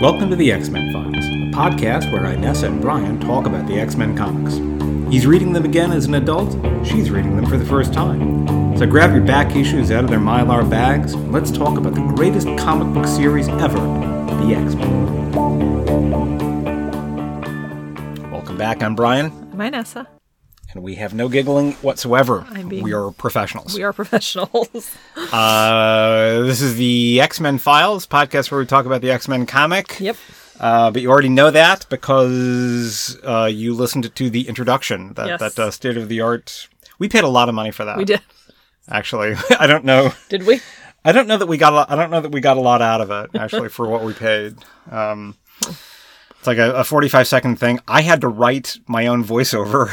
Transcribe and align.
Welcome 0.00 0.30
to 0.30 0.36
the 0.36 0.52
X 0.52 0.68
Men 0.68 0.92
Files, 0.92 1.24
a 1.24 1.50
podcast 1.50 2.12
where 2.12 2.22
Inessa 2.22 2.68
and 2.68 2.80
Brian 2.80 3.18
talk 3.18 3.46
about 3.46 3.66
the 3.66 3.80
X 3.80 3.96
Men 3.96 4.16
comics. 4.16 4.54
He's 5.12 5.26
reading 5.26 5.52
them 5.52 5.64
again 5.64 5.90
as 5.90 6.06
an 6.06 6.14
adult, 6.14 6.52
she's 6.86 7.10
reading 7.10 7.34
them 7.34 7.46
for 7.46 7.56
the 7.56 7.64
first 7.64 7.92
time. 7.92 8.76
So 8.78 8.86
grab 8.86 9.12
your 9.12 9.24
back 9.24 9.56
issues 9.56 9.90
out 9.90 10.04
of 10.04 10.10
their 10.10 10.20
mylar 10.20 10.70
bags, 10.70 11.14
and 11.14 11.32
let's 11.32 11.50
talk 11.50 11.76
about 11.76 11.96
the 11.96 12.12
greatest 12.14 12.46
comic 12.56 12.94
book 12.94 13.08
series 13.08 13.48
ever 13.48 13.78
the 13.78 14.54
X 14.54 14.76
Men. 14.76 15.32
Welcome 18.30 18.56
back, 18.56 18.84
I'm 18.84 18.94
Brian, 18.94 19.32
I'm 19.52 19.58
Inessa. 19.58 20.06
And 20.72 20.82
we 20.82 20.96
have 20.96 21.14
no 21.14 21.28
giggling 21.28 21.72
whatsoever. 21.74 22.46
Being- 22.68 22.82
We 22.82 22.92
are 22.92 23.10
professionals. 23.10 23.74
We 23.74 23.82
are 23.82 23.92
professionals. 23.92 24.96
Uh, 25.32 26.40
this 26.42 26.62
is 26.62 26.76
the 26.76 27.20
X 27.20 27.38
Men 27.40 27.58
Files 27.58 28.06
podcast 28.06 28.50
where 28.50 28.60
we 28.60 28.66
talk 28.66 28.86
about 28.86 29.02
the 29.02 29.10
X 29.10 29.28
Men 29.28 29.44
comic. 29.46 29.98
yep. 30.00 30.16
Uh, 30.58 30.90
but 30.90 31.02
you 31.02 31.10
already 31.10 31.28
know 31.28 31.50
that 31.50 31.86
because 31.90 33.18
uh, 33.24 33.44
you 33.44 33.74
listened 33.74 34.12
to 34.14 34.30
the 34.30 34.48
introduction, 34.48 35.12
that 35.14 35.26
Yes. 35.26 35.40
that 35.40 35.58
uh, 35.58 35.70
state 35.70 35.96
of 35.96 36.08
the 36.08 36.20
art. 36.20 36.68
We 36.98 37.08
paid 37.08 37.24
a 37.24 37.28
lot 37.28 37.48
of 37.48 37.54
money 37.54 37.70
for 37.72 37.84
that. 37.84 37.96
We 37.98 38.04
did. 38.04 38.22
actually. 38.88 39.34
I 39.60 39.66
don't 39.66 39.84
know. 39.84 40.12
Did 40.28 40.46
we? 40.46 40.60
I 41.04 41.12
don't 41.12 41.26
know 41.28 41.36
that 41.36 41.46
we 41.46 41.58
got. 41.58 41.72
A 41.72 41.76
lot, 41.76 41.90
I 41.90 41.96
don't 41.96 42.10
know 42.10 42.20
that 42.20 42.32
we 42.32 42.40
got 42.40 42.56
a 42.56 42.60
lot 42.60 42.80
out 42.80 43.00
of 43.00 43.10
it 43.10 43.30
actually 43.38 43.68
for 43.68 43.86
what 43.86 44.02
we 44.04 44.14
paid. 44.14 44.56
Um, 44.90 45.36
it's 46.38 46.46
like 46.46 46.58
a, 46.58 46.72
a 46.74 46.84
forty-five 46.84 47.26
second 47.26 47.56
thing. 47.56 47.80
I 47.88 48.02
had 48.02 48.20
to 48.22 48.28
write 48.28 48.78
my 48.86 49.06
own 49.06 49.24
voiceover 49.24 49.88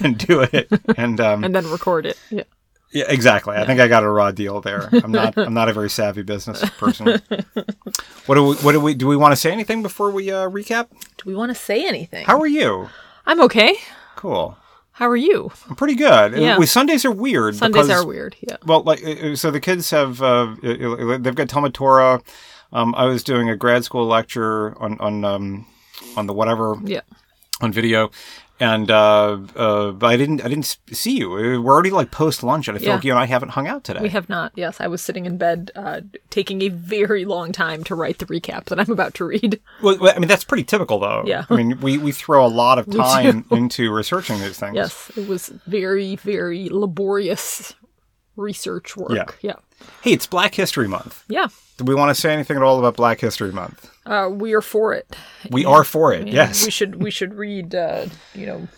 and 0.04 0.16
do 0.18 0.40
it, 0.40 0.68
and 0.96 1.20
um, 1.20 1.44
And 1.44 1.54
then 1.54 1.68
record 1.70 2.06
it. 2.06 2.16
Yeah. 2.30 2.44
yeah, 2.92 3.04
exactly. 3.08 3.56
I 3.56 3.66
think 3.66 3.80
I 3.80 3.88
got 3.88 4.02
a 4.04 4.08
raw 4.10 4.30
deal 4.30 4.60
there. 4.60 4.88
I'm 4.92 5.12
not. 5.12 5.36
I'm 5.36 5.54
not 5.54 5.68
a 5.68 5.72
very 5.72 5.90
savvy 5.90 6.22
business 6.22 6.62
person. 6.78 7.20
what 8.26 8.34
do 8.34 8.44
we? 8.44 8.54
What 8.56 8.72
do 8.72 8.80
we? 8.80 8.94
Do 8.94 9.06
we 9.06 9.16
want 9.16 9.32
to 9.32 9.36
say 9.36 9.50
anything 9.52 9.82
before 9.82 10.10
we 10.10 10.30
uh, 10.30 10.48
recap? 10.48 10.88
Do 11.18 11.24
we 11.26 11.34
want 11.34 11.50
to 11.50 11.54
say 11.54 11.86
anything? 11.86 12.24
How 12.26 12.40
are 12.40 12.46
you? 12.46 12.88
I'm 13.26 13.40
okay. 13.42 13.76
Cool. 14.16 14.56
How 14.92 15.08
are 15.08 15.16
you? 15.16 15.52
I'm 15.68 15.76
pretty 15.76 15.94
good. 15.94 16.36
Yeah. 16.36 16.58
We, 16.58 16.66
Sundays 16.66 17.04
are 17.04 17.12
weird. 17.12 17.54
Sundays 17.54 17.86
because- 17.86 18.02
are 18.02 18.06
weird. 18.06 18.34
Yeah. 18.40 18.56
Well, 18.66 18.82
like 18.82 19.04
uh, 19.06 19.36
so, 19.36 19.50
the 19.52 19.60
kids 19.60 19.90
have 19.90 20.20
uh, 20.20 20.56
uh, 20.62 21.18
they've 21.18 21.34
got 21.36 21.48
Talmud 21.48 21.72
Torah. 21.74 22.20
Um, 22.72 22.94
I 22.96 23.04
was 23.04 23.22
doing 23.22 23.48
a 23.48 23.56
grad 23.56 23.84
school 23.84 24.06
lecture 24.06 24.76
on 24.82 24.98
on 24.98 25.24
um, 25.24 25.66
on 26.16 26.26
the 26.26 26.32
whatever 26.34 26.76
Yeah. 26.84 27.00
on 27.60 27.72
video, 27.72 28.10
and 28.60 28.90
uh, 28.90 29.38
uh, 29.56 29.92
I 30.02 30.16
didn't 30.16 30.44
I 30.44 30.48
didn't 30.48 30.78
see 30.92 31.16
you. 31.18 31.30
We're 31.30 31.64
already 31.72 31.90
like 31.90 32.10
post 32.10 32.42
lunch, 32.42 32.66
and 32.68 32.76
I 32.76 32.78
feel 32.80 32.88
Yeah. 32.88 32.94
like 32.96 33.04
you 33.04 33.12
and 33.12 33.20
I 33.20 33.26
haven't 33.26 33.50
hung 33.50 33.68
out 33.68 33.84
today. 33.84 34.00
We 34.00 34.08
have 34.08 34.28
not. 34.28 34.52
Yes, 34.56 34.80
I 34.80 34.88
was 34.88 35.00
sitting 35.00 35.26
in 35.26 35.38
bed, 35.38 35.70
uh, 35.76 36.00
taking 36.30 36.62
a 36.62 36.68
very 36.68 37.24
long 37.24 37.52
time 37.52 37.84
to 37.84 37.94
write 37.94 38.18
the 38.18 38.26
recap 38.26 38.64
that 38.66 38.80
I'm 38.80 38.90
about 38.90 39.14
to 39.14 39.24
read. 39.24 39.60
Well, 39.82 39.96
well, 40.00 40.12
I 40.14 40.18
mean 40.18 40.28
that's 40.28 40.42
pretty 40.44 40.64
typical, 40.64 40.98
though. 40.98 41.22
Yeah. 41.26 41.44
I 41.50 41.54
mean 41.56 41.80
we, 41.80 41.98
we 41.98 42.10
throw 42.12 42.44
a 42.44 42.48
lot 42.48 42.78
of 42.78 42.90
time 42.90 43.44
into 43.52 43.92
researching 43.92 44.40
these 44.40 44.58
things. 44.58 44.74
Yes, 44.74 45.10
it 45.16 45.28
was 45.28 45.48
very, 45.66 46.16
very 46.16 46.68
laborious 46.68 47.74
research 48.38 48.96
work. 48.96 49.10
Yeah. 49.12 49.24
Yeah. 49.42 49.86
Hey, 50.02 50.12
it's 50.12 50.26
Black 50.26 50.54
History 50.54 50.88
Month. 50.88 51.24
Yeah. 51.28 51.48
Do 51.76 51.84
we 51.84 51.94
want 51.94 52.14
to 52.14 52.20
say 52.20 52.32
anything 52.32 52.56
at 52.56 52.62
all 52.62 52.78
about 52.78 52.96
Black 52.96 53.20
History 53.20 53.52
Month? 53.52 53.90
Uh, 54.06 54.28
we 54.32 54.54
are 54.54 54.62
for 54.62 54.94
it. 54.94 55.14
We 55.50 55.64
are 55.64 55.84
for 55.84 56.12
it. 56.12 56.26
Yes. 56.28 56.64
We 56.64 56.70
should 56.70 57.02
we 57.02 57.10
should 57.10 57.34
read 57.34 57.74
uh, 57.74 58.06
you 58.34 58.46
know 58.46 58.68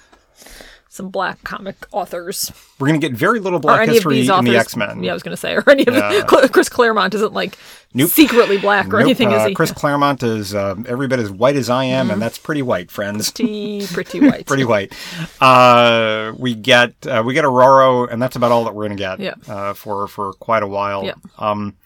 some 1.00 1.10
black 1.10 1.42
comic 1.44 1.76
authors 1.92 2.52
We're 2.78 2.88
going 2.88 3.00
to 3.00 3.08
get 3.08 3.16
very 3.16 3.40
little 3.40 3.58
Black 3.58 3.88
history 3.88 4.16
these 4.16 4.28
in 4.28 4.44
the 4.44 4.56
X 4.56 4.76
Men. 4.76 5.02
Yeah, 5.02 5.12
I 5.12 5.14
was 5.14 5.22
going 5.22 5.32
to 5.32 5.40
say, 5.40 5.54
or 5.54 5.68
any 5.68 5.86
of 5.86 5.94
Yeah. 5.94 6.22
Chris 6.26 6.68
Claremont 6.68 7.14
isn't 7.14 7.32
like 7.32 7.56
Nope. 7.94 8.10
secretly 8.10 8.58
black 8.58 8.86
or 8.88 8.98
Nope, 8.98 9.00
anything, 9.00 9.32
uh, 9.32 9.36
is 9.38 9.46
he? 9.48 9.54
Chris 9.54 9.72
Claremont 9.72 10.22
is 10.22 10.54
um, 10.54 10.84
every 10.88 11.08
bit 11.08 11.18
as 11.18 11.30
white 11.30 11.56
as 11.56 11.68
I 11.70 11.84
am, 11.84 12.06
Mm-hmm. 12.06 12.12
and 12.14 12.22
that's 12.22 12.38
pretty 12.38 12.62
white, 12.62 12.90
friends. 12.90 13.30
pretty 13.32 13.86
pretty 13.86 14.20
white. 14.20 14.46
pretty 14.52 14.64
white. 14.64 14.92
Uh, 15.40 16.32
we 16.38 16.54
get 16.54 16.94
uh, 17.06 17.22
we 17.24 17.34
get 17.34 17.44
Aurora, 17.44 18.04
and 18.12 18.20
that's 18.22 18.36
about 18.36 18.52
all 18.52 18.64
that 18.64 18.74
we're 18.74 18.86
going 18.86 18.96
to 18.96 19.02
get 19.02 19.20
Yeah. 19.20 19.34
uh, 19.52 19.72
for 19.72 20.06
for 20.06 20.32
quite 20.34 20.62
a 20.62 20.68
while. 20.68 21.04
Yeah. 21.04 21.14
Um, 21.38 21.76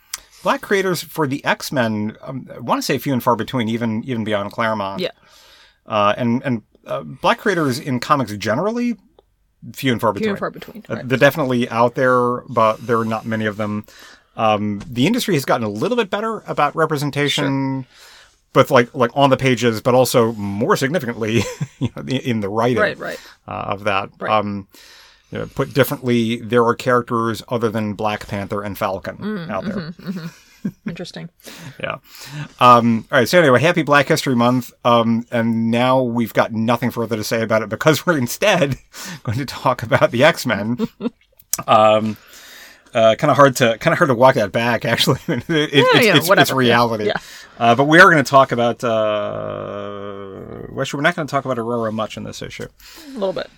black 0.42 0.60
creators 0.60 1.02
for 1.02 1.26
the 1.26 1.42
X 1.44 1.72
Men, 1.72 2.16
um, 2.22 2.48
I 2.54 2.58
want 2.58 2.78
to 2.78 2.82
say 2.82 2.98
few 2.98 3.12
and 3.12 3.22
far 3.22 3.36
between, 3.36 3.68
even 3.68 4.02
even 4.04 4.24
beyond 4.24 4.50
Claremont. 4.52 5.00
Yeah. 5.00 5.10
Uh, 5.86 6.14
and 6.16 6.42
and 6.44 6.62
uh, 6.86 7.02
black 7.02 7.38
creators 7.38 7.78
in 7.78 8.00
comics 8.00 8.36
generally, 8.36 8.96
few 9.72 9.92
and 9.92 10.00
far 10.00 10.12
Few 10.12 10.20
between. 10.20 10.30
and 10.30 10.38
far 10.38 10.50
between. 10.50 10.84
Uh, 10.88 11.02
They're 11.04 11.18
definitely 11.18 11.68
out 11.70 11.94
there, 11.94 12.40
but 12.48 12.86
there 12.86 12.98
are 12.98 13.04
not 13.04 13.24
many 13.26 13.46
of 13.46 13.56
them. 13.56 13.86
Um, 14.36 14.80
the 14.86 15.06
industry 15.06 15.34
has 15.34 15.44
gotten 15.44 15.64
a 15.66 15.70
little 15.70 15.96
bit 15.96 16.10
better 16.10 16.42
about 16.46 16.74
representation, 16.74 17.86
both 18.52 18.70
like 18.70 18.92
like 18.94 19.10
on 19.14 19.30
the 19.30 19.36
pages, 19.36 19.80
but 19.80 19.94
also 19.94 20.32
more 20.32 20.76
significantly, 20.76 21.42
you 21.78 21.88
know, 21.96 22.02
in, 22.02 22.08
in 22.08 22.40
the 22.40 22.48
writing 22.48 22.78
Right, 22.82 22.98
right. 22.98 23.20
uh, 23.46 23.52
of 23.68 23.84
that. 23.84 24.10
Right. 24.18 24.30
Um, 24.32 24.66
you 25.30 25.38
know, 25.38 25.46
put 25.46 25.72
differently, 25.74 26.36
there 26.36 26.64
are 26.64 26.74
characters 26.76 27.42
other 27.48 27.68
than 27.70 27.94
Black 27.94 28.26
Panther 28.28 28.62
and 28.62 28.76
Falcon 28.78 29.16
Mm, 29.16 29.50
out 29.50 29.64
there. 29.64 29.76
mm-hmm. 29.76 30.26
Interesting. 30.86 31.28
Yeah. 31.82 31.96
Um, 32.60 33.06
all 33.10 33.18
right. 33.18 33.28
So 33.28 33.38
anyway, 33.40 33.60
happy 33.60 33.82
Black 33.82 34.06
History 34.06 34.36
Month. 34.36 34.72
Um, 34.84 35.26
and 35.32 35.70
now 35.70 36.00
we've 36.02 36.32
got 36.32 36.52
nothing 36.52 36.90
further 36.92 37.16
to 37.16 37.24
say 37.24 37.42
about 37.42 37.62
it 37.62 37.68
because 37.68 38.06
we're 38.06 38.16
instead 38.16 38.76
going 39.24 39.38
to 39.38 39.44
talk 39.44 39.82
about 39.82 40.12
the 40.12 40.22
X 40.22 40.46
Men. 40.46 40.78
um, 41.66 42.16
uh, 42.94 43.16
kind 43.16 43.30
of 43.32 43.36
hard 43.36 43.56
to 43.56 43.76
kind 43.78 43.92
of 43.92 43.98
hard 43.98 44.08
to 44.08 44.14
walk 44.14 44.36
that 44.36 44.52
back. 44.52 44.84
Actually, 44.84 45.18
it, 45.26 45.50
it- 45.50 45.70
it's, 45.72 45.94
know, 46.28 46.32
it's, 46.32 46.42
it's 46.42 46.52
reality. 46.52 47.06
Yeah. 47.06 47.16
Uh, 47.58 47.74
but 47.74 47.84
we 47.84 47.98
are 47.98 48.08
going 48.10 48.22
to 48.22 48.30
talk 48.30 48.52
about. 48.52 48.84
Uh, 48.84 50.80
actually, 50.80 50.98
we're 50.98 51.02
not 51.02 51.16
going 51.16 51.26
to 51.26 51.30
talk 51.30 51.44
about 51.44 51.58
Aurora 51.58 51.90
much 51.92 52.16
in 52.16 52.22
this 52.24 52.40
issue. 52.40 52.68
A 53.08 53.12
little 53.18 53.32
bit. 53.32 53.50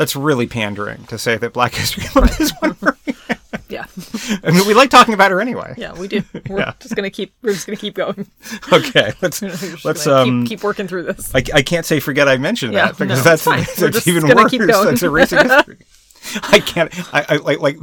That's 0.00 0.16
really 0.16 0.46
pandering 0.46 1.04
to 1.08 1.18
say 1.18 1.36
that 1.36 1.52
Black 1.52 1.74
History 1.74 2.04
Month 2.14 2.40
is 2.40 2.52
one. 2.60 2.72
For, 2.72 2.96
Yeah. 3.68 3.84
I 4.42 4.50
mean, 4.50 4.66
we 4.66 4.72
like 4.72 4.88
talking 4.88 5.12
about 5.12 5.30
her 5.30 5.42
anyway. 5.42 5.74
Yeah, 5.76 5.92
we 5.92 6.08
do. 6.08 6.22
We're 6.48 6.60
Yeah. 6.60 6.72
just 6.80 6.96
gonna 6.96 7.10
keep. 7.10 7.34
We're 7.42 7.52
just 7.52 7.66
gonna 7.66 7.76
keep 7.76 7.96
going. 7.96 8.26
Okay. 8.72 9.12
Let's 9.20 9.42
let's 9.84 10.06
um. 10.06 10.44
keep, 10.46 10.58
keep 10.58 10.64
working 10.64 10.88
through 10.88 11.02
this. 11.02 11.34
I, 11.34 11.42
I 11.52 11.60
can't 11.60 11.84
say 11.84 12.00
forget 12.00 12.28
I 12.28 12.38
mentioned 12.38 12.72
Yeah, 12.72 12.86
that 12.86 12.96
because 12.98 13.18
no, 13.18 13.24
that's, 13.24 13.44
that's, 13.44 13.76
just 13.76 14.08
even 14.08 14.26
worse. 14.26 14.50
keep 14.50 14.62
going. 14.66 14.86
That's 14.86 15.02
erasing 15.02 15.46
history. 15.46 15.76
I 16.42 16.60
can't. 16.60 16.92
I, 17.14 17.24
I 17.28 17.36
like 17.36 17.60
like 17.60 17.78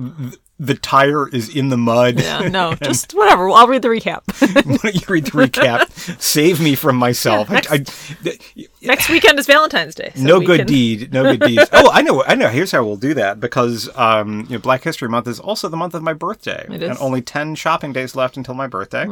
the 0.60 0.74
tire 0.74 1.30
is 1.30 1.56
in 1.56 1.70
the 1.70 1.78
mud. 1.78 2.20
Yeah. 2.20 2.48
No. 2.48 2.74
Just 2.84 3.14
whatever. 3.14 3.48
I'll 3.50 3.68
read 3.68 3.84
the 3.84 3.90
recap. 3.90 4.22
Why 4.66 4.78
don't 4.78 4.96
you 4.96 5.02
read 5.08 5.26
the 5.26 5.32
recap? 5.32 6.20
Save 6.20 6.60
me 6.60 6.74
from 6.76 6.96
myself. 6.96 7.50
Yeah, 7.50 7.62
I, 7.70 7.76
I, 7.76 7.78
th- 7.80 8.70
Next 8.82 9.08
weekend 9.10 9.38
is 9.38 9.46
Valentine's 9.46 9.94
Day. 9.94 10.12
so 10.16 10.24
no 10.24 10.40
good 10.40 10.60
can- 10.62 10.68
deed. 10.68 11.14
No 11.14 11.24
good 11.24 11.42
deeds. 11.48 11.70
Oh, 11.74 11.92
I 11.92 12.02
know. 12.02 12.24
I 12.24 12.34
know. 12.36 12.48
Here's 12.50 12.72
how 12.72 12.84
we'll 12.84 12.96
do 12.96 13.14
that 13.16 13.40
because 13.40 13.90
um, 13.96 14.42
you 14.50 14.56
know, 14.56 14.60
Black 14.60 14.84
History 14.84 15.10
Month 15.10 15.28
is 15.28 15.40
also 15.40 15.68
the 15.70 15.78
month 15.78 15.94
of 15.94 16.02
my 16.02 16.14
birthday, 16.14 16.66
It 16.70 16.82
is. 16.82 16.90
and 16.90 16.98
only 17.00 17.22
ten 17.22 17.54
shopping 17.56 17.94
days 17.94 18.16
left 18.16 18.36
until 18.38 18.56
my 18.56 18.66
birthday. 18.68 19.06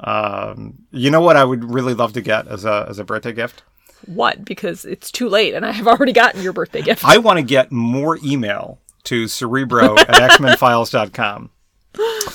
Um, 0.00 0.74
you 0.90 1.10
know 1.10 1.20
what 1.20 1.36
I 1.36 1.44
would 1.44 1.72
really 1.72 1.94
love 1.94 2.12
to 2.14 2.20
get 2.20 2.48
as 2.48 2.64
a 2.64 2.86
as 2.88 2.98
a 2.98 3.04
birthday 3.04 3.32
gift? 3.32 3.62
What? 4.06 4.44
Because 4.44 4.84
it's 4.84 5.10
too 5.10 5.28
late, 5.28 5.54
and 5.54 5.64
I 5.64 5.70
have 5.72 5.86
already 5.88 6.12
gotten 6.12 6.42
your 6.42 6.52
birthday 6.52 6.82
gift. 6.82 7.04
I 7.04 7.18
want 7.18 7.38
to 7.38 7.42
get 7.44 7.72
more 7.72 8.18
email 8.24 8.78
to 9.04 9.28
cerebro 9.28 9.96
at 9.98 10.08
xmenfiles.com. 10.30 11.50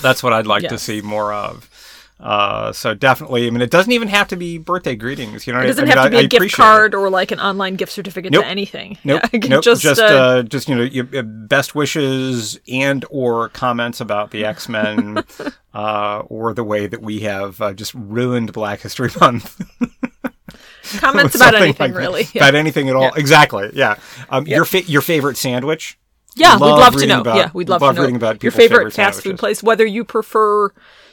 That's 0.01 0.23
what 0.23 0.33
I'd 0.33 0.47
like 0.47 0.67
to 0.69 0.77
see 0.77 1.01
more 1.01 1.33
of. 1.33 1.69
Uh, 2.19 2.73
so 2.73 2.93
definitely, 2.93 3.47
I 3.47 3.49
mean, 3.49 3.61
it 3.61 3.71
doesn't 3.71 3.93
even 3.93 4.09
have 4.09 4.27
to 4.29 4.35
be 4.35 4.57
birthday 4.57 4.95
greetings. 4.95 5.47
You 5.47 5.53
know, 5.53 5.61
It 5.61 5.67
doesn't 5.67 5.85
I 5.85 5.87
mean, 5.87 5.97
have 5.97 6.03
to 6.05 6.09
be 6.11 6.17
I- 6.17 6.19
a 6.19 6.23
I 6.23 6.27
gift 6.27 6.53
card 6.53 6.93
or 6.93 7.09
like 7.09 7.31
an 7.31 7.39
online 7.39 7.75
gift 7.75 7.93
certificate 7.93 8.33
Nope. 8.33 8.43
to 8.43 8.49
anything. 8.49 8.97
Nope, 9.05 9.21
Yeah, 9.31 9.39
nope. 9.47 9.63
Just, 9.63 9.81
just, 9.81 9.99
just, 9.99 10.01
uh, 10.01 10.03
uh, 10.17 10.43
just 10.43 10.67
you 10.67 10.75
know, 10.75 10.83
your, 10.83 11.05
your 11.05 11.23
best 11.23 11.75
wishes 11.75 12.59
and 12.67 13.05
or 13.09 13.47
comments 13.49 14.01
about 14.01 14.31
the 14.31 14.43
X 14.43 14.67
Men, 14.67 15.23
uh, 15.73 16.23
or 16.27 16.53
the 16.53 16.63
way 16.65 16.87
that 16.87 17.01
we 17.01 17.21
have 17.21 17.61
uh, 17.61 17.71
just 17.71 17.93
ruined 17.93 18.51
Black 18.51 18.81
History 18.81 19.11
Month. 19.21 19.61
comments 20.99 21.35
about 21.35 21.55
anything 21.55 21.91
like 21.91 21.97
really. 21.97 22.27
Yeah. 22.33 22.43
About 22.43 22.55
anything 22.55 22.89
at 22.89 22.95
all. 22.95 23.03
Yeah. 23.03 23.11
Exactly. 23.15 23.69
Yeah. 23.73 23.95
Um, 24.29 24.47
Your 24.47 24.65
fa- 24.65 24.83
your 24.83 25.01
favorite 25.01 25.37
sandwich. 25.37 25.97
Yeah, 26.35 26.53
we'd 26.55 26.59
Love 26.61 26.79
love 26.93 27.01
to 27.01 27.07
know. 27.07 27.21
about- 27.21 27.35
yeah, 27.37 27.49
we'd 27.53 27.67
love, 27.69 27.81
love 27.81 27.95
to 27.95 28.01
know 28.01 28.01
reading 28.03 28.15
about 28.15 28.43
your 28.43 28.51
favorite, 28.51 28.77
favorite 28.77 28.93
fast 28.93 29.23
food 29.23 29.37
place, 29.37 29.61
whether 29.63 29.85
you 29.85 30.05
prefer 30.05 30.69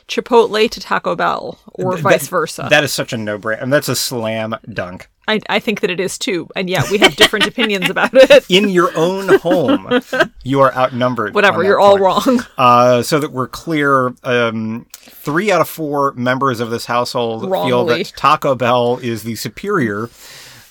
Chipotle 0.08 0.70
to 0.70 0.78
Taco 0.80 1.16
Bell 1.16 1.58
or 1.66 1.96
vice 1.96 2.22
That- 2.24 2.30
versa. 2.30 2.66
That 2.70 2.84
is 2.84 2.92
such 2.92 3.12
a 3.12 3.16
no 3.16 3.38
brainer. 3.38 3.58
I 3.58 3.60
mean, 3.62 3.70
that's 3.70 3.88
a 3.88 3.96
slam 3.96 4.54
dunk. 4.72 5.08
I, 5.28 5.40
I 5.48 5.58
think 5.58 5.80
that 5.80 5.90
it 5.90 5.98
is 5.98 6.18
too, 6.18 6.46
and 6.54 6.70
yeah, 6.70 6.84
we 6.88 6.98
have 6.98 7.16
different 7.16 7.46
opinions 7.48 7.90
about 7.90 8.10
it. 8.14 8.44
In 8.48 8.68
your 8.68 8.96
own 8.96 9.38
home, 9.40 10.00
you 10.44 10.60
are 10.60 10.72
outnumbered. 10.72 11.34
Whatever, 11.34 11.64
you're 11.64 11.80
all 11.80 11.98
point. 11.98 12.02
wrong. 12.02 12.46
Uh, 12.56 13.02
so 13.02 13.18
that 13.18 13.32
we're 13.32 13.48
clear, 13.48 14.14
um, 14.22 14.86
three 15.10 15.50
out 15.50 15.60
of 15.60 15.68
four 15.68 16.12
members 16.12 16.60
of 16.60 16.70
this 16.70 16.86
household 16.86 17.42
feel 17.42 17.84
that 17.86 18.12
Taco 18.16 18.54
Bell 18.54 18.98
is 18.98 19.22
the 19.22 19.36
superior 19.36 20.10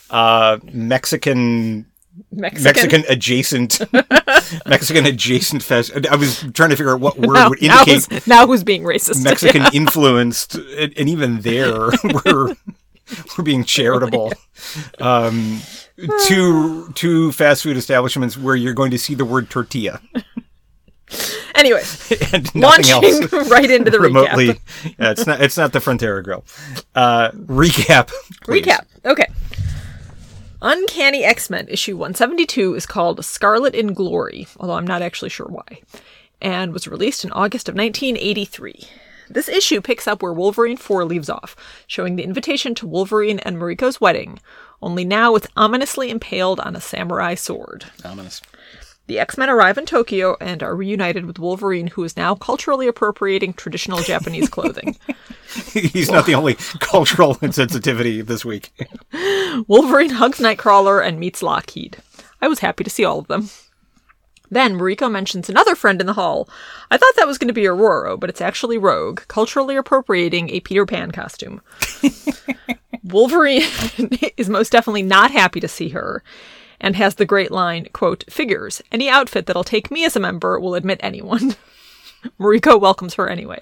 uh, 0.10 0.60
Mexican 0.72 1.86
Mexican. 2.32 2.64
Mexican 2.64 3.04
adjacent 3.10 3.82
Mexican 4.66 5.06
adjacent 5.06 5.64
fest. 5.64 5.92
I 6.10 6.16
was 6.16 6.46
trying 6.54 6.70
to 6.70 6.76
figure 6.76 6.94
out 6.94 7.02
what 7.02 7.18
word 7.20 7.34
Now, 7.34 7.50
would 7.50 7.62
now 7.62 7.82
indicate 7.82 8.06
who's, 8.10 8.28
now 8.28 8.48
who's 8.48 8.64
being 8.64 8.84
racist? 8.84 9.24
Mexican 9.24 9.64
influenced, 9.74 10.56
and, 10.56 10.94
and 10.98 11.10
even 11.10 11.42
there, 11.42 11.90
we're 12.26 12.56
we're 13.38 13.44
being 13.44 13.64
charitable. 13.64 14.34
Um, 15.00 15.62
two 16.28 16.92
two 16.94 17.32
fast 17.32 17.64
food 17.64 17.78
establishments 17.78 18.38
where 18.38 18.56
you're 18.56 18.74
going 18.74 18.92
to 18.92 19.00
see 19.00 19.16
the 19.16 19.26
word 19.26 19.50
tortilla 19.50 20.02
Anyway, 21.56 21.82
and 22.34 22.54
nothing 22.54 22.62
launching 22.62 22.92
else 23.24 23.32
right 23.50 23.72
into 23.72 23.90
the 23.90 23.98
remotely. 24.00 24.48
recap. 24.50 24.60
Yeah, 25.00 25.12
it's 25.12 25.26
not 25.26 25.42
it's 25.42 25.56
not 25.56 25.72
the 25.72 25.80
Frontera 25.80 26.22
Grill. 26.22 26.44
Uh, 26.94 27.32
recap. 27.32 28.12
please. 28.44 28.66
Recap. 28.66 28.86
Okay. 29.06 29.28
Uncanny 30.62 31.24
X 31.24 31.50
Men 31.50 31.68
issue 31.70 31.96
172 31.96 32.76
is 32.76 32.86
called 32.86 33.24
Scarlet 33.24 33.74
in 33.74 33.94
Glory, 33.94 34.48
although 34.60 34.74
I'm 34.74 34.86
not 34.86 35.02
actually 35.02 35.30
sure 35.30 35.48
why, 35.48 35.80
and 36.42 36.74
was 36.74 36.90
released 36.90 37.24
in 37.24 37.32
August 37.32 37.70
of 37.70 37.76
1983. 37.76 38.88
This 39.30 39.48
issue 39.48 39.80
picks 39.82 40.08
up 40.08 40.22
where 40.22 40.34
Wolverine 40.34 40.78
4 40.78 41.06
leaves 41.06 41.30
off, 41.30 41.56
showing 41.88 42.16
the 42.16 42.24
invitation 42.24 42.76
to 42.76 42.86
Wolverine 42.88 43.40
and 43.40 43.58
Mariko's 43.58 44.02
wedding, 44.02 44.40
only 44.82 45.06
now 45.06 45.36
it's 45.36 45.48
ominously 45.56 46.10
impaled 46.10 46.60
on 46.60 46.76
a 46.76 46.82
samurai 46.82 47.34
sword. 47.34 47.86
Ominous. 48.04 48.42
The 49.08 49.20
X 49.20 49.38
Men 49.38 49.50
arrive 49.50 49.78
in 49.78 49.86
Tokyo 49.86 50.36
and 50.42 50.64
are 50.64 50.76
reunited 50.76 51.26
with 51.26 51.38
Wolverine, 51.38 51.88
who 51.88 52.04
is 52.04 52.18
now 52.18 52.34
culturally 52.34 52.88
appropriating 52.88 53.54
traditional 53.54 54.00
Japanese 54.00 54.50
clothing. 54.50 54.98
He's 55.74 56.12
not 56.12 56.26
the 56.26 56.34
only 56.34 56.56
cultural 56.80 57.36
insensitivity 57.42 58.26
this 58.26 58.44
week. 58.44 58.72
Wolverine 59.68 60.10
hugs 60.10 60.40
Nightcrawler 60.40 61.06
and 61.06 61.20
meets 61.20 61.44
Lockheed. 61.44 61.98
I 62.42 62.48
was 62.48 62.60
happy 62.60 62.84
to 62.84 62.90
see 62.90 63.06
all 63.06 63.20
of 63.20 63.28
them. 63.28 63.50
Then 64.50 64.76
Mariko 64.76 65.12
mentions 65.12 65.50
another 65.50 65.76
friend 65.76 66.00
in 66.02 66.08
the 66.08 66.14
hall. 66.14 66.50
I 66.90 66.98
thought 66.98 67.16
that 67.16 67.28
was 67.28 67.38
going 67.38 67.48
to 67.48 67.54
be 67.54 67.68
Aurora, 67.68 68.18
but 68.18 68.30
it's 68.30 68.42
actually 68.42 68.78
Rogue, 68.78 69.22
culturally 69.28 69.76
appropriating 69.76 70.50
a 70.50 70.60
Peter 70.60 70.86
Pan 70.86 71.12
costume. 71.12 71.62
Wolverine 73.04 73.64
is 74.38 74.50
most 74.50 74.72
definitely 74.72 75.04
not 75.04 75.32
happy 75.32 75.60
to 75.60 75.68
see 75.68 75.90
her 75.90 76.24
and 76.80 76.96
has 76.96 77.16
the 77.16 77.26
great 77.26 77.52
line, 77.52 77.88
quote, 77.94 78.24
figures, 78.30 78.82
any 78.92 79.10
outfit 79.10 79.46
that'll 79.46 79.64
take 79.64 79.92
me 79.92 80.06
as 80.06 80.16
a 80.16 80.20
member 80.20 80.60
will 80.60 80.76
admit 80.76 81.00
anyone. 81.02 81.56
Mariko 82.40 82.80
welcomes 82.80 83.16
her 83.16 83.30
anyway. 83.30 83.62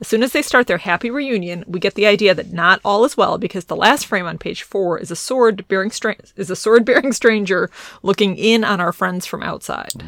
As 0.00 0.08
soon 0.08 0.22
as 0.22 0.32
they 0.32 0.42
start 0.42 0.66
their 0.66 0.78
happy 0.78 1.10
reunion, 1.10 1.64
we 1.66 1.80
get 1.80 1.94
the 1.94 2.06
idea 2.06 2.34
that 2.34 2.52
not 2.52 2.80
all 2.84 3.04
is 3.04 3.16
well 3.16 3.38
because 3.38 3.66
the 3.66 3.76
last 3.76 4.06
frame 4.06 4.26
on 4.26 4.38
page 4.38 4.62
four 4.62 4.98
is 4.98 5.10
a 5.10 5.16
sword 5.16 5.66
bearing 5.68 5.90
stra- 5.90 6.16
is 6.36 6.50
a 6.50 6.56
sword 6.56 6.84
bearing 6.86 7.12
stranger 7.12 7.70
looking 8.02 8.36
in 8.36 8.64
on 8.64 8.80
our 8.80 8.92
friends 8.92 9.26
from 9.26 9.42
outside. 9.42 10.02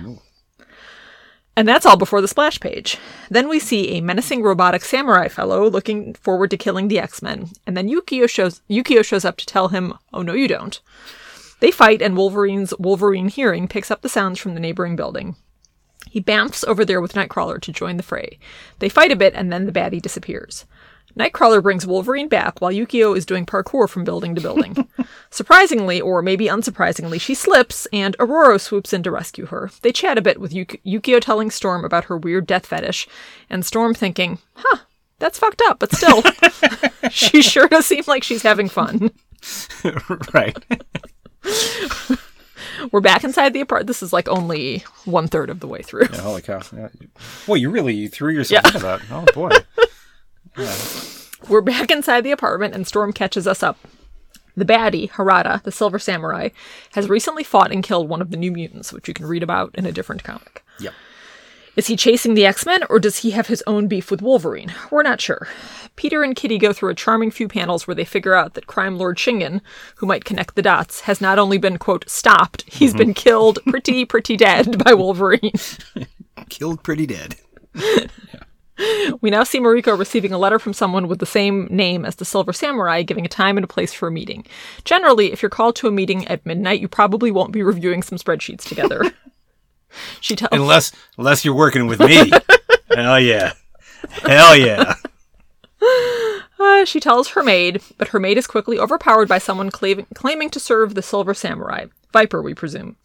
And 1.57 1.69
that's 1.69 1.87
all 1.87 1.97
before 1.97 2.21
the 2.21 2.29
splash 2.29 2.59
page. 2.59 2.99
Then 3.31 3.49
we 3.49 3.61
see 3.61 3.91
a 3.91 4.01
menacing 4.01 4.43
robotic 4.43 4.83
samurai 4.83 5.29
fellow 5.29 5.71
looking 5.71 6.15
forward 6.15 6.51
to 6.51 6.57
killing 6.57 6.89
the 6.89 6.99
X-Men, 6.99 7.51
and 7.65 7.77
then 7.77 7.89
Yukio 7.89 8.29
shows 8.29 8.61
Yukio 8.69 9.05
shows 9.05 9.25
up 9.25 9.37
to 9.37 9.47
tell 9.47 9.69
him, 9.69 9.95
"Oh 10.13 10.23
no, 10.23 10.35
you 10.35 10.49
don't." 10.49 10.81
They 11.65 11.71
fight, 11.71 12.03
and 12.03 12.15
Wolverine's 12.15 12.75
Wolverine 12.79 13.29
hearing 13.29 13.69
picks 13.69 13.91
up 13.91 14.03
the 14.03 14.09
sounds 14.11 14.39
from 14.39 14.53
the 14.53 14.61
neighboring 14.61 14.97
building. 14.97 15.35
He 16.11 16.21
bamfs 16.21 16.63
over 16.69 16.85
there 16.85 17.01
with 17.01 17.15
Nightcrawler 17.15 17.59
to 17.63 17.73
join 17.73 17.97
the 17.97 18.03
fray. 18.03 18.39
They 18.81 18.91
fight 18.91 19.11
a 19.11 19.17
bit, 19.17 19.33
and 19.35 19.51
then 19.51 19.65
the 19.65 19.73
baddie 19.73 20.03
disappears. 20.03 20.67
Nightcrawler 21.19 21.63
brings 21.63 21.87
Wolverine 21.87 22.29
back 22.29 22.61
while 22.61 22.71
Yukio 22.71 23.17
is 23.17 23.25
doing 23.25 23.47
parkour 23.47 23.89
from 23.89 24.05
building 24.05 24.35
to 24.35 24.43
building. 24.43 24.87
Surprisingly, 25.31 26.03
or 26.03 26.21
maybe 26.21 26.49
unsurprisingly, 26.49 27.19
she 27.19 27.35
slips, 27.35 27.87
and 27.95 28.15
Aurora 28.21 28.59
swoops 28.59 28.93
in 28.93 29.03
to 29.03 29.11
rescue 29.11 29.47
her. 29.47 29.71
They 29.81 29.91
chat 29.91 30.19
a 30.19 30.23
bit 30.23 30.39
with 30.39 30.53
Yuk- 30.53 30.83
Yukio 30.85 31.19
telling 31.19 31.51
Storm 31.51 31.83
about 31.83 32.05
her 32.05 32.19
weird 32.19 32.47
death 32.47 32.67
fetish, 32.67 33.09
and 33.49 33.65
Storm 33.65 33.95
thinking, 33.95 34.37
huh, 34.53 34.81
that's 35.19 35.39
fucked 35.39 35.63
up, 35.65 35.79
but 35.79 35.95
still, 35.95 36.23
she 37.11 37.41
sure 37.41 37.69
does 37.69 37.87
seem 37.87 38.05
like 38.07 38.23
she's 38.23 38.43
having 38.43 38.69
fun. 38.69 39.13
right. 40.35 40.63
We're 42.93 43.01
back 43.01 43.25
inside 43.25 43.53
the 43.53 43.61
apartment. 43.61 43.87
This 43.87 44.03
is 44.03 44.13
like 44.13 44.29
only 44.29 44.85
one 45.05 45.29
third 45.29 45.51
of 45.51 45.61
the 45.61 45.67
way 45.69 45.83
through. 45.83 46.09
Yeah, 46.13 46.21
holy 46.21 46.43
cow. 46.43 46.61
Yeah. 46.75 46.89
Boy, 47.47 47.55
you 47.57 47.71
really 47.71 48.09
threw 48.09 48.33
yourself 48.33 48.63
Yeah. 48.65 48.69
into 48.69 48.79
that. 48.81 49.01
Oh, 49.11 49.25
boy. 49.33 49.51
We're 51.49 51.61
back 51.61 51.91
inside 51.91 52.23
the 52.23 52.31
apartment, 52.31 52.75
and 52.75 52.87
Storm 52.87 53.13
catches 53.13 53.47
us 53.47 53.63
up. 53.63 53.79
The 54.57 54.65
baddie, 54.65 55.11
Harada, 55.11 55.63
the 55.63 55.73
Silver 55.73 55.99
Samurai, 55.99 56.51
has 56.93 57.09
recently 57.09 57.43
fought 57.45 57.73
and 57.73 57.83
killed 57.83 58.09
one 58.09 58.23
of 58.23 58.31
the 58.31 58.37
New 58.37 58.53
Mutants, 58.53 58.93
which 58.93 59.09
you 59.09 59.15
can 59.15 59.27
read 59.27 59.43
about 59.43 59.75
in 59.75 59.85
a 59.85 59.93
different 59.93 60.23
comic. 60.25 60.63
Yep. 60.79 60.95
Is 61.77 61.89
he 61.89 61.97
chasing 61.97 62.35
the 62.35 62.47
X 62.47 62.65
Men, 62.65 62.83
or 62.89 62.99
does 62.99 63.19
he 63.19 63.33
have 63.33 63.49
his 63.49 63.63
own 63.67 63.89
beef 63.89 64.11
with 64.11 64.23
Wolverine? 64.23 64.73
We're 64.91 65.03
not 65.03 65.21
sure. 65.21 65.49
Peter 65.97 66.23
and 66.23 66.37
Kitty 66.37 66.59
go 66.59 66.73
through 66.73 66.91
a 66.91 66.95
charming 66.95 67.31
few 67.31 67.49
panels 67.49 67.87
where 67.87 67.95
they 67.95 68.05
figure 68.05 68.35
out 68.35 68.55
that 68.55 68.67
crime 68.67 68.97
lord 68.97 69.17
Shingen, 69.17 69.61
who 69.97 70.07
might 70.07 70.25
connect 70.25 70.55
the 70.55 70.63
dots, 70.63 71.01
has 71.01 71.21
not 71.21 71.39
only 71.39 71.59
been, 71.59 71.79
quote, 71.79 72.09
stopped, 72.09 72.63
he's 72.67 72.91
mm-hmm. 72.91 72.99
been 72.99 73.15
killed 73.15 73.59
pretty, 73.67 74.05
pretty 74.05 74.37
dead 74.37 74.83
by 74.85 74.95
Wolverine. 74.95 75.53
Killed 76.49 76.83
pretty 76.83 77.07
dead. 77.07 77.37
We 79.21 79.31
now 79.31 79.45
see 79.45 79.61
Mariko 79.61 79.97
receiving 79.97 80.33
a 80.33 80.39
letter 80.39 80.59
from 80.59 80.73
someone 80.73 81.07
with 81.07 81.21
the 81.21 81.27
same 81.27 81.69
name 81.71 82.05
as 82.05 82.17
the 82.17 82.25
Silver 82.25 82.53
Samurai, 82.53 83.03
giving 83.03 83.25
a 83.25 83.29
time 83.29 83.57
and 83.57 83.65
a 83.65 83.69
place 83.69 83.93
for 83.93 84.09
a 84.09 84.13
meeting. 84.13 84.45
Generally, 84.85 85.33
if 85.33 85.43
you're 85.43 85.51
called 85.51 85.77
to 85.77 85.87
a 85.87 85.93
meeting 85.93 86.27
at 86.27 86.45
midnight, 86.45 86.81
you 86.81 86.89
probably 86.89 87.31
won't 87.31 87.53
be 87.53 87.63
reviewing 87.63 88.03
some 88.03 88.19
spreadsheets 88.19 88.67
together. 88.69 89.03
she 90.21 90.37
tells 90.37 90.51
Unless, 90.53 90.93
unless 91.19 91.45
you're 91.45 91.55
working 91.55 91.87
with 91.87 92.01
me. 92.01 92.31
Hell 92.95 93.21
yeah. 93.21 93.53
Hell 94.23 94.57
yeah. 94.57 94.95
uh, 96.59 96.85
she 96.85 97.01
tells 97.01 97.29
her 97.29 97.43
maid, 97.43 97.81
but 97.99 98.09
her 98.09 98.21
maid 98.21 98.39
is 98.39 98.47
quickly 98.47 98.79
overpowered 98.79 99.29
by 99.29 99.39
someone 99.39 99.71
claiming, 99.71 100.07
claiming 100.15 100.51
to 100.51 100.61
serve 100.61 100.95
the 100.95 101.03
Silver 101.03 101.35
Samurai. 101.35 101.87
Viper, 102.13 102.41
we 102.43 102.55
presume. 102.55 102.97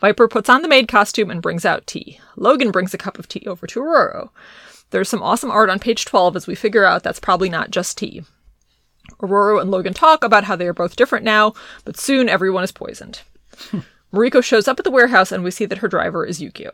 Viper 0.00 0.28
puts 0.28 0.48
on 0.48 0.62
the 0.62 0.68
maid 0.68 0.88
costume 0.88 1.30
and 1.30 1.42
brings 1.42 1.64
out 1.64 1.86
tea. 1.86 2.20
Logan 2.36 2.70
brings 2.70 2.92
a 2.94 2.98
cup 2.98 3.18
of 3.18 3.28
tea 3.28 3.46
over 3.46 3.66
to 3.66 3.80
Aurora. 3.80 4.30
There's 4.90 5.08
some 5.08 5.22
awesome 5.22 5.50
art 5.50 5.70
on 5.70 5.78
page 5.78 6.04
12 6.04 6.36
as 6.36 6.46
we 6.46 6.54
figure 6.54 6.84
out 6.84 7.02
that's 7.02 7.20
probably 7.20 7.48
not 7.48 7.70
just 7.70 7.98
tea. 7.98 8.22
Aurora 9.22 9.58
and 9.58 9.70
Logan 9.70 9.94
talk 9.94 10.22
about 10.22 10.44
how 10.44 10.56
they 10.56 10.66
are 10.66 10.74
both 10.74 10.96
different 10.96 11.24
now, 11.24 11.54
but 11.84 11.98
soon 11.98 12.28
everyone 12.28 12.64
is 12.64 12.72
poisoned. 12.72 13.22
Mariko 14.14 14.42
shows 14.42 14.68
up 14.68 14.78
at 14.78 14.84
the 14.84 14.90
warehouse 14.90 15.32
and 15.32 15.44
we 15.44 15.50
see 15.50 15.66
that 15.66 15.78
her 15.78 15.88
driver 15.88 16.24
is 16.24 16.40
Yukio. 16.40 16.70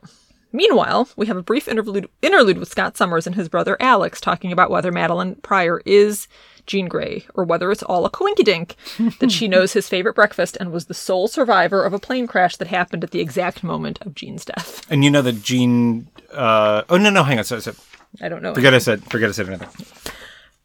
Meanwhile, 0.52 1.08
we 1.16 1.26
have 1.26 1.36
a 1.36 1.42
brief 1.42 1.68
interlude, 1.68 2.08
interlude 2.22 2.58
with 2.58 2.68
Scott 2.68 2.96
Summers 2.96 3.26
and 3.26 3.36
his 3.36 3.48
brother 3.48 3.76
Alex 3.78 4.20
talking 4.20 4.50
about 4.50 4.70
whether 4.70 4.90
Madelyne 4.90 5.40
Pryor 5.42 5.80
is 5.86 6.26
Jean 6.66 6.88
Grey 6.88 7.24
or 7.34 7.44
whether 7.44 7.70
it's 7.70 7.84
all 7.84 8.04
a 8.04 8.10
coinkydink 8.10 8.74
that 9.20 9.30
she 9.30 9.46
knows 9.46 9.72
his 9.72 9.88
favorite 9.88 10.14
breakfast 10.14 10.56
and 10.58 10.72
was 10.72 10.86
the 10.86 10.94
sole 10.94 11.28
survivor 11.28 11.84
of 11.84 11.92
a 11.92 12.00
plane 12.00 12.26
crash 12.26 12.56
that 12.56 12.68
happened 12.68 13.04
at 13.04 13.12
the 13.12 13.20
exact 13.20 13.62
moment 13.62 14.00
of 14.02 14.14
Jean's 14.14 14.44
death. 14.44 14.84
And 14.90 15.04
you 15.04 15.10
know 15.10 15.22
that 15.22 15.42
Jean. 15.42 16.08
Uh, 16.32 16.82
oh, 16.88 16.96
no, 16.96 17.10
no, 17.10 17.22
hang 17.22 17.38
on. 17.38 17.44
So, 17.44 17.60
so, 17.60 17.74
I 18.20 18.28
don't 18.28 18.42
know. 18.42 18.54
forget 18.54 18.74
I 18.74 18.78
said, 18.78 19.04
forget 19.04 19.28
I 19.28 19.32
said 19.32 19.48
anything. 19.48 19.68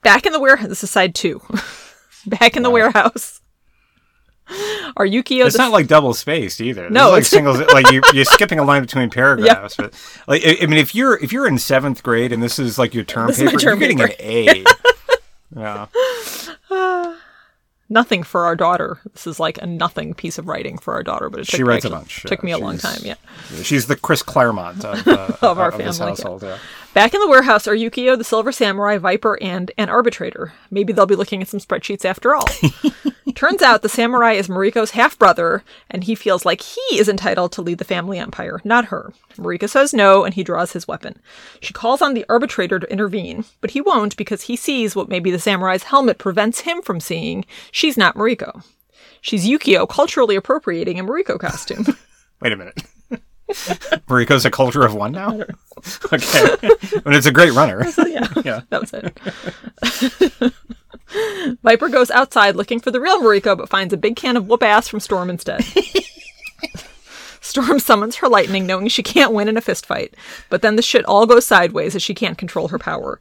Back 0.01 0.25
in 0.25 0.33
the 0.33 0.39
warehouse. 0.39 0.69
This 0.69 0.83
is 0.83 0.91
side 0.91 1.15
two. 1.15 1.41
Back 2.27 2.57
in 2.57 2.63
the 2.63 2.71
warehouse. 2.71 3.41
Are 4.97 5.05
Yukio 5.05 5.45
It's 5.45 5.55
the 5.57 5.63
not 5.63 5.71
like 5.71 5.87
double 5.87 6.13
spaced 6.13 6.61
either. 6.61 6.89
No, 6.89 7.09
like 7.09 7.25
singles. 7.25 7.59
like 7.73 7.91
you, 7.91 8.01
you're 8.13 8.25
skipping 8.25 8.59
a 8.59 8.63
line 8.63 8.81
between 8.81 9.09
paragraphs. 9.09 9.75
But 9.75 9.93
like, 10.27 10.43
I, 10.45 10.65
mean, 10.67 10.77
if 10.79 10.93
you're 10.93 11.17
if 11.23 11.33
you're 11.33 11.47
in 11.47 11.57
seventh 11.57 12.03
grade 12.03 12.31
and 12.31 12.41
this 12.43 12.59
is 12.59 12.77
like 12.77 12.93
your 12.93 13.03
term 13.03 13.27
This 13.27 13.39
paper, 13.39 13.57
term 13.57 13.79
you're 13.79 13.89
getting 13.89 14.01
an 14.01 14.11
A. 14.19 14.63
yeah. 15.55 17.15
nothing 17.89 18.23
for 18.23 18.45
our 18.45 18.55
daughter. 18.55 18.99
This 19.13 19.27
is 19.27 19.39
like 19.39 19.57
a 19.61 19.65
nothing 19.65 20.13
piece 20.13 20.37
of 20.37 20.47
writing 20.47 20.77
for 20.77 20.93
our 20.93 21.03
daughter, 21.03 21.29
but 21.29 21.41
it 21.41 21.47
She 21.47 21.57
took, 21.57 21.67
writes 21.67 21.85
a 21.85 21.87
actually- 21.87 21.97
bunch. 21.99 22.23
Took 22.23 22.39
Yeah, 22.41 22.45
me 22.45 22.51
a 22.51 22.57
long 22.57 22.77
time. 22.77 22.99
Yeah. 23.03 23.15
She's 23.63 23.87
the 23.87 23.95
Chris 23.95 24.21
Claremont 24.23 24.83
of, 24.85 25.07
uh, 25.07 25.31
Of 25.41 25.59
our 25.59 25.71
this 25.71 25.97
family, 25.97 25.99
yeah. 25.99 26.05
household. 26.09 26.43
Yeah. 26.43 26.57
Back 26.95 27.13
in 27.13 27.19
the 27.19 27.27
warehouse 27.27 27.67
are 27.67 27.75
Yukio, 27.75 28.17
the 28.17 28.23
Silver 28.23 28.53
Samurai, 28.53 28.97
Viper, 28.97 29.37
and 29.41 29.69
an 29.77 29.89
arbitrator. 29.89 30.53
Maybe 30.71 30.93
they'll 30.93 31.05
be 31.05 31.17
looking 31.17 31.41
at 31.41 31.49
some 31.49 31.59
spreadsheets 31.59 32.05
after 32.05 32.33
all. 32.33 32.47
Turns 33.35 33.61
out 33.61 33.81
the 33.81 33.89
samurai 33.89 34.31
is 34.31 34.47
Mariko's 34.47 34.91
half 34.91 35.19
brother, 35.19 35.61
and 35.91 36.05
he 36.05 36.15
feels 36.15 36.45
like 36.45 36.61
he 36.61 36.97
is 36.97 37.09
entitled 37.09 37.51
to 37.51 37.61
lead 37.61 37.79
the 37.79 37.83
family 37.83 38.17
empire, 38.17 38.61
not 38.63 38.85
her. 38.85 39.11
Mariko 39.35 39.67
says 39.67 39.93
no, 39.93 40.23
and 40.23 40.35
he 40.35 40.43
draws 40.45 40.71
his 40.71 40.87
weapon. 40.87 41.19
She 41.59 41.73
calls 41.73 42.01
on 42.01 42.13
the 42.13 42.25
arbitrator 42.29 42.79
to 42.79 42.89
intervene, 42.89 43.43
but 43.59 43.71
he 43.71 43.81
won't 43.81 44.15
because 44.15 44.43
he 44.43 44.55
sees 44.55 44.95
what 44.95 45.09
maybe 45.09 45.31
the 45.31 45.37
samurai's 45.37 45.83
helmet 45.83 46.17
prevents 46.17 46.61
him 46.61 46.81
from 46.81 47.01
seeing. 47.01 47.43
She's 47.73 47.97
not 47.97 48.15
Mariko. 48.15 48.63
She's 49.19 49.45
Yukio 49.45 49.85
culturally 49.89 50.37
appropriating 50.37 50.97
a 50.97 51.03
Mariko 51.03 51.37
costume. 51.37 51.87
Wait 52.41 52.53
a 52.53 52.55
minute. 52.55 52.81
Mariko's 54.07 54.45
a 54.45 54.51
culture 54.51 54.83
of 54.83 54.95
one 54.95 55.11
now. 55.11 55.31
okay, 56.13 56.55
but 57.03 57.15
it's 57.15 57.27
a 57.27 57.31
great 57.31 57.53
runner. 57.53 57.85
yeah. 58.07 58.27
Yeah. 58.43 58.61
That 58.69 58.81
was 58.81 58.93
it. 58.93 59.17
Viper 61.61 61.89
goes 61.89 62.09
outside 62.09 62.55
looking 62.55 62.79
for 62.79 62.91
the 62.91 62.99
real 62.99 63.21
Mariko, 63.21 63.55
but 63.57 63.69
finds 63.69 63.93
a 63.93 63.97
big 63.97 64.15
can 64.15 64.35
of 64.35 64.47
whoop 64.47 64.63
ass 64.63 64.87
from 64.87 64.99
Storm 64.99 65.29
instead. 65.29 65.63
Storm 67.41 67.77
summons 67.77 68.15
her 68.15 68.27
lightning, 68.27 68.65
knowing 68.65 68.87
she 68.87 69.03
can't 69.03 69.31
win 69.31 69.47
in 69.47 69.55
a 69.55 69.61
fistfight. 69.61 70.13
But 70.49 70.63
then 70.63 70.75
the 70.75 70.81
shit 70.81 71.05
all 71.05 71.27
goes 71.27 71.45
sideways 71.45 71.95
as 71.95 72.01
she 72.01 72.15
can't 72.15 72.39
control 72.39 72.69
her 72.69 72.79
power. 72.79 73.19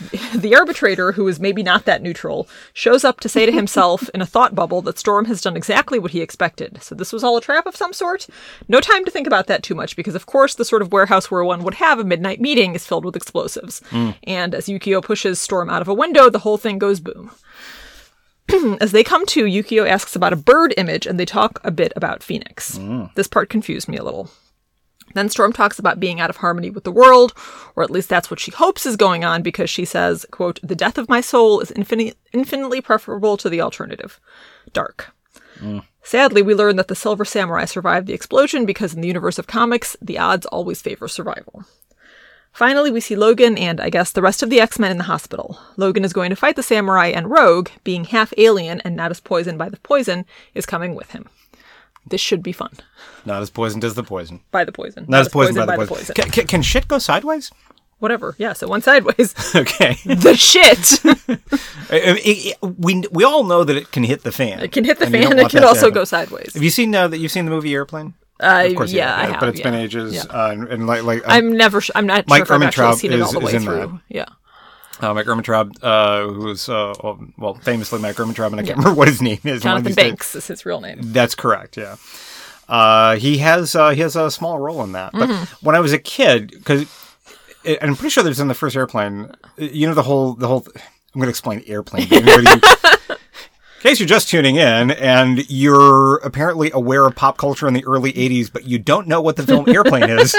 The 0.34 0.54
arbitrator, 0.54 1.12
who 1.12 1.26
is 1.28 1.40
maybe 1.40 1.62
not 1.62 1.84
that 1.84 2.02
neutral, 2.02 2.48
shows 2.72 3.04
up 3.04 3.20
to 3.20 3.28
say 3.28 3.46
to 3.46 3.52
himself 3.52 4.08
in 4.12 4.20
a 4.20 4.26
thought 4.26 4.54
bubble 4.54 4.82
that 4.82 4.98
Storm 4.98 5.26
has 5.26 5.40
done 5.40 5.56
exactly 5.56 5.98
what 5.98 6.10
he 6.10 6.20
expected. 6.20 6.82
So 6.82 6.94
this 6.94 7.12
was 7.12 7.22
all 7.22 7.36
a 7.36 7.40
trap 7.40 7.66
of 7.66 7.76
some 7.76 7.92
sort? 7.92 8.26
No 8.68 8.80
time 8.80 9.04
to 9.04 9.10
think 9.10 9.26
about 9.26 9.46
that 9.46 9.62
too 9.62 9.74
much, 9.74 9.96
because 9.96 10.14
of 10.14 10.26
course 10.26 10.54
the 10.54 10.64
sort 10.64 10.82
of 10.82 10.92
warehouse 10.92 11.30
where 11.30 11.44
one 11.44 11.62
would 11.62 11.74
have 11.74 11.98
a 11.98 12.04
midnight 12.04 12.40
meeting 12.40 12.74
is 12.74 12.86
filled 12.86 13.04
with 13.04 13.16
explosives. 13.16 13.80
Mm. 13.90 14.16
And 14.24 14.54
as 14.54 14.66
Yukio 14.66 15.02
pushes 15.02 15.40
Storm 15.40 15.70
out 15.70 15.82
of 15.82 15.88
a 15.88 15.94
window, 15.94 16.28
the 16.28 16.40
whole 16.40 16.58
thing 16.58 16.78
goes 16.78 17.00
boom. 17.00 17.30
As 18.80 18.92
they 18.92 19.04
come 19.04 19.24
to, 19.26 19.44
Yukio 19.44 19.88
asks 19.88 20.14
about 20.14 20.32
a 20.32 20.36
bird 20.36 20.74
image 20.76 21.06
and 21.06 21.18
they 21.18 21.24
talk 21.24 21.60
a 21.64 21.70
bit 21.70 21.92
about 21.96 22.22
Phoenix. 22.22 22.78
Mm. 22.78 23.14
This 23.14 23.26
part 23.26 23.48
confused 23.48 23.88
me 23.88 23.96
a 23.96 24.04
little. 24.04 24.30
Then 25.14 25.28
Storm 25.28 25.52
talks 25.52 25.78
about 25.78 26.00
being 26.00 26.20
out 26.20 26.30
of 26.30 26.38
harmony 26.38 26.70
with 26.70 26.84
the 26.84 26.92
world, 26.92 27.34
or 27.76 27.82
at 27.82 27.90
least 27.90 28.08
that's 28.08 28.30
what 28.30 28.40
she 28.40 28.50
hopes 28.50 28.86
is 28.86 28.96
going 28.96 29.24
on 29.24 29.42
because 29.42 29.70
she 29.70 29.84
says, 29.84 30.26
quote, 30.30 30.58
the 30.62 30.74
death 30.74 30.98
of 30.98 31.08
my 31.08 31.20
soul 31.20 31.60
is 31.60 31.70
infin- 31.70 32.14
infinitely 32.32 32.80
preferable 32.80 33.36
to 33.36 33.48
the 33.48 33.60
alternative. 33.60 34.18
Dark. 34.72 35.14
Mm. 35.60 35.84
Sadly, 36.02 36.42
we 36.42 36.54
learn 36.54 36.76
that 36.76 36.88
the 36.88 36.94
Silver 36.94 37.24
Samurai 37.24 37.64
survived 37.64 38.06
the 38.06 38.12
explosion 38.12 38.66
because 38.66 38.92
in 38.92 39.00
the 39.00 39.08
universe 39.08 39.38
of 39.38 39.46
comics, 39.46 39.96
the 40.02 40.18
odds 40.18 40.46
always 40.46 40.82
favor 40.82 41.08
survival. 41.08 41.64
Finally, 42.52 42.92
we 42.92 43.00
see 43.00 43.16
Logan 43.16 43.58
and, 43.58 43.80
I 43.80 43.90
guess, 43.90 44.12
the 44.12 44.22
rest 44.22 44.42
of 44.42 44.48
the 44.48 44.60
X 44.60 44.78
Men 44.78 44.92
in 44.92 44.98
the 44.98 45.04
hospital. 45.04 45.58
Logan 45.76 46.04
is 46.04 46.12
going 46.12 46.30
to 46.30 46.36
fight 46.36 46.54
the 46.54 46.62
samurai, 46.62 47.08
and 47.08 47.30
Rogue, 47.30 47.68
being 47.82 48.04
half 48.04 48.32
alien 48.36 48.80
and 48.82 48.94
not 48.94 49.10
as 49.10 49.18
poisoned 49.18 49.58
by 49.58 49.68
the 49.68 49.78
poison, 49.78 50.24
is 50.54 50.64
coming 50.66 50.94
with 50.94 51.10
him. 51.10 51.28
This 52.06 52.20
should 52.20 52.42
be 52.42 52.52
fun. 52.52 52.70
Not 53.24 53.40
as 53.42 53.50
poisoned 53.50 53.84
as 53.84 53.94
the 53.94 54.02
poison. 54.02 54.40
By 54.50 54.64
the 54.64 54.72
poison. 54.72 55.06
Not 55.08 55.20
as 55.22 55.28
poisoned 55.28 55.56
by, 55.66 55.76
the 55.76 55.86
poison. 55.86 56.14
Can, 56.14 56.30
can, 56.30 56.46
can 56.46 56.62
shit 56.62 56.86
go 56.88 56.98
sideways? 56.98 57.50
Whatever. 57.98 58.34
Yeah, 58.38 58.52
so 58.52 58.68
one 58.68 58.82
sideways. 58.82 59.34
Okay. 59.54 59.96
the 60.04 60.34
shit! 60.36 61.00
It- 61.90 62.26
it- 62.26 62.56
we 62.62 63.04
we 63.10 63.24
all 63.24 63.44
know 63.44 63.62
that 63.64 63.76
it 63.76 63.90
can 63.92 64.04
hit 64.04 64.22
the 64.22 64.32
fan. 64.32 64.60
It 64.60 64.72
can 64.72 64.84
hit 64.84 64.98
the 64.98 65.04
and 65.06 65.14
fan, 65.14 65.38
it 65.38 65.50
can 65.50 65.64
also 65.64 65.90
go 65.90 66.04
sideways. 66.04 66.52
Have 66.54 66.62
you 66.62 66.70
seen 66.70 66.90
now 66.90 67.06
that 67.08 67.18
you've 67.18 67.30
seen 67.32 67.44
the 67.44 67.50
movie 67.50 67.72
Airplane? 67.74 68.14
Uh, 68.40 68.64
Of 68.66 68.74
course, 68.74 68.92
yeah, 68.92 69.14
I 69.16 69.20
have, 69.22 69.30
have. 69.32 69.40
but 69.40 69.48
it's 69.50 69.60
been 69.60 69.74
ages, 69.74 70.12
Yeah. 70.14 70.22
uh, 70.28 70.50
and, 70.50 70.66
and 70.68 70.86
like 70.86 71.04
like 71.04 71.18
um, 71.24 71.30
I'm 71.30 71.52
never. 71.56 71.80
Sh- 71.80 71.90
I'm 71.94 72.06
not 72.06 72.26
Mike 72.28 72.46
sure 72.46 72.56
if 72.56 72.62
I've 72.62 72.68
actually 72.68 72.96
seen 72.96 73.12
it 73.12 73.20
all 73.20 73.28
is- 73.28 73.32
the 73.32 73.40
way 73.40 73.54
in 73.54 73.62
through. 73.62 73.76
that. 73.76 74.00
Yeah. 74.08 74.24
Uh, 75.00 75.12
Mike 75.12 75.26
Ehrmantraut, 75.26 75.76
uh, 75.82 76.32
who's 76.32 76.68
uh, 76.68 76.94
well, 77.36 77.54
famously 77.54 77.98
Mike 78.00 78.16
Ehrmantraut, 78.16 78.46
and 78.52 78.60
I 78.60 78.62
can't 78.62 78.78
remember 78.78 78.94
what 78.98 79.08
his 79.08 79.20
name 79.20 79.40
is. 79.44 79.62
Jonathan 79.62 79.84
these 79.86 79.96
days. 79.96 80.04
Banks 80.10 80.34
is 80.34 80.46
his 80.46 80.64
real 80.64 80.80
name. 80.80 80.98
That's 81.02 81.34
correct. 81.34 81.76
Yeah. 81.76 81.96
Uh, 82.68 83.16
he 83.16 83.38
has 83.38 83.74
uh, 83.74 83.90
he 83.90 84.00
has 84.00 84.16
a 84.16 84.30
small 84.30 84.58
role 84.58 84.82
in 84.84 84.92
that. 84.92 85.12
But 85.12 85.28
Mm-hmm. 85.28 85.66
when 85.66 85.74
I 85.76 85.80
was 85.80 85.92
a 85.92 85.98
kid, 85.98 86.50
because 86.52 86.86
I'm 87.82 87.96
pretty 87.96 88.10
sure 88.10 88.22
there's 88.22 88.40
in 88.40 88.48
the 88.48 88.54
first 88.54 88.76
airplane. 88.76 89.30
You 89.58 89.86
know 89.88 89.94
the 89.94 90.02
whole 90.02 90.34
the 90.34 90.46
whole. 90.48 90.64
I'm 91.14 91.20
going 91.20 91.26
to 91.26 91.30
explain 91.30 91.62
airplane. 91.66 92.08
In 92.12 93.90
case 93.90 94.00
you're 94.00 94.08
just 94.08 94.30
tuning 94.30 94.56
in 94.56 94.92
and 94.92 95.48
you're 95.50 96.16
apparently 96.18 96.70
aware 96.70 97.06
of 97.06 97.14
pop 97.14 97.36
culture 97.36 97.68
in 97.68 97.74
the 97.74 97.84
early 97.84 98.14
80s, 98.14 98.50
but 98.50 98.64
you 98.64 98.78
don't 98.78 99.06
know 99.06 99.20
what 99.20 99.36
the 99.36 99.42
film 99.42 99.68
Airplane 99.68 100.08
is, 100.08 100.34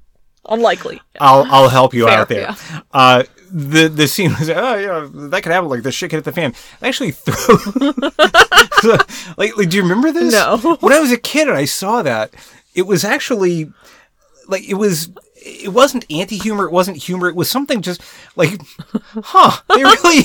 Unlikely. 0.48 1.00
I'll 1.20 1.44
I'll 1.50 1.68
help 1.68 1.94
you 1.94 2.06
Fair, 2.06 2.18
out 2.18 2.28
there. 2.28 2.40
yeah. 2.40 2.56
Uh, 2.90 3.22
the 3.52 3.88
the 3.88 4.06
scene 4.06 4.32
was 4.38 4.48
oh 4.50 4.74
yeah 4.76 5.08
that 5.12 5.42
could 5.42 5.52
happen 5.52 5.68
like 5.68 5.82
the 5.82 5.92
shit 5.92 6.10
could 6.10 6.16
hit 6.16 6.24
the 6.24 6.32
fan. 6.32 6.54
I 6.80 6.88
actually 6.88 7.12
threw 7.12 7.92
like, 9.36 9.56
like 9.56 9.68
do 9.68 9.76
you 9.76 9.82
remember 9.82 10.12
this? 10.12 10.32
No. 10.32 10.76
When 10.80 10.92
I 10.92 11.00
was 11.00 11.12
a 11.12 11.16
kid 11.16 11.48
and 11.48 11.56
I 11.56 11.64
saw 11.64 12.02
that, 12.02 12.34
it 12.74 12.82
was 12.82 13.04
actually 13.04 13.72
like 14.48 14.68
it 14.68 14.74
was 14.74 15.10
it 15.42 15.72
wasn't 15.72 16.04
anti-humor, 16.10 16.66
it 16.66 16.72
wasn't 16.72 16.98
humor, 16.98 17.28
it 17.28 17.36
was 17.36 17.50
something 17.50 17.82
just 17.82 18.02
like 18.36 18.60
huh, 19.24 19.60
they 19.74 19.82
really 19.82 20.22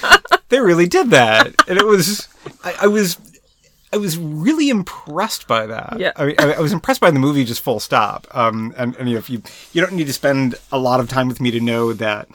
they 0.48 0.60
really 0.60 0.86
did 0.86 1.10
that. 1.10 1.54
And 1.66 1.78
it 1.78 1.86
was 1.86 2.28
I, 2.64 2.74
I 2.82 2.86
was 2.86 3.18
I 3.92 3.96
was 3.96 4.18
really 4.18 4.68
impressed 4.68 5.48
by 5.48 5.66
that. 5.66 5.96
Yeah. 5.98 6.12
I, 6.16 6.26
mean, 6.26 6.34
I, 6.38 6.52
I 6.54 6.60
was 6.60 6.72
impressed 6.72 7.00
by 7.00 7.10
the 7.10 7.18
movie, 7.18 7.44
just 7.44 7.62
full 7.62 7.80
stop. 7.80 8.26
Um, 8.32 8.74
and, 8.76 8.94
and 8.96 9.08
you 9.08 9.14
know, 9.14 9.18
if 9.18 9.30
you 9.30 9.42
you 9.72 9.80
don't 9.80 9.94
need 9.94 10.06
to 10.06 10.12
spend 10.12 10.56
a 10.70 10.78
lot 10.78 11.00
of 11.00 11.08
time 11.08 11.28
with 11.28 11.40
me 11.40 11.50
to 11.50 11.60
know 11.60 11.92
that 11.94 12.28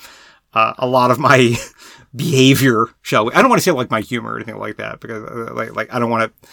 uh, 0.53 0.73
a 0.77 0.87
lot 0.87 1.11
of 1.11 1.19
my 1.19 1.55
behavior, 2.15 2.87
shall 3.01 3.25
we? 3.25 3.33
I 3.33 3.41
don't 3.41 3.49
want 3.49 3.59
to 3.61 3.63
say 3.63 3.71
like 3.71 3.89
my 3.91 4.01
humor 4.01 4.33
or 4.33 4.35
anything 4.37 4.57
like 4.57 4.77
that 4.77 4.99
because 4.99 5.23
uh, 5.23 5.53
like 5.53 5.75
like 5.75 5.93
I 5.93 5.99
don't 5.99 6.09
want 6.09 6.31
to 6.41 6.49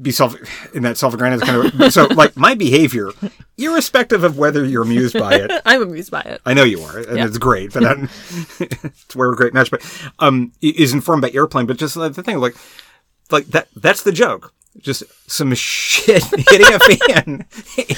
be 0.00 0.10
self 0.12 0.34
in 0.74 0.82
that 0.82 0.98
self-aggrandized 0.98 1.42
kind 1.42 1.80
of 1.82 1.92
so 1.92 2.04
like 2.14 2.36
my 2.36 2.54
behavior, 2.54 3.10
irrespective 3.56 4.24
of 4.24 4.36
whether 4.36 4.64
you're 4.64 4.82
amused 4.82 5.18
by 5.18 5.34
it, 5.36 5.50
I'm 5.64 5.82
amused 5.82 6.10
by 6.10 6.20
it. 6.20 6.40
I 6.44 6.52
know 6.54 6.64
you 6.64 6.82
are, 6.82 6.98
and 6.98 7.16
Yeah. 7.16 7.26
it's 7.26 7.38
great. 7.38 7.72
But 7.72 7.82
it's 8.60 9.16
where 9.16 9.28
we're 9.28 9.32
a 9.34 9.36
great 9.36 9.54
match. 9.54 9.70
But 9.70 9.82
um, 10.18 10.52
is 10.60 10.92
informed 10.92 11.22
by 11.22 11.30
airplane. 11.30 11.66
But 11.66 11.78
just 11.78 11.94
the 11.94 12.10
thing, 12.10 12.38
like 12.38 12.56
like 13.30 13.46
that. 13.48 13.68
That's 13.74 14.02
the 14.02 14.12
joke. 14.12 14.52
Just 14.78 15.02
some 15.26 15.54
shit 15.56 16.22
hitting 16.24 16.72
a 16.72 16.78
fan, 16.78 17.44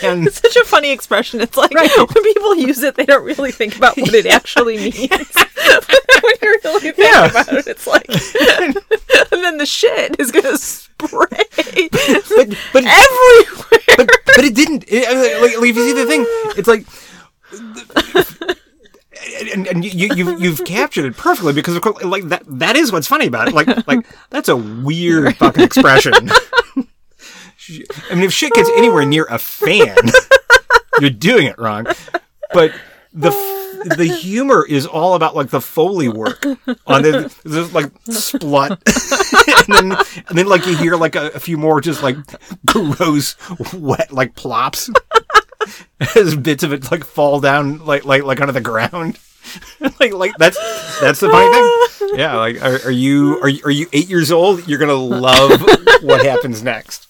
and 0.02 0.26
It's 0.26 0.40
such 0.40 0.56
a 0.56 0.64
funny 0.64 0.90
expression. 0.90 1.40
It's 1.40 1.56
like 1.56 1.73
when 1.73 2.23
people 2.25 2.56
use 2.56 2.82
it, 2.82 2.94
they 2.94 3.04
don't 3.04 3.25
really 3.25 3.52
think 3.52 3.76
about 3.76 3.97
what 3.97 4.14
it 4.14 4.26
actually 4.38 4.76
means. 4.78 4.99
when 5.08 6.35
you 6.42 6.58
really 6.64 6.80
think 6.80 6.97
Yeah. 6.99 7.26
about 7.30 7.52
it, 7.52 7.66
it's 7.66 7.87
like, 7.87 8.08
and 8.08 9.44
then 9.44 9.58
the 9.58 9.66
shit 9.66 10.16
is 10.18 10.30
gonna 10.30 10.56
spray 10.56 11.26
but 11.58 12.56
but 12.73 12.85
everywhere. 12.85 13.80
but, 13.97 14.08
but 14.37 14.44
it 14.44 14.54
didn't. 14.54 14.85
It, 14.88 15.04
like, 15.42 15.52
like 15.58 15.68
if 15.68 15.76
you 15.76 15.82
see 15.82 15.92
the 15.92 16.06
thing, 16.06 16.25
it's 16.56 16.68
like. 16.68 16.87
And, 19.52 19.66
and 19.66 19.85
you, 19.85 20.08
you 20.14 20.38
you've 20.38 20.64
captured 20.64 21.04
it 21.04 21.16
perfectly 21.16 21.52
because 21.52 21.75
of 21.76 21.82
course 21.82 22.02
like 22.04 22.25
that 22.28 22.42
that 22.47 22.76
is 22.76 22.92
what's 22.92 23.06
funny 23.06 23.26
about 23.26 23.49
it 23.49 23.54
like 23.54 23.87
like 23.87 24.06
that's 24.30 24.49
a 24.49 24.56
weird 24.56 25.37
fucking 25.37 25.62
expression. 25.64 26.30
I 28.11 28.15
mean, 28.15 28.25
if 28.25 28.33
shit 28.33 28.53
gets 28.53 28.71
anywhere 28.77 29.05
near 29.05 29.25
a 29.25 29.39
fan, 29.39 29.97
you're 31.01 31.11
doing 31.11 31.47
it 31.47 31.59
wrong. 31.59 31.87
But 32.53 32.73
the 33.13 33.29
f- 33.29 33.97
the 33.97 34.07
humor 34.07 34.67
is 34.69 34.87
all 34.87 35.15
about 35.15 35.37
like 35.37 35.51
the 35.51 35.61
foley 35.61 36.09
work 36.09 36.45
on 36.87 37.03
the 37.03 37.33
there's, 37.45 37.73
like 37.73 37.93
splut, 38.05 38.79
and 39.69 39.93
then 39.93 39.99
and 40.29 40.39
then 40.39 40.47
like 40.47 40.67
you 40.67 40.77
hear 40.77 40.97
like 40.97 41.15
a, 41.15 41.29
a 41.29 41.41
few 41.41 41.57
more 41.57 41.81
just 41.81 42.03
like 42.03 42.17
gross 42.67 43.37
wet 43.75 44.13
like 44.13 44.35
plops 44.35 44.91
as 46.17 46.37
bits 46.37 46.63
of 46.63 46.73
it 46.73 46.91
like 46.91 47.05
fall 47.05 47.41
down 47.41 47.85
like 47.85 48.05
like 48.05 48.25
like 48.25 48.41
onto 48.41 48.53
the 48.53 48.61
ground. 48.61 49.19
like 49.99 50.13
like 50.13 50.33
that's 50.39 50.59
that's 51.01 51.21
the 51.21 51.31
funny 51.31 51.51
thing. 51.53 52.19
Yeah, 52.19 52.37
like 52.37 52.63
are, 52.63 52.87
are 52.87 52.91
you 52.91 53.41
are 53.41 53.49
you, 53.49 53.63
are 53.65 53.71
you 53.71 53.87
eight 53.93 54.09
years 54.09 54.31
old? 54.31 54.67
You're 54.69 54.79
gonna 54.79 54.93
love 54.95 55.63
what 56.03 56.25
happens 56.25 56.63
next. 56.63 57.08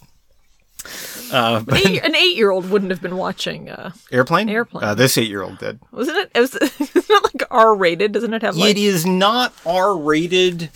Uh, 1.32 1.61
but 1.61 1.85
Eight- 1.87 2.04
an 2.04 2.14
eight-year-old 2.14 2.70
wouldn't 2.70 2.90
have 2.90 3.02
been 3.02 3.16
watching. 3.16 3.68
Uh, 3.70 3.92
airplane. 4.11 4.49
Airplane. 4.49 4.85
Uh, 4.85 4.94
this 4.94 5.16
eight-year-old 5.18 5.58
did. 5.58 5.78
wasn't 5.92 6.18
it? 6.18 6.30
It 6.35 6.40
was. 6.40 6.54
It's 6.94 7.08
not 7.08 7.23
like 7.25 7.42
R-rated. 7.50 8.12
Doesn't 8.12 8.35
it 8.35 8.42
have 8.42 8.56
like? 8.56 8.70
it 8.70 8.78
is 8.78 9.04
not 9.06 9.52
R-rated. 9.66 10.70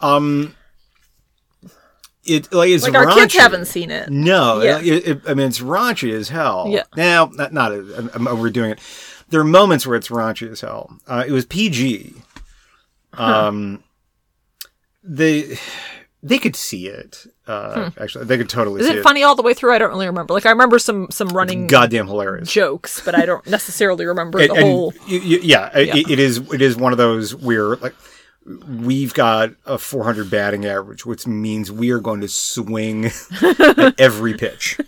Um, 0.00 0.54
it 2.24 2.52
like 2.52 2.70
it's 2.70 2.84
like 2.84 2.94
our 2.94 3.12
kids 3.14 3.34
haven't 3.34 3.66
seen 3.66 3.90
it. 3.90 4.08
No, 4.08 4.62
Yeah. 4.62 4.78
it, 4.80 5.08
it- 5.08 5.20
I 5.28 5.34
mean 5.34 5.46
it's 5.48 5.60
raunchy 5.60 6.12
as 6.12 6.28
hell. 6.30 6.66
Yeah. 6.70 6.84
Now, 6.96 7.30
not, 7.34 7.52
not 7.52 7.72
I'm, 7.72 8.10
I'm 8.14 8.26
overdoing 8.28 8.70
it. 8.70 8.80
There 9.28 9.40
are 9.40 9.44
moments 9.44 9.86
where 9.86 9.96
it's 9.96 10.08
raunchy 10.08 10.50
as 10.50 10.60
hell. 10.62 10.98
Uh, 11.06 11.24
it 11.26 11.32
was 11.32 11.44
PG. 11.44 12.14
Um, 13.14 13.82
they 15.02 15.58
they 16.22 16.38
could 16.38 16.56
see 16.56 16.88
it. 16.88 17.26
Uh, 17.46 17.90
Actually, 18.00 18.24
they 18.24 18.38
could 18.38 18.48
totally 18.48 18.80
Hmm. 18.80 18.86
Is 18.86 18.92
see 18.92 18.96
it 18.98 19.02
funny 19.02 19.22
all 19.22 19.34
the 19.34 19.42
way 19.42 19.52
through? 19.54 19.74
I 19.74 19.78
don't 19.78 19.90
really 19.90 20.06
remember. 20.06 20.32
Like 20.34 20.46
I 20.46 20.50
remember 20.50 20.78
some 20.78 21.08
some 21.10 21.28
running 21.28 21.66
Goddamn 21.66 22.06
hilarious. 22.06 22.50
jokes, 22.50 23.02
but 23.04 23.14
I 23.14 23.26
don't 23.26 23.46
necessarily 23.48 24.06
remember 24.06 24.38
And- 24.40 24.50
the 24.50 24.60
whole. 24.62 24.92
y- 25.08 25.20
y- 25.22 25.40
yeah, 25.42 25.70
it- 25.78 26.10
it 26.10 26.18
is. 26.18 26.38
It 26.52 26.62
is 26.62 26.76
one 26.76 26.92
of 26.92 26.98
those 26.98 27.34
where 27.34 27.76
like 27.76 27.94
we've 28.68 29.14
got 29.14 29.50
a 29.66 29.78
400 29.78 30.30
batting 30.30 30.66
average, 30.66 31.06
which 31.06 31.26
means 31.26 31.70
we 31.72 31.90
are 31.90 31.98
going 32.00 32.20
to 32.22 32.28
swing 32.28 33.06
at 33.42 33.98
every 34.00 34.34
pitch. 34.34 34.78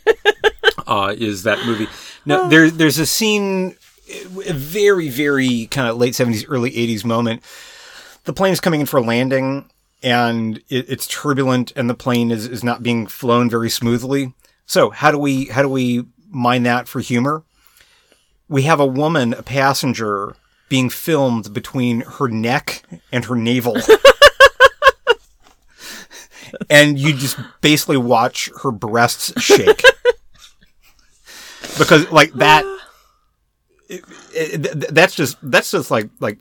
Uh, 0.87 1.15
is 1.17 1.43
that 1.45 1.65
movie? 1.67 1.89
Now 2.27 2.49
there, 2.49 2.71
there's 2.71 2.99
a 2.99 3.07
scene, 3.07 3.77
a 4.47 4.53
very, 4.53 5.09
very 5.09 5.67
kind 5.71 5.89
of 5.89 5.97
late 5.97 6.13
70s, 6.15 6.45
early 6.49 6.71
80s 6.71 7.05
moment. 7.05 7.43
The 8.25 8.33
plane's 8.33 8.61
coming 8.61 8.81
in 8.81 8.87
for 8.87 9.01
landing, 9.01 9.71
and 10.07 10.59
it, 10.69 10.89
it's 10.89 11.07
turbulent, 11.09 11.73
and 11.75 11.91
the 11.91 11.95
plane 11.95 12.31
is, 12.31 12.47
is 12.47 12.63
not 12.63 12.83
being 12.83 13.09
flown 13.09 13.51
very 13.51 13.69
smoothly. 13.69 14.33
So 14.65 14.91
how 14.91 15.11
do 15.11 15.19
we 15.19 15.47
how 15.47 15.63
do 15.63 15.69
we 15.69 16.05
mine 16.31 16.63
that 16.63 16.89
for 16.89 17.01
humor? 17.01 17.43
we 18.49 18.63
have 18.63 18.79
a 18.79 18.87
woman, 18.87 19.35
a 19.35 19.43
passenger, 19.43 20.37
being 20.69 20.89
filmed 20.89 21.53
between 21.53 22.03
her 22.03 22.29
neck 22.29 22.85
and 23.11 23.25
her 23.25 23.35
navel. 23.35 23.77
and 26.71 26.99
you 26.99 27.13
just 27.13 27.39
basically 27.61 27.97
watch 27.97 28.51
her 28.63 28.71
breasts 28.71 29.33
shake. 29.43 29.83
because 31.79 32.11
like 32.13 32.33
that. 32.35 32.65
it- 33.89 34.05
it- 34.33 34.95
that's 34.95 35.15
just 35.15 35.37
that's 35.43 35.71
just 35.71 35.91
like 35.91 36.09
like 36.21 36.39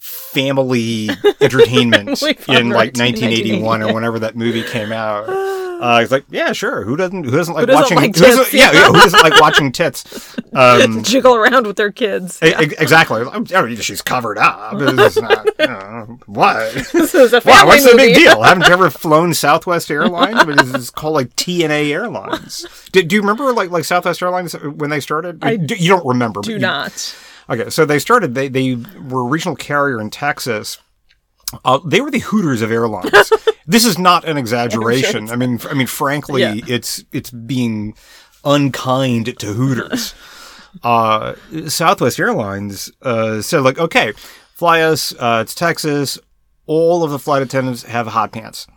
family 0.00 1.08
entertainment 1.40 2.08
in 2.22 2.70
like 2.70 2.96
right, 2.96 2.98
1981 2.98 3.82
or 3.82 3.94
whenever 3.94 4.18
that 4.20 4.34
movie 4.36 4.62
came 4.62 4.92
out. 4.92 5.28
Uh, 5.80 6.00
it's 6.02 6.12
like, 6.12 6.24
yeah, 6.28 6.52
sure. 6.52 6.84
Who 6.84 6.94
doesn't? 6.94 7.24
Who 7.24 7.30
doesn't 7.30 7.54
like 7.54 7.66
doesn't 7.66 7.96
watching? 7.96 7.96
like 7.96 8.14
who 8.14 8.36
tits? 8.36 8.52
yeah, 8.52 8.70
yeah, 8.70 8.88
who 8.88 8.92
doesn't 8.92 9.22
like 9.22 9.40
watching 9.40 9.72
tits? 9.72 10.36
Um, 10.52 11.02
Jiggle 11.04 11.34
around 11.34 11.66
with 11.66 11.76
their 11.76 11.90
kids. 11.90 12.38
e- 12.42 12.48
e- 12.48 12.74
exactly. 12.78 13.22
I'm- 13.22 13.46
oh, 13.54 13.74
she's 13.76 14.02
covered 14.02 14.36
up. 14.36 14.74
It's 14.76 15.18
not, 15.18 15.46
you 15.58 15.66
know, 15.66 16.18
what? 16.26 16.74
This 16.92 17.14
is 17.14 17.32
a 17.32 17.40
Wow, 17.46 17.66
what's 17.66 17.90
the 17.90 17.96
big 17.96 18.14
deal? 18.14 18.42
Haven't 18.42 18.66
you 18.66 18.72
ever 18.74 18.90
flown 18.90 19.32
Southwest 19.32 19.90
Airlines? 19.90 20.36
I 20.38 20.44
mean, 20.44 20.58
this 20.70 20.90
called 20.90 21.14
like 21.14 21.34
TNA 21.36 21.88
Airlines. 21.92 22.66
Do, 22.92 23.02
do 23.02 23.14
you 23.16 23.22
remember 23.22 23.50
like 23.54 23.70
like 23.70 23.84
Southwest 23.86 24.20
Airlines 24.20 24.52
when 24.52 24.90
they 24.90 25.00
started? 25.00 25.42
I 25.42 25.56
Do- 25.56 25.76
you 25.76 25.88
don't 25.88 26.04
remember. 26.04 26.42
Do 26.42 26.48
but 26.50 26.52
you- 26.52 26.58
not. 26.58 27.16
Okay, 27.50 27.68
so 27.68 27.84
they 27.84 27.98
started. 27.98 28.34
They 28.34 28.48
they 28.48 28.76
were 28.76 29.22
a 29.22 29.28
regional 29.28 29.56
carrier 29.56 30.00
in 30.00 30.10
Texas. 30.10 30.78
Uh, 31.64 31.80
they 31.84 32.00
were 32.00 32.10
the 32.10 32.20
Hooters 32.20 32.62
of 32.62 32.70
airlines. 32.70 33.32
this 33.66 33.84
is 33.84 33.98
not 33.98 34.24
an 34.24 34.36
exaggeration. 34.36 35.30
I 35.30 35.36
mean, 35.36 35.58
I 35.68 35.74
mean, 35.74 35.88
frankly, 35.88 36.42
Yeah. 36.42 36.54
it's 36.68 37.04
it's 37.12 37.30
being 37.30 37.94
unkind 38.44 39.36
to 39.40 39.46
Hooters. 39.52 40.14
uh, 40.84 41.34
Southwest 41.66 42.20
Airlines 42.20 42.92
uh, 43.02 43.42
said, 43.42 43.60
like, 43.62 43.78
okay, 43.78 44.12
fly 44.54 44.82
us. 44.82 45.12
Uh, 45.18 45.40
it's 45.42 45.54
Texas. 45.54 46.20
All 46.66 47.02
of 47.02 47.10
the 47.10 47.18
flight 47.18 47.42
attendants 47.42 47.82
have 47.82 48.06
hot 48.06 48.30
pants, 48.30 48.68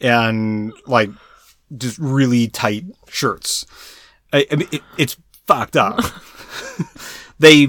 and 0.00 0.72
like 0.86 1.10
just 1.76 1.98
really 1.98 2.46
tight 2.46 2.84
shirts. 3.08 3.66
I, 4.32 4.46
I 4.52 4.54
mean, 4.56 4.68
it, 4.70 4.82
it's 4.96 5.16
fucked 5.48 5.76
up. 5.76 5.98
they 7.38 7.68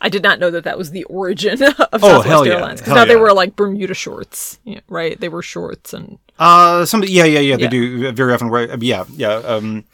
I 0.00 0.08
did 0.10 0.22
not 0.22 0.38
know 0.38 0.50
that 0.50 0.64
that 0.64 0.76
was 0.76 0.90
the 0.90 1.04
origin 1.04 1.62
of 1.62 1.74
Oh, 1.92 1.98
Southwest 1.98 2.26
hell 2.28 2.46
yeah. 2.46 2.54
Airlines. 2.54 2.80
Because 2.80 2.94
now 2.94 3.04
they 3.06 3.16
were 3.16 3.32
like 3.32 3.56
Bermuda 3.56 3.94
shorts, 3.94 4.58
right? 4.88 5.18
They 5.18 5.28
were 5.30 5.42
shorts 5.42 5.92
and 5.94 6.18
uh 6.38 6.84
some 6.84 7.02
yeah 7.06 7.24
yeah 7.24 7.40
yeah 7.40 7.56
they 7.56 7.66
do 7.68 8.12
very 8.12 8.34
often 8.34 8.48
right 8.48 8.68
uh, 8.70 8.76
yeah 8.80 9.04
yeah 9.14 9.36
um 9.36 9.84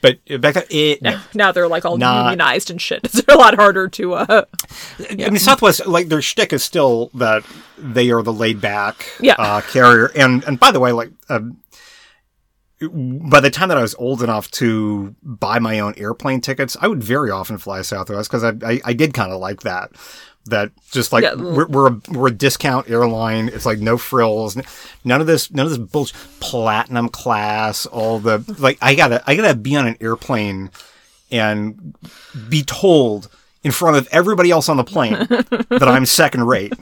but 0.00 0.18
back 0.40 0.54
then 0.54 0.64
it 0.70 1.02
now 1.34 1.52
they're 1.52 1.68
like 1.68 1.84
all 1.84 1.98
Not- 1.98 2.24
unionized 2.24 2.70
and 2.70 2.80
shit. 2.80 3.00
It's 3.04 3.20
a 3.28 3.34
lot 3.36 3.54
harder 3.56 3.86
to. 3.88 4.14
uh 4.14 4.44
I 5.10 5.14
mean 5.14 5.36
Southwest 5.38 5.86
like 5.86 6.08
their 6.08 6.22
shtick 6.22 6.54
is 6.54 6.64
still 6.64 7.10
that 7.14 7.44
they 7.76 8.10
are 8.10 8.22
the 8.22 8.32
laid 8.32 8.62
back 8.62 9.04
Yeah. 9.20 9.34
uh, 9.38 9.60
carrier 9.60 10.06
and 10.16 10.42
and 10.44 10.58
by 10.58 10.70
the 10.72 10.80
way 10.80 10.92
like 10.92 11.10
um, 11.28 11.58
by 12.88 13.40
the 13.40 13.50
time 13.50 13.68
that 13.68 13.78
I 13.78 13.82
was 13.82 13.94
old 13.96 14.22
enough 14.22 14.50
to 14.52 15.14
buy 15.22 15.58
my 15.58 15.80
own 15.80 15.94
airplane 15.96 16.40
tickets, 16.40 16.76
I 16.80 16.88
would 16.88 17.02
very 17.02 17.30
often 17.30 17.58
fly 17.58 17.82
Southwest 17.82 18.30
because 18.30 18.44
I, 18.44 18.52
I 18.64 18.80
I 18.84 18.92
did 18.92 19.14
kind 19.14 19.32
of 19.32 19.40
like 19.40 19.62
that. 19.62 19.90
That 20.46 20.72
just 20.90 21.12
like 21.12 21.22
Yeah. 21.22 21.34
we're 21.34 21.66
we're 21.68 21.88
a, 21.88 22.00
we're 22.08 22.28
a 22.28 22.32
discount 22.32 22.88
airline. 22.88 23.48
It's 23.48 23.66
like 23.66 23.78
no 23.80 23.98
frills, 23.98 24.56
none 25.04 25.20
of 25.20 25.26
this 25.26 25.50
none 25.50 25.66
of 25.66 25.70
this 25.70 25.78
bullshit. 25.78 26.16
Platinum 26.40 27.10
class, 27.10 27.84
all 27.84 28.18
the 28.18 28.42
like. 28.58 28.78
I 28.80 28.94
gotta 28.94 29.22
I 29.26 29.36
gotta 29.36 29.54
be 29.54 29.76
on 29.76 29.86
an 29.86 29.96
airplane 30.00 30.70
and 31.30 31.94
be 32.48 32.62
told 32.62 33.28
in 33.62 33.70
front 33.72 33.98
of 33.98 34.08
everybody 34.10 34.50
else 34.50 34.70
on 34.70 34.78
the 34.78 34.84
plane 34.84 35.12
that 35.68 35.82
I'm 35.86 36.06
second 36.06 36.46
rate. 36.46 36.72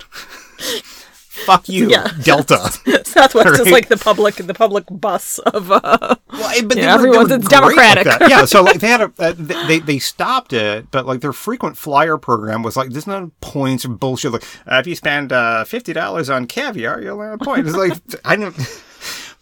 Fuck 1.49 1.69
you, 1.77 1.89
Yeah. 1.91 2.07
Delta. 2.23 2.59
Southwest 3.05 3.61
is 3.61 3.71
like 3.71 3.89
the 3.89 3.97
public, 3.97 4.35
the 4.37 4.55
public 4.55 4.85
bus 4.91 5.39
of. 5.41 5.73
uh 5.73 5.81
Well, 5.81 6.17
but 6.63 6.69
they 6.75 6.83
Yeah, 6.83 6.95
everyone's- 6.95 7.31
it's 7.33 7.49
great 7.49 7.61
like 7.63 7.75
democratic. 7.75 8.29
yeah, 8.31 8.45
so 8.45 8.63
like 8.63 8.81
they 8.81 8.89
had 8.89 9.01
a 9.01 9.13
uh, 9.19 9.33
they 9.37 9.79
they- 9.81 9.99
stopped 9.99 10.53
it, 10.53 10.91
but 10.91 11.07
like 11.07 11.21
their 11.21 11.33
frequent 11.33 11.77
flyer 11.79 12.17
program 12.19 12.63
was 12.63 12.77
like 12.77 12.91
there's 12.91 13.07
no 13.07 13.31
points 13.41 13.85
or 13.85 13.89
bullshit. 13.89 14.33
Like 14.33 14.45
uh, 14.71 14.77
if 14.77 14.87
you 14.87 14.95
spend 14.95 15.33
uh, 15.33 15.65
fifty 15.65 15.93
dollars 15.93 16.29
on 16.31 16.47
caviar, 16.47 17.01
you'll 17.01 17.21
earn 17.21 17.35
a 17.35 17.39
point. 17.45 17.67
It's 17.67 17.77
like 17.77 17.93
I 18.25 18.37
didn't. 18.37 18.57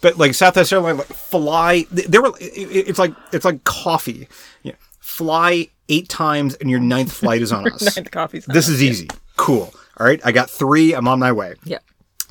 But 0.00 0.18
like 0.18 0.34
Southwest 0.34 0.72
Airlines, 0.72 0.98
like 0.98 1.06
fly. 1.08 1.86
They 1.90 2.18
were. 2.18 2.32
it- 2.40 2.52
it- 2.56 2.88
It's 2.88 2.98
like 2.98 3.14
it's 3.32 3.44
like 3.44 3.64
coffee. 3.64 4.28
Yeah, 4.62 4.74
fly 5.00 5.68
eight 5.88 6.08
times, 6.08 6.54
and 6.56 6.70
your 6.70 6.80
ninth 6.80 7.12
flight 7.12 7.42
is 7.42 7.50
on 7.52 7.70
us. 7.72 7.94
the 7.94 8.02
coffee's 8.04 8.44
This 8.46 8.68
is 8.68 8.82
easy. 8.82 9.08
Cool. 9.36 9.72
All 9.98 10.06
right, 10.06 10.20
I 10.24 10.32
got 10.32 10.50
three. 10.50 10.92
I'm 10.94 11.08
on 11.08 11.18
my 11.18 11.32
way. 11.32 11.54
yeah, 11.64 11.78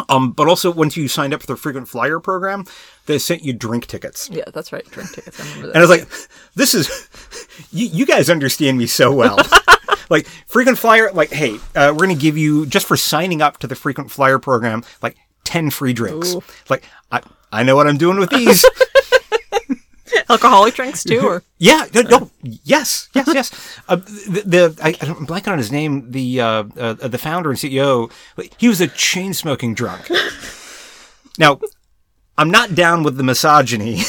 Um, 0.10 0.32
but 0.32 0.48
also 0.48 0.72
once 0.72 0.98
you 0.98 1.08
signed 1.08 1.34
up 1.34 1.42
for 1.42 1.48
the 1.48 1.56
frequent 1.56 1.88
flyer 1.88 2.20
program, 2.20 2.66
they 3.06 3.18
sent 3.18 3.44
you 3.44 3.54
drink 3.54 3.88
tickets. 3.88 4.30
yeah, 4.32 4.44
that's 4.54 4.74
right. 4.74 4.86
Drink 4.92 5.12
tickets. 5.12 5.40
I 5.40 5.44
remember 5.44 5.68
that. 5.68 5.76
And 5.76 5.78
I 5.78 5.88
was 5.88 5.90
like, 5.90 6.30
this 6.56 6.74
is, 6.74 7.10
you, 7.72 7.88
you 7.88 8.06
guys 8.06 8.30
understand 8.30 8.78
me 8.78 8.88
so 8.88 9.14
well. 9.14 9.38
like, 10.10 10.28
frequent 10.48 10.78
flyer, 10.78 11.12
like, 11.14 11.32
hey, 11.32 11.56
uh, 11.76 11.92
we're 11.94 12.06
going 12.06 12.10
to 12.10 12.22
give 12.22 12.38
you, 12.38 12.66
just 12.66 12.86
for 12.86 12.98
signing 12.98 13.42
up 13.42 13.58
to 13.60 13.68
the 13.68 13.76
frequent 13.76 14.12
flyer 14.12 14.38
program, 14.40 14.84
like 15.02 15.16
10 15.46 15.70
free 15.70 15.94
drinks. 15.94 16.36
Ooh. 16.36 16.44
Like, 16.70 16.84
I, 17.12 17.22
I 17.52 17.64
know 17.64 17.76
what 17.76 17.88
I'm 17.88 17.98
doing 17.98 18.20
with 18.20 18.32
these. 18.32 18.66
alcoholic 20.30 20.76
drinks 20.76 21.04
too, 21.04 21.22
or 21.22 21.44
yeah, 21.58 21.86
no, 21.94 22.02
no, 22.02 22.32
yes, 22.42 23.10
yes, 23.14 23.28
yes. 23.34 23.80
Uh, 23.88 23.96
the, 23.96 24.44
the 24.46 24.80
I, 24.84 24.90
I'm 25.02 25.26
blanking 25.28 25.52
on 25.52 25.58
his 25.58 25.72
name. 25.72 26.12
The 26.12 26.42
uh, 26.42 26.64
uh, 26.78 26.94
the 26.94 27.18
founder 27.18 27.50
and 27.50 27.60
CEO, 27.60 28.12
he 28.58 28.68
was 28.68 28.82
a 28.82 28.88
chain 28.88 29.34
smoking 29.34 29.74
drunk. 29.74 30.10
now, 31.40 31.60
I'm 32.38 32.52
not 32.52 32.76
down 32.76 33.04
with 33.04 33.18
the 33.18 33.24
misogyny. 33.24 34.02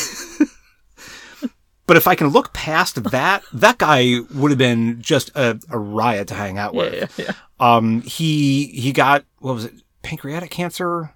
But 1.87 1.97
if 1.97 2.09
I 2.09 2.17
can 2.17 2.29
look 2.29 2.53
past 2.53 3.03
that, 3.05 3.45
that 3.53 3.79
guy 3.79 4.17
would 4.35 4.51
have 4.51 4.59
been 4.59 5.01
just 5.01 5.31
a, 5.37 5.59
a 5.71 5.79
riot 5.79 6.29
to 6.29 6.35
hang 6.35 6.59
out 6.59 6.75
with. 6.75 7.17
yeah, 7.17 7.27
yeah. 7.27 7.33
Um, 7.61 8.03
he 8.03 8.67
he 8.67 8.93
got 8.93 9.25
what 9.39 9.55
was 9.55 9.67
it? 9.67 9.75
Pancreatic 10.03 10.51
cancer. 10.51 11.15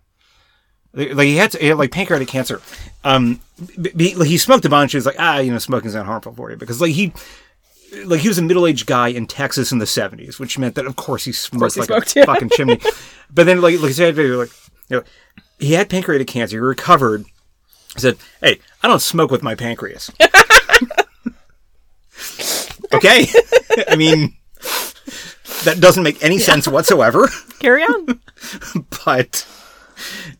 Like 0.92 1.26
he 1.26 1.36
had, 1.36 1.52
to, 1.52 1.58
he 1.58 1.68
had 1.68 1.78
like 1.78 1.92
pancreatic 1.92 2.28
cancer. 2.28 2.60
Um, 3.04 3.40
like, 3.76 4.28
he 4.28 4.38
smoked 4.38 4.64
a 4.64 4.68
bunch. 4.68 4.92
He 4.92 4.96
was 4.96 5.06
like, 5.06 5.16
ah, 5.18 5.38
you 5.38 5.52
know, 5.52 5.58
smoking's 5.58 5.94
not 5.94 6.06
harmful 6.06 6.32
for 6.34 6.50
you 6.50 6.56
because 6.56 6.80
like 6.80 6.92
he. 6.92 7.12
Like 8.04 8.20
he 8.20 8.28
was 8.28 8.38
a 8.38 8.42
middle-aged 8.42 8.86
guy 8.86 9.08
in 9.08 9.26
Texas 9.26 9.72
in 9.72 9.78
the 9.78 9.84
'70s, 9.84 10.38
which 10.38 10.56
meant 10.56 10.76
that 10.76 10.86
of 10.86 10.94
course 10.94 11.24
he 11.24 11.32
smoked 11.32 11.74
he 11.74 11.80
like 11.80 11.88
smoked, 11.88 12.14
a 12.14 12.20
yeah. 12.20 12.24
fucking 12.24 12.50
chimney. 12.50 12.78
But 13.32 13.46
then, 13.46 13.60
like, 13.60 13.80
like 13.80 13.88
he 13.88 13.92
said, 13.92 14.16
like, 14.16 14.50
you 14.88 14.96
know, 14.96 15.02
he 15.58 15.74
had 15.74 15.88
pancreatic 15.88 16.26
cancer. 16.26 16.56
He 16.56 16.60
recovered. 16.60 17.24
He 17.94 18.00
said, 18.00 18.16
"Hey, 18.40 18.60
I 18.82 18.88
don't 18.88 19.02
smoke 19.02 19.30
with 19.30 19.42
my 19.42 19.54
pancreas." 19.54 20.10
okay, 22.92 23.26
I 23.88 23.96
mean, 23.96 24.36
that 25.64 25.78
doesn't 25.80 26.02
make 26.02 26.22
any 26.22 26.38
sense 26.38 26.66
whatsoever. 26.66 27.28
Carry 27.60 27.82
on. 27.82 28.20
but 29.04 29.46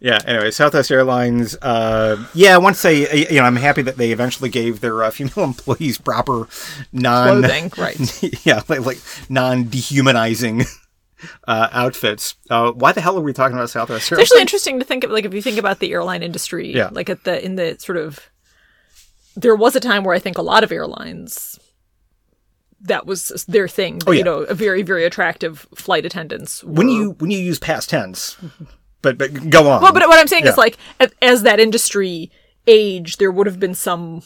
yeah, 0.00 0.18
anyway, 0.26 0.50
Southwest 0.50 0.90
Airlines. 0.90 1.56
Uh, 1.60 2.24
yeah, 2.34 2.56
once 2.56 2.80
they, 2.82 3.28
you 3.28 3.36
know, 3.36 3.44
I'm 3.44 3.56
happy 3.56 3.82
that 3.82 3.96
they 3.96 4.12
eventually 4.12 4.48
gave 4.48 4.80
their 4.80 5.02
uh, 5.04 5.10
female 5.10 5.44
employees 5.44 5.98
proper 5.98 6.48
non, 6.92 7.42
Clothing, 7.42 7.72
right? 7.76 8.22
yeah, 8.46 8.62
like, 8.68 8.80
like 8.80 8.98
non 9.28 9.68
dehumanizing 9.68 10.64
uh, 11.46 11.68
outfits. 11.72 12.34
Uh, 12.48 12.72
why 12.72 12.92
the 12.92 13.00
hell 13.00 13.18
are 13.18 13.22
we 13.22 13.32
talking 13.32 13.56
about 13.56 13.68
Southwest 13.70 14.10
Airlines? 14.10 14.22
It's 14.24 14.32
actually 14.32 14.40
interesting 14.42 14.78
to 14.78 14.84
think 14.84 15.04
of, 15.04 15.10
like, 15.10 15.24
if 15.26 15.34
you 15.34 15.42
think 15.42 15.58
about 15.58 15.78
the 15.80 15.92
airline 15.92 16.22
industry, 16.22 16.74
Yeah. 16.74 16.88
like 16.92 17.10
at 17.10 17.24
the 17.24 17.44
in 17.44 17.56
the 17.56 17.76
sort 17.78 17.98
of, 17.98 18.20
there 19.36 19.54
was 19.54 19.76
a 19.76 19.80
time 19.80 20.02
where 20.04 20.14
I 20.14 20.18
think 20.18 20.38
a 20.38 20.42
lot 20.42 20.64
of 20.64 20.72
airlines, 20.72 21.58
that 22.80 23.04
was 23.06 23.44
their 23.46 23.68
thing. 23.68 24.00
Oh, 24.06 24.12
yeah. 24.12 24.18
You 24.18 24.24
know, 24.24 24.38
a 24.40 24.54
very 24.54 24.80
very 24.82 25.04
attractive 25.04 25.66
flight 25.74 26.06
attendants. 26.06 26.64
when 26.64 26.88
you 26.88 27.10
when 27.18 27.30
you 27.30 27.38
use 27.38 27.58
past 27.58 27.90
tense, 27.90 28.38
but 29.02 29.18
but 29.18 29.50
go 29.50 29.68
on. 29.68 29.82
well, 29.82 29.92
but 29.92 30.06
what 30.08 30.18
I'm 30.18 30.26
saying 30.28 30.44
Yeah. 30.44 30.50
is 30.52 30.58
like 30.58 30.76
as, 31.20 31.42
that 31.42 31.60
industry 31.60 32.30
aged, 32.66 33.18
there 33.18 33.30
would 33.30 33.46
have 33.46 33.58
been 33.60 33.74
some 33.74 34.22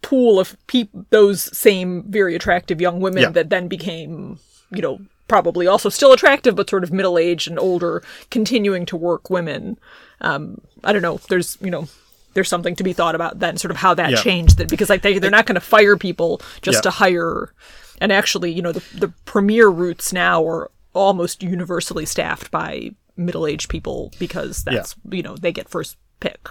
pool 0.00 0.40
of 0.40 0.56
peop- 0.66 0.90
those 1.10 1.56
same 1.56 2.04
very 2.08 2.34
attractive 2.34 2.80
young 2.80 3.00
women 3.00 3.22
Yeah. 3.22 3.28
that 3.30 3.50
then 3.50 3.68
became, 3.68 4.38
you 4.70 4.82
know, 4.82 4.98
probably 5.28 5.66
also 5.66 5.88
still 5.88 6.12
attractive, 6.12 6.56
but 6.56 6.68
sort 6.68 6.84
of 6.84 6.92
middle 6.92 7.16
aged 7.18 7.48
and 7.48 7.58
older, 7.58 8.02
continuing 8.30 8.84
to 8.86 8.96
work 8.96 9.30
women. 9.30 9.78
Um, 10.20 10.60
I 10.84 10.92
don't 10.92 11.02
know. 11.02 11.20
There's, 11.28 11.56
you 11.60 11.70
know, 11.70 11.88
there's 12.34 12.48
something 12.48 12.74
to 12.76 12.82
be 12.82 12.92
thought 12.92 13.14
about 13.14 13.38
then, 13.38 13.56
sort 13.56 13.70
of 13.70 13.76
how 13.78 13.94
that 13.94 14.10
Yeah. 14.10 14.16
changed 14.22 14.60
it, 14.60 14.68
because 14.68 14.90
like 14.90 15.02
they 15.02 15.18
they're 15.18 15.30
not 15.30 15.46
going 15.46 15.54
to 15.54 15.60
fire 15.60 15.96
people 15.96 16.40
just 16.62 16.82
to 16.82 16.90
hire. 16.90 17.52
And 18.00 18.10
actually, 18.12 18.50
you 18.52 18.62
know, 18.62 18.72
the 18.72 18.82
the 18.98 19.12
premier 19.24 19.68
routes 19.68 20.12
now 20.12 20.44
are 20.46 20.70
almost 20.94 21.42
universally 21.42 22.04
staffed 22.06 22.50
by 22.50 22.90
middle 23.16 23.46
aged 23.46 23.68
people 23.68 24.12
because 24.18 24.64
that's 24.64 24.94
you 25.10 25.22
know 25.22 25.36
they 25.36 25.52
get 25.52 25.68
first 25.68 25.96
pick. 26.20 26.48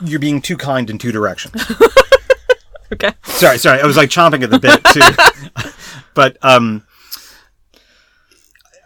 You're 0.00 0.18
being 0.20 0.40
too 0.42 0.56
kind 0.56 0.88
in 0.90 0.98
two 0.98 1.12
directions. 1.12 1.62
Okay. 2.92 3.10
sorry, 3.24 3.56
sorry. 3.56 3.80
I 3.80 3.86
was 3.86 3.96
like 3.96 4.10
chomping 4.10 4.42
at 4.42 4.50
the 4.50 4.58
bit 4.58 4.84
too. 4.92 5.70
but 6.14 6.36
um, 6.42 6.84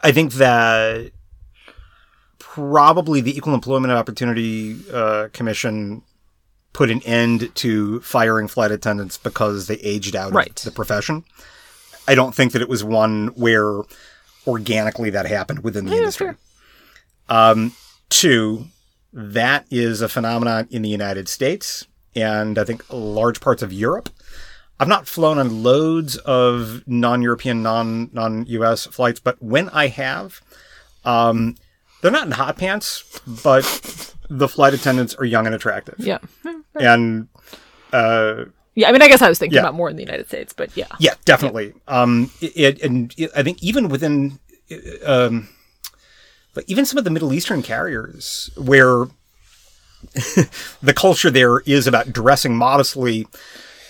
I 0.01 0.13
think 0.13 0.35
that 0.35 1.11
probably 2.39 3.21
the 3.21 3.37
Equal 3.37 3.53
Employment 3.53 3.93
Opportunity 3.93 4.77
uh, 4.93 5.27
Commission 5.33 6.03
put 6.73 6.89
an 6.91 7.03
end 7.03 7.53
to 7.57 8.01
firing 8.01 8.47
flight 8.47 8.71
attendants 8.71 9.19
because 9.19 9.67
they 9.67 9.75
aged 9.77 10.15
out 10.15 10.33
Right. 10.33 10.51
of 10.57 10.65
the 10.65 10.71
profession. 10.71 11.25
I 12.07 12.15
don't 12.15 12.33
think 12.35 12.53
that 12.53 12.63
it 12.63 12.69
was 12.69 12.85
one 12.85 13.29
where 13.29 13.81
organically 14.47 15.11
that 15.11 15.27
happened 15.27 15.65
within 15.65 15.87
the 15.87 15.93
Yeah, 15.93 15.99
industry. 15.99 16.27
sure. 16.29 16.37
Two, 18.09 18.67
that 19.13 19.67
is 19.71 20.01
a 20.01 20.09
phenomenon 20.09 20.69
in 20.71 20.83
the 20.83 20.89
United 20.89 21.29
States 21.29 21.87
and 22.15 22.59
I 22.59 22.65
think 22.65 22.85
large 22.91 23.41
parts 23.41 23.63
of 23.63 23.73
Europe. 23.73 24.09
I've 24.79 24.89
not 24.89 25.07
flown 25.07 25.39
on 25.39 25.63
loads 25.63 26.17
of 26.19 26.83
non-European, 26.87 27.63
non 27.63 28.11
non-US 28.13 28.87
flights, 28.87 29.21
but 29.21 29.43
when 29.43 29.69
I 29.71 29.87
have, 29.89 30.41
um, 31.05 31.57
they're 32.03 32.11
not 32.11 32.27
in 32.27 32.33
hot 32.33 32.59
pants, 32.59 33.03
but 33.43 33.65
the 34.29 34.49
flight 34.49 34.75
attendants 34.75 35.15
are 35.15 35.25
young 35.25 35.47
and 35.47 35.55
attractive, 35.55 35.95
Yeah. 35.99 36.19
and 36.75 37.29
uh, 37.93 38.45
Yeah, 38.75 38.89
I 38.89 38.93
mean, 38.93 39.01
I 39.03 39.09
guess 39.09 39.23
I 39.23 39.29
was 39.31 39.39
thinking 39.39 39.55
Yeah. 39.57 39.63
about 39.63 39.75
more 39.75 39.89
in 39.89 39.97
the 39.97 40.03
United 40.03 40.29
States, 40.29 40.53
but 40.53 40.77
yeah. 40.77 40.89
yeah, 40.99 41.15
definitely. 41.25 41.73
Um, 41.89 42.31
it, 42.43 42.53
it 42.57 42.83
and 42.83 43.15
it, 43.17 43.31
I 43.35 43.43
think 43.43 43.63
even 43.63 43.89
within, 43.89 44.39
um, 45.07 45.49
but 46.57 46.65
even 46.67 46.85
some 46.85 46.99
of 46.99 47.05
the 47.05 47.11
Middle 47.11 47.33
Eastern 47.33 47.63
carriers, 47.63 48.51
where 48.57 49.05
the 50.83 50.93
culture 50.95 51.31
there 51.31 51.61
is 51.61 51.87
about 51.87 52.13
dressing 52.13 52.57
modestly. 52.57 53.27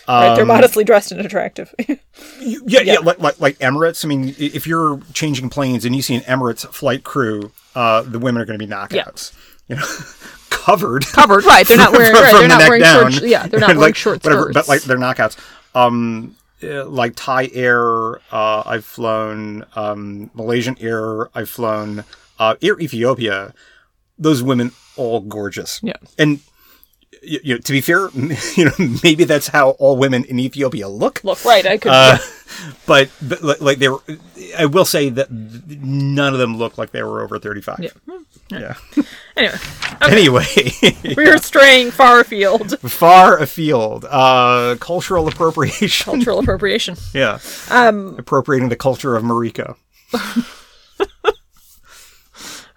Right, 0.09 0.29
Um, 0.31 0.37
they're 0.37 0.45
modestly 0.47 0.85
dressed 0.85 1.11
and 1.13 1.21
attractive. 1.21 1.75
You- 2.41 2.63
Yeah, 2.67 2.81
yeah, 2.81 2.99
like, 2.99 3.19
like 3.19 3.41
like 3.41 3.59
Emirates. 3.59 4.05
I 4.05 4.09
mean, 4.09 4.35
if 4.39 4.67
you're 4.67 5.01
changing 5.13 5.49
planes 5.51 5.85
and 5.85 5.95
you 5.97 6.03
see 6.03 6.15
an 6.15 6.23
Emirates 6.23 6.67
flight 6.73 7.05
crew, 7.05 7.51
uh, 7.75 8.03
the 8.03 8.19
women 8.19 8.41
are 8.41 8.45
going 8.45 8.59
to 8.59 8.65
be 8.67 8.71
knockouts. 8.73 9.33
You 9.69 9.77
know, 9.77 9.87
covered, 10.51 11.05
Covered, 11.07 11.45
right? 11.45 11.67
They're 11.67 11.77
not 11.77 11.93
wearing. 11.93 12.13
from 12.15 12.23
right, 12.23 12.33
the 12.33 12.39
they're 12.39 12.49
not 12.49 12.59
wearing 12.69 12.83
down. 12.83 13.11
short. 13.13 13.25
Yeah, 13.25 13.47
they're 13.49 13.59
not 13.61 13.69
wearing 13.69 13.81
like, 13.81 13.97
short 13.97 14.23
whatever, 14.25 14.43
skirts. 14.43 14.55
but 14.55 14.69
like 14.69 14.83
they're 14.83 14.97
knockouts. 14.97 15.37
Um, 15.75 16.37
uh, 16.63 16.85
like 16.87 17.15
Thai 17.17 17.51
Air, 17.53 18.17
uh, 18.33 18.63
I've 18.65 18.85
flown. 18.85 19.65
Um, 19.75 20.31
Malaysian 20.35 20.77
Air, 20.81 21.29
I've 21.37 21.51
flown. 21.51 22.05
Uh, 22.39 22.55
Air 22.63 22.79
Ethiopia, 22.81 23.55
those 24.19 24.43
women 24.43 24.73
all 24.97 25.21
gorgeous. 25.21 25.81
Yeah. 25.83 25.95
and. 26.19 26.41
You 27.23 27.41
you 27.43 27.55
know, 27.55 27.61
to 27.61 27.73
be 27.73 27.81
fair, 27.81 28.09
you 28.57 28.65
know, 28.67 28.73
maybe 29.03 29.25
that's 29.25 29.49
how 29.49 29.71
all 29.71 29.97
women 29.97 30.23
in 30.25 30.39
Ethiopia 30.39 30.87
look 30.87 31.25
Look, 31.25 31.45
right? 31.45 31.67
I 31.67 31.77
could. 31.79 31.91
uh, 31.91 32.19
but, 32.87 33.11
but 33.23 33.43
li- 33.43 33.55
like 33.59 33.79
they 33.79 33.89
were, 33.89 34.01
I 34.57 34.67
will 34.67 34.85
say 34.85 35.09
that 35.09 35.29
none 35.31 36.35
of 36.35 36.39
them 36.39 36.57
looked 36.57 36.79
like 36.79 36.93
they 36.93 37.03
were 37.03 37.23
over 37.25 37.39
35. 37.41 37.79
Yeah. 37.81 37.91
Yeah. 38.51 38.77
anyway, 39.37 39.57
Anyway, 40.03 40.45
we 41.17 41.25
were 41.27 41.39
straying 41.39 41.91
far 41.91 42.21
afield. 42.21 42.79
far 42.81 43.39
afield, 43.39 44.05
uh, 44.09 44.77
cultural 44.79 45.27
appropriation. 45.27 46.05
Cultural 46.05 46.39
appropriation. 46.39 46.97
yeah. 47.15 47.39
Um. 47.71 48.15
Appropriating 48.19 48.69
the 48.69 48.77
culture 48.77 49.17
of 49.17 49.25
Mariko. 49.25 49.75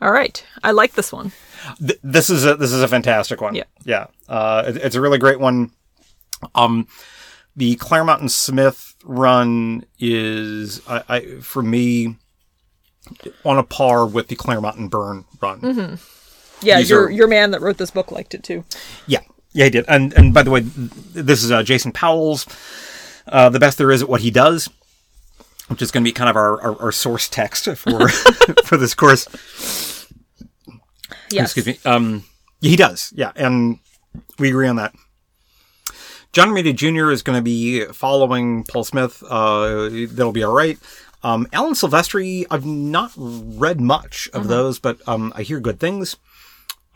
All 0.01 0.11
right. 0.11 0.43
I 0.63 0.71
like 0.71 0.93
this 0.93 1.11
one. 1.11 1.31
Th- 1.79 1.99
this 2.03 2.29
is 2.29 2.45
a, 2.45 2.55
this 2.55 2.71
is 2.71 2.81
a 2.81 2.87
fantastic 2.87 3.41
one. 3.41 3.55
Yeah. 3.55 3.63
Yeah. 3.85 4.07
Uh, 4.27 4.63
it- 4.67 4.77
it's 4.77 4.95
a 4.95 5.01
really 5.01 5.17
great 5.17 5.39
one. 5.39 5.71
Um, 6.55 6.87
the 7.55 7.75
Claremont 7.75 8.21
and 8.21 8.31
Smith 8.31 8.95
run 9.03 9.83
is, 9.99 10.81
I, 10.87 11.03
I, 11.09 11.19
for 11.41 11.61
me, 11.61 12.15
on 13.43 13.57
a 13.57 13.63
par 13.63 14.05
with 14.05 14.27
the 14.29 14.35
Claremont 14.35 14.77
and 14.77 14.89
Byrne 14.89 15.25
run. 15.41 15.99
Yeah, 16.61 16.77
These 16.77 16.89
your 16.89 17.05
are- 17.05 17.09
your 17.09 17.27
man 17.27 17.51
that 17.51 17.61
wrote 17.61 17.77
this 17.77 17.91
book 17.91 18.11
liked 18.11 18.33
it 18.33 18.43
too. 18.43 18.63
Yeah, 19.07 19.19
yeah, 19.53 19.65
he 19.65 19.69
did. 19.71 19.85
And 19.87 20.13
and 20.13 20.33
by 20.33 20.43
the 20.43 20.51
way, 20.51 20.61
this 20.61 21.43
is 21.43 21.51
uh, 21.51 21.63
Jason 21.63 21.91
Powell's 21.91 22.45
uh, 23.27 23.49
the 23.49 23.59
best 23.59 23.77
there 23.77 23.91
is 23.91 24.01
at 24.01 24.09
what 24.09 24.21
he 24.21 24.31
does, 24.31 24.69
which 25.69 25.81
is 25.81 25.91
going 25.91 26.03
to 26.03 26.07
be 26.07 26.11
kind 26.11 26.29
of 26.29 26.35
our, 26.35 26.61
our, 26.61 26.81
our 26.81 26.91
source 26.91 27.29
text 27.29 27.65
for 27.77 28.09
for 28.65 28.77
this 28.77 28.93
course. 28.93 29.27
Yes. 31.31 31.55
Excuse 31.55 31.65
me. 31.65 31.79
Um, 31.89 32.25
he 32.61 32.75
does. 32.75 33.13
Yeah, 33.15 33.31
and 33.35 33.79
we 34.37 34.49
agree 34.49 34.67
on 34.67 34.75
that. 34.75 34.93
John 36.31 36.49
Romita 36.49 36.75
Jr. 36.75 37.11
is 37.11 37.23
going 37.23 37.37
to 37.37 37.43
be 37.43 37.85
following 37.85 38.63
Paul 38.63 38.83
Smith. 38.83 39.23
Uh, 39.27 39.89
that'll 40.11 40.31
be 40.31 40.43
all 40.43 40.53
right. 40.53 40.77
Um, 41.23 41.47
Alan 41.51 41.73
Silvestri, 41.73 42.45
I've 42.49 42.65
not 42.65 43.11
read 43.17 43.81
much 43.81 44.29
of 44.33 44.47
those, 44.47 44.79
but 44.79 45.05
um, 45.07 45.33
I 45.35 45.41
hear 45.41 45.59
good 45.59 45.79
things. 45.79 46.15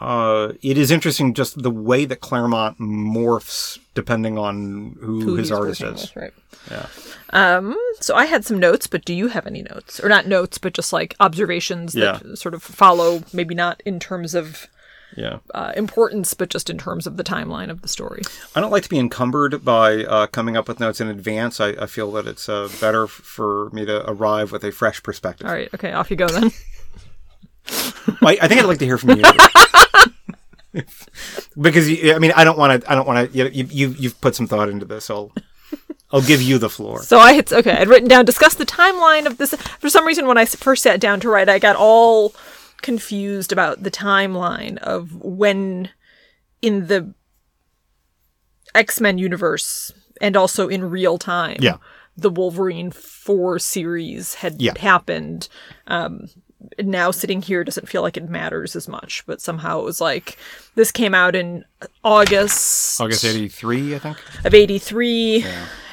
Uh, 0.04 0.54
it 0.62 0.78
is 0.78 0.92
interesting 0.92 1.34
just 1.34 1.62
the 1.62 1.72
way 1.72 2.06
that 2.06 2.20
Claremont 2.22 2.78
morphs 2.80 3.80
depending 3.96 4.38
on 4.38 4.98
who, 5.00 5.22
Who 5.22 5.36
his 5.36 5.52
artist 5.52 5.82
is. 5.82 6.02
with, 6.02 6.16
right. 6.16 6.34
Yeah. 6.70 6.86
Um, 7.32 7.76
so 8.00 8.16
I 8.16 8.26
had 8.26 8.44
some 8.46 8.60
notes, 8.60 8.88
but 8.88 9.06
do 9.06 9.14
you 9.14 9.28
have 9.28 9.46
any 9.48 9.62
notes? 9.64 10.00
Or 10.00 10.10
not 10.10 10.28
notes, 10.28 10.58
but 10.58 10.74
just 10.74 10.92
like 10.94 11.16
observations 11.20 11.94
that 11.94 12.38
sort 12.38 12.54
of 12.54 12.62
follow, 12.64 13.24
maybe 13.34 13.54
not 13.56 13.82
in 13.86 14.00
terms 14.00 14.34
of 14.36 14.68
Yeah. 15.16 15.38
uh, 15.54 15.74
importance, 15.76 16.34
but 16.34 16.50
just 16.50 16.70
in 16.70 16.78
terms 16.78 17.06
of 17.08 17.18
the 17.18 17.24
timeline 17.24 17.70
of 17.70 17.82
the 17.82 17.88
story. 17.88 18.22
I 18.56 18.62
don't 18.62 18.72
like 18.72 18.84
to 18.84 18.90
be 18.90 18.98
encumbered 19.00 19.64
by 19.64 20.04
uh, 20.06 20.28
coming 20.28 20.58
up 20.58 20.68
with 20.68 20.80
notes 20.80 21.00
in 21.02 21.08
advance. 21.08 21.60
I, 21.60 21.70
I 21.70 21.86
feel 21.86 22.12
that 22.14 22.26
it's 22.28 22.50
uh, 22.50 22.68
better 22.82 23.08
for 23.08 23.70
me 23.72 23.86
to 23.86 24.10
arrive 24.10 24.52
with 24.52 24.64
a 24.64 24.72
fresh 24.72 25.02
perspective. 25.04 25.48
All 25.48 25.54
right, 25.54 25.70
okay, 25.76 25.92
off 25.94 26.10
you 26.12 26.18
go 26.18 26.28
then. 26.28 26.52
I, 28.22 28.38
I 28.42 28.48
think 28.48 28.60
I'd 28.60 28.66
like 28.66 28.80
to 28.80 28.86
hear 28.86 28.98
from 28.98 29.12
you. 29.12 29.24
because 31.62 31.90
you, 31.90 32.14
I 32.14 32.20
mean, 32.20 32.32
I 32.36 32.44
don't 32.44 32.58
want 32.58 32.82
to. 32.84 32.92
I 32.92 32.96
don't 32.96 33.08
want 33.08 33.32
to. 33.32 33.38
You, 33.38 33.46
you, 33.48 33.68
you- 33.70 33.96
you've 34.00 34.20
put 34.22 34.36
some 34.36 34.48
thought 34.48 34.70
into 34.70 34.86
this. 34.86 35.10
I'll, 35.10 35.32
I'll 36.12 36.22
give 36.22 36.42
you 36.42 36.58
the 36.58 36.70
floor. 36.70 37.02
So 37.04 37.20
I 37.20 37.34
had 37.34 37.52
okay. 37.52 37.72
I'd 37.78 37.88
written 37.88 38.08
down 38.08 38.26
discuss 38.26 38.56
the 38.56 38.66
timeline 38.66 39.26
of 39.26 39.38
this. 39.38 39.54
For 39.80 39.90
some 39.90 40.06
reason, 40.06 40.28
when 40.28 40.38
I 40.38 40.46
first 40.46 40.84
sat 40.84 41.00
down 41.00 41.20
to 41.22 41.30
write, 41.30 41.50
I 41.50 41.60
got 41.60 41.76
all 41.76 42.34
confused 42.82 43.52
about 43.52 43.84
the 43.84 43.92
timeline 43.92 44.78
of 44.80 45.14
when 45.24 45.90
in 46.62 46.88
the 46.88 47.14
X 48.76 49.00
Men 49.00 49.18
universe 49.18 49.92
and 50.22 50.36
also 50.36 50.68
in 50.68 50.90
real 50.90 51.18
time. 51.18 51.58
Yeah. 51.60 51.78
The 52.16 52.30
Wolverine 52.30 52.92
four 52.92 53.58
series 53.58 54.36
had 54.36 54.62
Yeah. 54.62 54.74
happened. 54.78 55.48
Um, 55.88 56.28
now 56.80 57.12
sitting 57.12 57.42
here 57.42 57.64
doesn't 57.64 57.88
feel 57.90 58.02
like 58.02 58.18
it 58.18 58.30
matters 58.30 58.76
as 58.76 58.88
much, 58.88 59.24
but 59.26 59.42
somehow 59.42 59.80
it 59.80 59.84
was 59.84 60.00
like 60.02 60.38
this 60.76 60.92
came 60.92 61.14
out 61.14 61.36
in 61.36 61.66
August 62.04 63.00
August 63.02 63.26
'83, 63.26 63.96
I 63.96 64.00
think. 64.00 64.18
of 64.46 64.54
83 64.54 65.46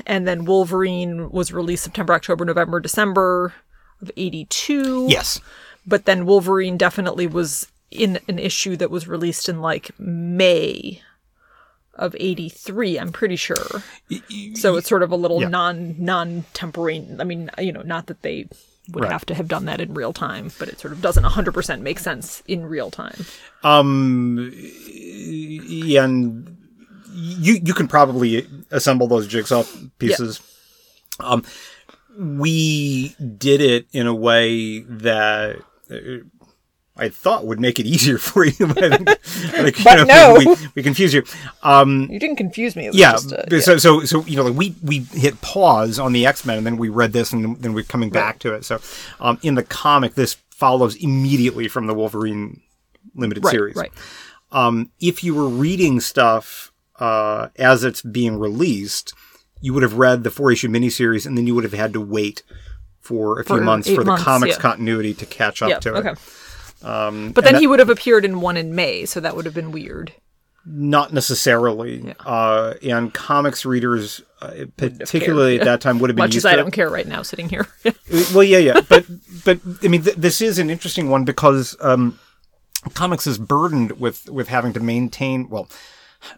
and 0.07 0.27
then 0.27 0.45
wolverine 0.47 1.31
was 1.31 1.53
released 1.53 1.85
september 1.85 2.15
october 2.15 2.45
november 2.45 2.81
december 2.81 3.53
of 4.01 4.11
82 4.17 5.07
Yes. 5.11 5.41
but 5.87 6.07
then 6.07 6.25
wolverine 6.25 6.79
definitely 6.79 7.27
was 7.27 7.67
in 7.91 8.19
an 8.29 8.39
issue 8.39 8.77
that 8.77 8.91
was 8.91 9.07
released 9.07 9.49
in 9.49 9.61
like 9.61 9.91
may 9.99 11.03
of 11.97 12.17
83 12.19 12.99
i'm 12.99 13.13
pretty 13.13 13.37
sure 13.37 13.83
so 14.55 14.77
it's 14.77 14.89
sort 14.89 15.03
of 15.03 15.13
a 15.13 15.17
little 15.17 15.43
Yeah. 15.43 15.49
non 15.49 15.97
non 15.99 16.45
temporaneous 16.55 17.21
i 17.21 17.25
mean 17.25 17.51
you 17.59 17.73
know 17.73 17.83
not 17.83 18.07
that 18.07 18.23
they 18.23 18.49
would 18.93 19.05
Right. 19.05 19.13
have 19.13 19.27
to 19.27 19.35
have 19.35 19.49
done 19.49 19.65
that 19.67 19.81
in 19.81 19.95
real 19.95 20.13
time 20.13 20.51
but 20.59 20.69
it 20.69 20.79
sort 20.81 20.93
of 20.93 21.01
doesn't 21.03 21.25
100% 21.25 21.81
make 21.81 21.99
sense 21.99 22.43
in 22.47 22.67
real 22.67 22.91
time 22.91 23.25
Um, 23.63 24.51
yeah, 24.55 26.05
and 26.05 26.57
you 27.13 27.61
you 27.63 27.75
can 27.75 27.89
probably 27.89 28.47
assemble 28.71 29.07
those 29.09 29.27
jigsaw 29.27 29.65
pieces. 29.99 30.41
Um, 31.19 31.45
we 32.19 33.15
did 33.37 33.61
it 33.61 33.87
in 33.93 34.07
a 34.07 34.15
way 34.15 34.81
that. 34.81 35.57
I 37.01 37.09
thought 37.09 37.47
would 37.47 37.59
make 37.59 37.79
it 37.81 37.87
easier 37.87 38.19
for 38.31 38.45
you, 38.45 38.67
but, 38.67 38.85
I 38.85 38.97
think, 38.97 39.09
I 39.55 39.63
But 39.63 39.79
you 39.99 40.05
know, 40.05 40.05
no. 40.05 40.35
we, 40.39 40.69
we 40.77 40.83
confuse 40.83 41.15
you. 41.15 41.25
Um, 41.63 42.09
you 42.11 42.21
didn't 42.21 42.37
confuse 42.37 42.77
me 42.77 42.91
yeah, 42.93 43.13
just, 43.13 43.33
uh, 43.33 43.45
but 43.49 43.63
so 43.63 43.79
so 43.79 44.05
so 44.05 44.25
you 44.27 44.37
know, 44.37 44.45
like 44.45 44.57
we 44.57 44.75
we 44.83 45.01
hit 45.13 45.41
pause 45.41 45.99
on 45.99 46.13
the 46.13 46.27
X 46.27 46.45
Men, 46.45 46.59
and 46.59 46.67
then 46.67 46.77
we 46.77 46.89
read 46.89 47.13
this, 47.13 47.33
and 47.33 47.57
then 47.57 47.73
we're 47.73 47.85
coming 47.85 48.11
back 48.11 48.39
to 48.41 48.55
it. 48.55 48.65
So, 48.65 48.81
um, 49.21 49.39
in 49.43 49.55
the 49.55 49.63
comic, 49.63 50.15
this 50.15 50.35
follows 50.51 50.95
immediately 50.97 51.69
from 51.69 51.87
the 51.87 51.95
Wolverine 51.95 52.61
limited 53.15 53.45
right, 53.45 53.51
series. 53.51 53.77
right 53.77 53.93
Um, 54.53 54.91
if 55.01 55.25
you 55.25 55.35
were 55.35 55.49
reading 55.49 56.01
stuff 56.01 56.71
uh, 56.99 57.49
as 57.57 57.83
it's 57.83 58.03
being 58.03 58.39
released, 58.39 59.15
you 59.61 59.73
would 59.73 59.83
have 59.83 59.95
read 59.95 60.23
the 60.23 60.31
four 60.31 60.53
issue 60.53 60.69
miniseries, 60.69 61.27
and 61.27 61.37
then 61.37 61.47
you 61.47 61.55
would 61.55 61.65
have 61.65 61.73
had 61.73 61.93
to 61.95 62.01
wait 62.01 62.43
for 63.01 63.41
a 63.41 63.45
few 63.45 63.57
For 63.57 63.63
months 63.63 63.89
for 63.89 64.05
the 64.05 64.11
months, 64.11 64.23
comics 64.23 64.57
yeah. 64.57 64.61
continuity 64.61 65.15
to 65.15 65.27
catch 65.27 65.63
up 65.63 65.71
yeah 65.71 65.79
to 65.81 65.95
okay 65.95 66.11
it. 66.11 66.19
Um, 66.83 67.33
But 67.33 67.45
then 67.45 67.55
and 67.55 67.61
he 67.61 67.67
would 67.67 67.79
have 67.79 67.91
appeared 67.91 68.25
in 68.25 68.41
one 68.41 68.57
in 68.57 68.75
May, 68.75 69.05
so 69.07 69.21
that 69.21 69.37
would 69.37 69.45
have 69.45 69.55
been 69.55 69.73
weird. 69.73 70.13
Not 70.67 71.13
necessarily. 71.13 72.15
Uh, 72.21 72.75
and 72.83 73.13
comics 73.15 73.65
readers, 73.65 74.21
uh, 74.43 74.67
particularly 74.77 75.59
at 75.59 75.65
that 75.65 75.81
time, 75.81 75.99
would 75.99 76.11
have 76.11 76.17
been 76.17 76.25
Much 76.25 76.35
used 76.35 76.45
as 76.47 76.53
I 76.53 76.57
don't 76.57 76.71
care 76.71 76.91
right 76.91 77.07
now, 77.09 77.23
sitting 77.23 77.49
here. 77.49 77.67
Well, 78.35 78.43
yeah, 78.45 78.59
yeah, 78.59 78.81
but 78.89 79.07
but 79.45 79.61
I 79.83 79.89
mean, 79.89 80.03
th- 80.03 80.17
this 80.17 80.41
is 80.41 80.59
an 80.59 80.69
interesting 80.69 81.09
one 81.09 81.25
because 81.25 81.77
um, 81.81 82.19
comics 82.95 83.27
is 83.27 83.39
burdened 83.39 83.93
with 84.01 84.29
with 84.29 84.49
having 84.49 84.73
to 84.75 84.81
maintain. 84.81 85.49
Well, 85.49 85.69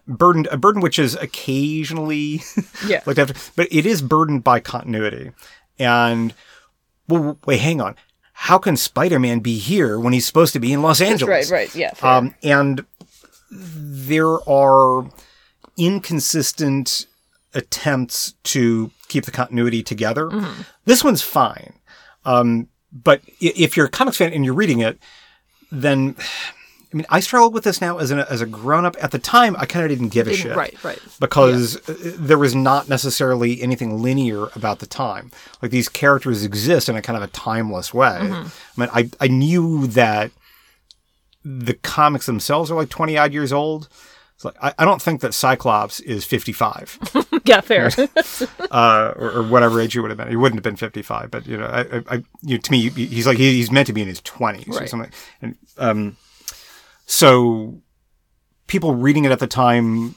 burdened 0.07 0.49
a 0.53 0.57
burden 0.57 0.83
which 0.83 0.99
is 0.99 1.15
occasionally 1.17 2.43
Yeah. 2.87 3.03
looked 3.07 3.19
after, 3.19 3.35
but 3.57 3.69
it 3.73 3.87
is 3.87 4.03
burdened 4.03 4.45
by 4.45 4.61
continuity. 4.61 5.33
And 5.79 6.35
well, 7.09 7.39
wait, 7.47 7.61
hang 7.61 7.81
on. 7.81 7.97
How 8.43 8.59
can 8.59 8.77
Spider-Man 8.77 9.39
be 9.39 9.57
here 9.57 10.01
when 10.01 10.13
he's 10.13 10.27
supposed 10.27 10.53
to 10.55 10.59
be 10.59 10.73
in 10.73 10.83
Los 10.83 11.01
Angeles? 11.01 11.49
right. 11.49 11.73
right, 11.73 11.75
Yeah. 11.77 11.93
Um, 12.03 12.35
and 12.43 12.85
there 13.53 14.37
are 14.49 15.09
inconsistent 15.77 17.07
attempts 17.55 18.33
to 18.43 18.91
keep 19.07 19.27
the 19.27 19.31
continuity 19.31 19.85
together. 19.85 20.29
This 20.87 21.05
one's 21.05 21.23
fine. 21.23 21.75
Um, 22.25 22.67
but 22.93 23.23
if 23.41 23.77
you're 23.77 23.87
a 23.87 23.91
comics 23.91 24.17
fan 24.17 24.33
and 24.33 24.45
you're 24.45 24.55
reading 24.55 24.81
it, 24.81 24.99
then 25.71 26.17
I 26.93 26.97
mean, 26.97 27.07
I 27.09 27.21
struggle 27.21 27.51
with 27.51 27.65
this 27.65 27.81
now 27.81 27.99
as 27.99 28.11
a 28.11 28.31
as 28.31 28.41
a 28.41 28.47
grown 28.47 28.85
up. 28.85 28.97
At 29.03 29.13
the 29.13 29.19
time, 29.19 29.57
I 29.59 29.65
kind 29.65 29.85
of 29.85 29.89
didn't 29.89 30.11
give 30.11 30.27
a 30.27 30.31
Didn't- 30.31 30.43
shit, 30.43 30.57
right, 30.57 30.85
right. 30.85 30.99
Because 31.19 31.77
uh, 31.89 31.95
there 32.19 32.39
was 32.39 32.55
not 32.55 32.89
necessarily 32.89 33.63
anything 33.63 34.03
linear 34.03 34.49
about 34.55 34.81
the 34.81 34.87
time. 34.87 35.31
Like 35.63 35.71
these 35.71 35.89
characters 35.89 36.45
exist 36.45 36.89
in 36.89 36.97
a 36.97 37.03
kind 37.03 37.17
of 37.17 37.23
a 37.23 37.29
timeless 37.29 37.95
way. 37.95 38.19
Mm-hmm. 38.21 38.81
I 38.83 38.85
mean, 38.85 38.91
I 39.21 39.25
I 39.25 39.29
knew 39.29 39.87
that 39.89 40.33
the 41.45 41.75
comics 41.75 42.27
themselves 42.27 42.71
are 42.71 42.75
like 42.75 42.89
20 42.89 43.17
odd 43.17 43.33
years 43.33 43.53
old. 43.53 43.89
It's 44.35 44.45
like, 44.45 44.55
I, 44.63 44.75
I 44.79 44.85
don't 44.85 45.01
think 45.01 45.21
that 45.23 45.35
Cyclops 45.35 46.01
is 46.01 46.25
55 46.25 46.99
yeah. 47.45 47.61
Fair. 47.61 47.91
uh, 48.71 49.13
or, 49.17 49.31
or 49.39 49.43
whatever 49.43 49.81
age 49.81 49.93
he 49.93 50.01
would 50.01 50.11
have 50.11 50.19
been. 50.19 50.29
He 50.29 50.37
wouldn't 50.37 50.59
have 50.59 50.63
been 50.65 50.77
55, 50.77 51.31
but 51.31 51.47
you 51.47 51.57
know, 51.57 51.67
I, 51.67 51.81
I, 51.81 52.03
I 52.11 52.15
you 52.43 52.57
know, 52.57 52.59
to 52.59 52.71
me, 52.71 52.91
he's 52.91 53.27
like, 53.27 53.39
he, 53.39 53.53
he's 53.55 53.71
meant 53.71 53.87
to 53.87 53.93
be 53.93 54.03
in 54.03 54.09
his 54.09 54.21
20s 54.21 54.69
or 54.81 54.87
something. 54.87 55.11
And, 55.41 55.57
um, 55.79 56.17
so 57.23 57.81
people 58.67 58.95
reading 58.95 59.25
it 59.25 59.33
at 59.33 59.39
the 59.39 59.47
time, 59.47 60.15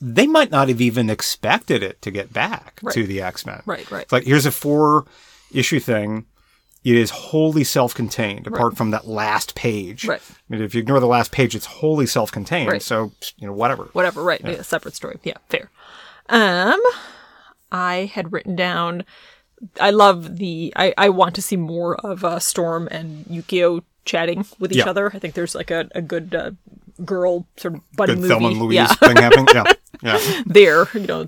they 0.00 0.26
might 0.26 0.50
not 0.50 0.68
have 0.68 0.80
even 0.80 1.08
expected 1.10 1.82
it 1.82 2.00
to 2.02 2.10
get 2.10 2.32
back 2.32 2.78
Right. 2.82 2.94
to 2.94 3.06
the 3.06 3.20
X-Men. 3.22 3.62
right. 3.66 3.90
Right. 3.90 4.02
It's 4.02 4.12
like, 4.12 4.24
here's 4.24 4.46
a 4.46 4.50
four 4.50 5.06
issue 5.52 5.80
thing. 5.80 6.26
It 6.84 6.94
is 6.94 7.10
wholly 7.10 7.64
self-contained, 7.64 8.46
apart 8.46 8.76
from 8.76 8.92
that 8.92 9.08
last 9.08 9.56
page. 9.56 10.04
Right. 10.04 10.20
I 10.22 10.34
mean, 10.48 10.62
if 10.62 10.72
you 10.74 10.80
ignore 10.80 11.00
the 11.00 11.06
last 11.08 11.32
page, 11.32 11.56
it's 11.56 11.66
wholly 11.66 12.06
self-contained. 12.06 12.70
Right. 12.70 12.82
So 12.82 13.10
you 13.38 13.46
know, 13.48 13.52
whatever. 13.52 13.84
whatever 13.92 14.22
right 14.22 14.40
yeah. 14.44 14.62
separate 14.62 14.94
story 14.94 15.18
yeah 15.24 15.38
fair 15.48 15.70
um 16.28 16.80
i 17.72 18.10
had 18.14 18.32
written 18.32 18.54
down 18.56 19.04
i 19.80 19.90
love 19.90 20.38
the 20.38 20.72
i 20.76 20.92
i 20.98 21.08
want 21.08 21.34
to 21.36 21.42
see 21.42 21.56
more 21.56 21.94
of 22.06 22.24
uh 22.24 22.38
storm 22.38 22.88
and 22.90 23.24
yukio 23.26 23.82
chatting 24.06 24.46
with 24.58 24.72
each 24.72 24.78
Yeah. 24.78 24.88
other 24.90 25.10
i 25.14 25.18
think 25.18 25.34
there's 25.34 25.54
like 25.54 25.70
a, 25.70 25.88
a 25.94 26.00
good 26.00 26.34
uh, 26.34 26.52
girl 27.04 27.46
sort 27.58 27.74
of 27.74 27.80
buddy 27.96 28.12
Good 28.14 28.20
movie 28.22 28.28
Thelma 28.28 28.48
and 28.48 28.58
Louise 28.58 28.76
yeah 28.76 28.86
thing 28.94 29.16
happening. 29.16 29.46
Yeah, 29.54 29.64
yeah. 30.02 30.42
there 30.46 30.86
you 30.94 31.06
know 31.06 31.26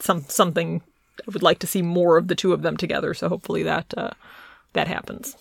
some 0.00 0.22
something 0.28 0.82
i 1.26 1.30
would 1.32 1.42
like 1.42 1.58
to 1.60 1.66
see 1.66 1.82
more 1.82 2.16
of 2.18 2.28
the 2.28 2.34
two 2.36 2.52
of 2.52 2.62
them 2.62 2.76
together 2.76 3.14
so 3.14 3.28
hopefully 3.28 3.62
that 3.64 3.92
uh 3.96 4.10
that 4.74 4.86
happens 4.88 5.36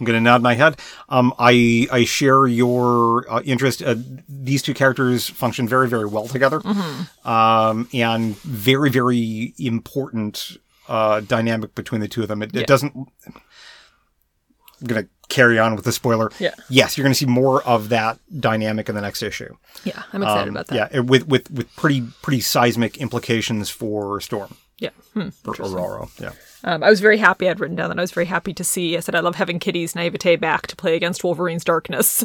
I'm 0.00 0.06
going 0.06 0.16
to 0.16 0.22
nod 0.22 0.42
my 0.42 0.54
head. 0.54 0.80
Um, 1.10 1.32
I 1.38 1.86
I 1.92 2.04
share 2.04 2.46
your 2.46 3.30
uh, 3.30 3.42
interest. 3.44 3.82
Uh, 3.82 3.94
these 4.26 4.62
two 4.62 4.72
characters 4.74 5.28
function 5.28 5.68
very 5.68 5.86
very 5.86 6.06
well 6.06 6.26
together, 6.26 6.58
Hmm. 6.60 7.28
um, 7.28 7.88
and 7.92 8.34
very 8.38 8.90
very 8.90 9.54
important 9.58 10.56
uh, 10.88 11.20
dynamic 11.20 11.74
between 11.76 12.00
the 12.00 12.08
two 12.08 12.22
of 12.22 12.28
them. 12.28 12.42
It, 12.42 12.50
Yeah. 12.54 12.62
it 12.62 12.66
doesn't. 12.66 12.94
I'm 12.96 14.86
going 14.86 15.04
to 15.04 15.10
carry 15.28 15.58
on 15.58 15.74
with 15.76 15.84
the 15.84 15.92
spoiler. 15.92 16.30
Yeah. 16.38 16.54
Yes, 16.68 16.96
you're 16.96 17.04
going 17.04 17.12
to 17.14 17.18
see 17.18 17.26
more 17.26 17.62
of 17.62 17.88
that 17.90 18.18
dynamic 18.38 18.88
in 18.88 18.94
the 18.94 19.00
next 19.00 19.22
issue. 19.22 19.54
yeah 19.84 20.02
i'm 20.12 20.22
excited 20.22 20.42
Um, 20.42 20.48
about 20.50 20.66
that 20.68 20.74
Yeah, 20.76 20.88
it- 20.98 21.06
with 21.06 21.26
with 21.28 21.50
with 21.50 21.74
pretty 21.76 22.02
pretty 22.22 22.40
seismic 22.40 22.98
implications 22.98 23.70
for 23.70 24.20
Storm 24.20 24.56
yeah 24.78 24.90
hmm. 25.14 25.28
or 25.46 25.54
Aurora. 25.60 26.06
Yeah. 26.18 26.32
Um, 26.64 26.82
I 26.84 26.90
was 26.90 27.00
very 27.00 27.16
happy. 27.18 27.48
I'd 27.48 27.58
written 27.58 27.76
down 27.76 27.88
that 27.90 27.98
I 27.98 28.02
was 28.02 28.12
very 28.12 28.26
happy 28.26 28.52
to 28.54 28.62
see. 28.64 28.96
I 28.96 29.00
said 29.00 29.14
I 29.16 29.20
love 29.20 29.34
having 29.34 29.58
Kitty's 29.58 29.94
naivete 29.96 30.36
back 30.36 30.66
to 30.68 30.76
play 30.76 30.94
against 30.96 31.24
Wolverine's 31.24 31.64
darkness. 31.64 32.24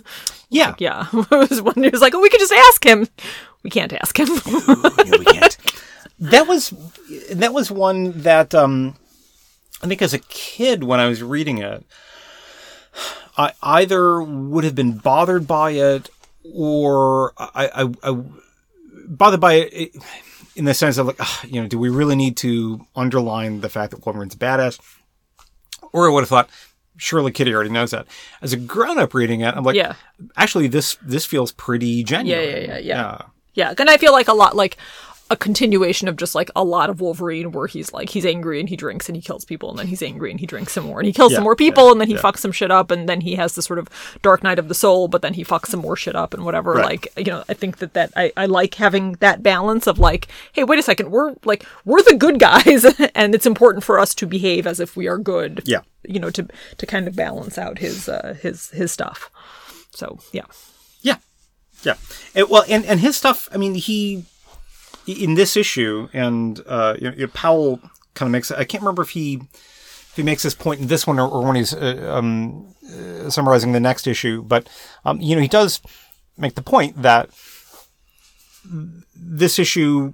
Yeah. 0.49 0.75
Yeah, 0.77 1.07
it 1.13 1.49
was 1.49 1.62
one 1.62 1.75
who 1.83 1.89
was 1.89 2.01
like, 2.01 2.13
"Oh, 2.13 2.21
we 2.21 2.29
could 2.29 2.39
just 2.39 2.53
ask 2.53 2.83
him." 2.86 3.07
We 3.63 3.69
can't 3.71 3.93
ask 3.93 4.17
him. 4.19 4.27
No, 5.07 5.17
we 5.17 5.25
can't. 5.25 5.57
that 6.19 6.47
was 6.47 6.71
that 7.31 7.51
was 7.53 7.69
one 7.71 8.12
that 8.21 8.53
um, 8.55 8.95
I 9.83 9.88
think 9.88 10.01
as 10.01 10.13
a 10.13 10.19
kid 10.19 10.83
when 10.83 10.99
I 10.99 11.07
was 11.07 11.21
reading 11.23 11.57
it, 11.60 11.83
I 13.38 13.53
either 13.62 14.21
would 14.21 14.63
have 14.63 14.75
been 14.75 14.97
bothered 14.97 15.47
by 15.47 15.71
it 15.71 16.10
or 16.53 17.33
I, 17.38 17.69
I, 18.03 18.12
I 18.12 18.23
bothered 19.07 19.39
by 19.39 19.53
it 19.55 19.95
in 20.55 20.65
the 20.65 20.73
sense 20.73 20.97
of 20.97 21.05
like, 21.07 21.17
ah, 21.19 21.41
you 21.45 21.62
know, 21.62 21.67
do 21.67 21.77
we 21.77 21.89
really 21.89 22.15
need 22.15 22.36
to 22.38 22.86
underline 22.95 23.62
the 23.62 23.69
fact 23.69 23.91
that 23.91 24.05
Wolverine's 24.05 24.33
a 24.33 24.38
badass? 24.38 24.79
Or 25.93 26.10
I 26.10 26.12
would 26.12 26.21
have 26.21 26.29
thought, 26.29 26.49
surely 26.97 27.31
Kitty 27.31 27.53
already 27.53 27.69
knows 27.69 27.91
that. 27.91 28.07
As 28.41 28.53
a 28.53 28.57
grown 28.57 28.97
up 28.97 29.13
reading 29.13 29.41
it, 29.41 29.55
I'm 29.55 29.63
like, 29.63 29.75
Yeah. 29.75 29.93
actually, 30.36 30.67
this 30.67 30.97
this 31.01 31.25
feels 31.25 31.51
pretty 31.51 32.03
genuine. 32.03 32.43
Yeah, 32.43 32.55
yeah, 32.57 32.65
yeah, 32.65 32.77
yeah. 32.79 33.21
yeah, 33.53 33.73
and 33.77 33.89
I 33.89 33.97
feel 33.97 34.12
like 34.13 34.27
a 34.27 34.33
lot 34.33 34.55
like 34.55 34.77
a 35.30 35.36
continuation 35.38 36.08
of 36.08 36.16
just 36.16 36.36
like 36.36 36.50
a 36.56 36.63
lot 36.63 36.90
of 36.90 37.02
Wolverine, 37.02 37.52
where 37.52 37.68
he's 37.68 37.92
like 37.94 38.10
he's 38.10 38.26
angry 38.26 38.60
and 38.60 38.70
he 38.70 38.76
drinks 38.76 39.10
and 39.10 39.16
he 39.16 39.22
kills 39.22 39.46
people, 39.46 39.70
and 39.70 39.78
then 39.80 39.88
he's 39.88 40.02
angry 40.04 40.32
and 40.32 40.40
he 40.40 40.46
drinks 40.46 40.74
some 40.74 40.86
more 40.86 41.00
and 41.00 41.08
he 41.08 41.13
kills 41.13 41.32
Yeah, 41.32 41.38
some 41.38 41.44
more 41.44 41.56
people, 41.56 41.86
yeah, 41.86 41.92
and 41.92 42.02
then 42.02 42.08
he 42.08 42.13
yeah. 42.16 42.22
fucks 42.22 42.38
some 42.40 42.52
shit 42.52 42.72
up, 42.72 42.92
and 42.92 43.08
then 43.10 43.22
he 43.22 43.36
has 43.36 43.56
this 43.56 43.66
sort 43.66 43.80
of 43.80 43.88
dark 44.22 44.44
night 44.44 44.60
of 44.60 44.68
the 44.68 44.76
soul, 44.76 45.08
but 45.08 45.22
then 45.22 45.34
he 45.34 45.44
fucks 45.44 45.68
some 45.68 45.80
more 45.82 45.96
shit 45.96 46.16
up 46.16 46.34
and 46.34 46.46
whatever. 46.46 46.74
Right. 46.74 46.86
Like 46.86 47.08
you 47.18 47.32
know, 47.32 47.44
I 47.50 47.54
think 47.54 47.78
that 47.78 47.94
that 47.94 48.12
I 48.16 48.32
I 48.38 48.46
like 48.46 48.76
having 48.76 49.13
that 49.13 49.44
balance 49.44 49.88
of 49.88 50.00
like, 50.00 50.28
hey, 50.54 50.63
wait 50.63 50.80
a 50.80 50.84
second, 50.84 51.12
we're 51.12 51.36
like 51.46 51.66
we're 51.86 52.02
the 52.04 52.16
good 52.16 52.40
guys, 52.40 52.86
and 53.16 53.36
it's 53.36 53.46
important 53.46 53.84
for 53.84 54.00
us 54.00 54.16
to 54.16 54.26
behave 54.26 54.66
as 54.68 54.80
if 54.80 54.96
we 54.96 55.08
are 55.08 55.18
good. 55.18 55.62
Yeah. 55.66 55.82
you 56.04 56.20
know, 56.20 56.30
to 56.30 56.48
to 56.78 56.86
kind 56.86 57.08
of 57.08 57.16
balance 57.16 57.58
out 57.58 57.80
his 57.80 58.08
uh 58.08 58.36
his 58.42 58.70
his 58.72 58.92
stuff. 58.92 59.30
So 59.92 60.20
yeah. 60.32 60.46
Yeah, 61.02 61.18
yeah. 61.84 61.96
And, 62.36 62.50
well, 62.50 62.63
and 62.68 62.86
and 62.86 63.00
his 63.00 63.16
stuff. 63.16 63.48
I 63.54 63.58
mean, 63.58 63.76
he 63.76 64.26
in 65.08 65.36
this 65.36 65.56
issue, 65.58 66.10
and 66.13 66.62
uh, 66.67 66.96
you 67.00 67.12
know, 67.12 67.28
Powell 67.28 67.80
kind 68.13 68.28
of 68.28 68.32
makes. 68.32 68.52
I 68.52 68.63
can't 68.63 68.82
remember 68.84 69.02
if 69.02 69.10
he 69.10 69.36
if 69.52 70.13
he 70.15 70.24
makes 70.24 70.43
this 70.43 70.56
point 70.56 70.82
in 70.82 70.88
this 70.88 71.08
one 71.08 71.20
or, 71.20 71.28
or 71.28 71.46
when 71.46 71.56
he's 71.56 71.74
uh, 71.74 72.13
um, 72.15 72.74
uh, 72.91 73.30
summarizing 73.30 73.72
the 73.72 73.80
next 73.80 74.08
issue, 74.08 74.43
but 74.43 74.67
um, 75.06 75.20
you 75.22 75.36
know, 75.36 75.41
he 75.41 75.48
does 75.48 75.82
make 76.38 76.56
the 76.56 76.62
point 76.62 77.02
that 77.02 77.30
this 79.15 79.58
issue 79.60 80.12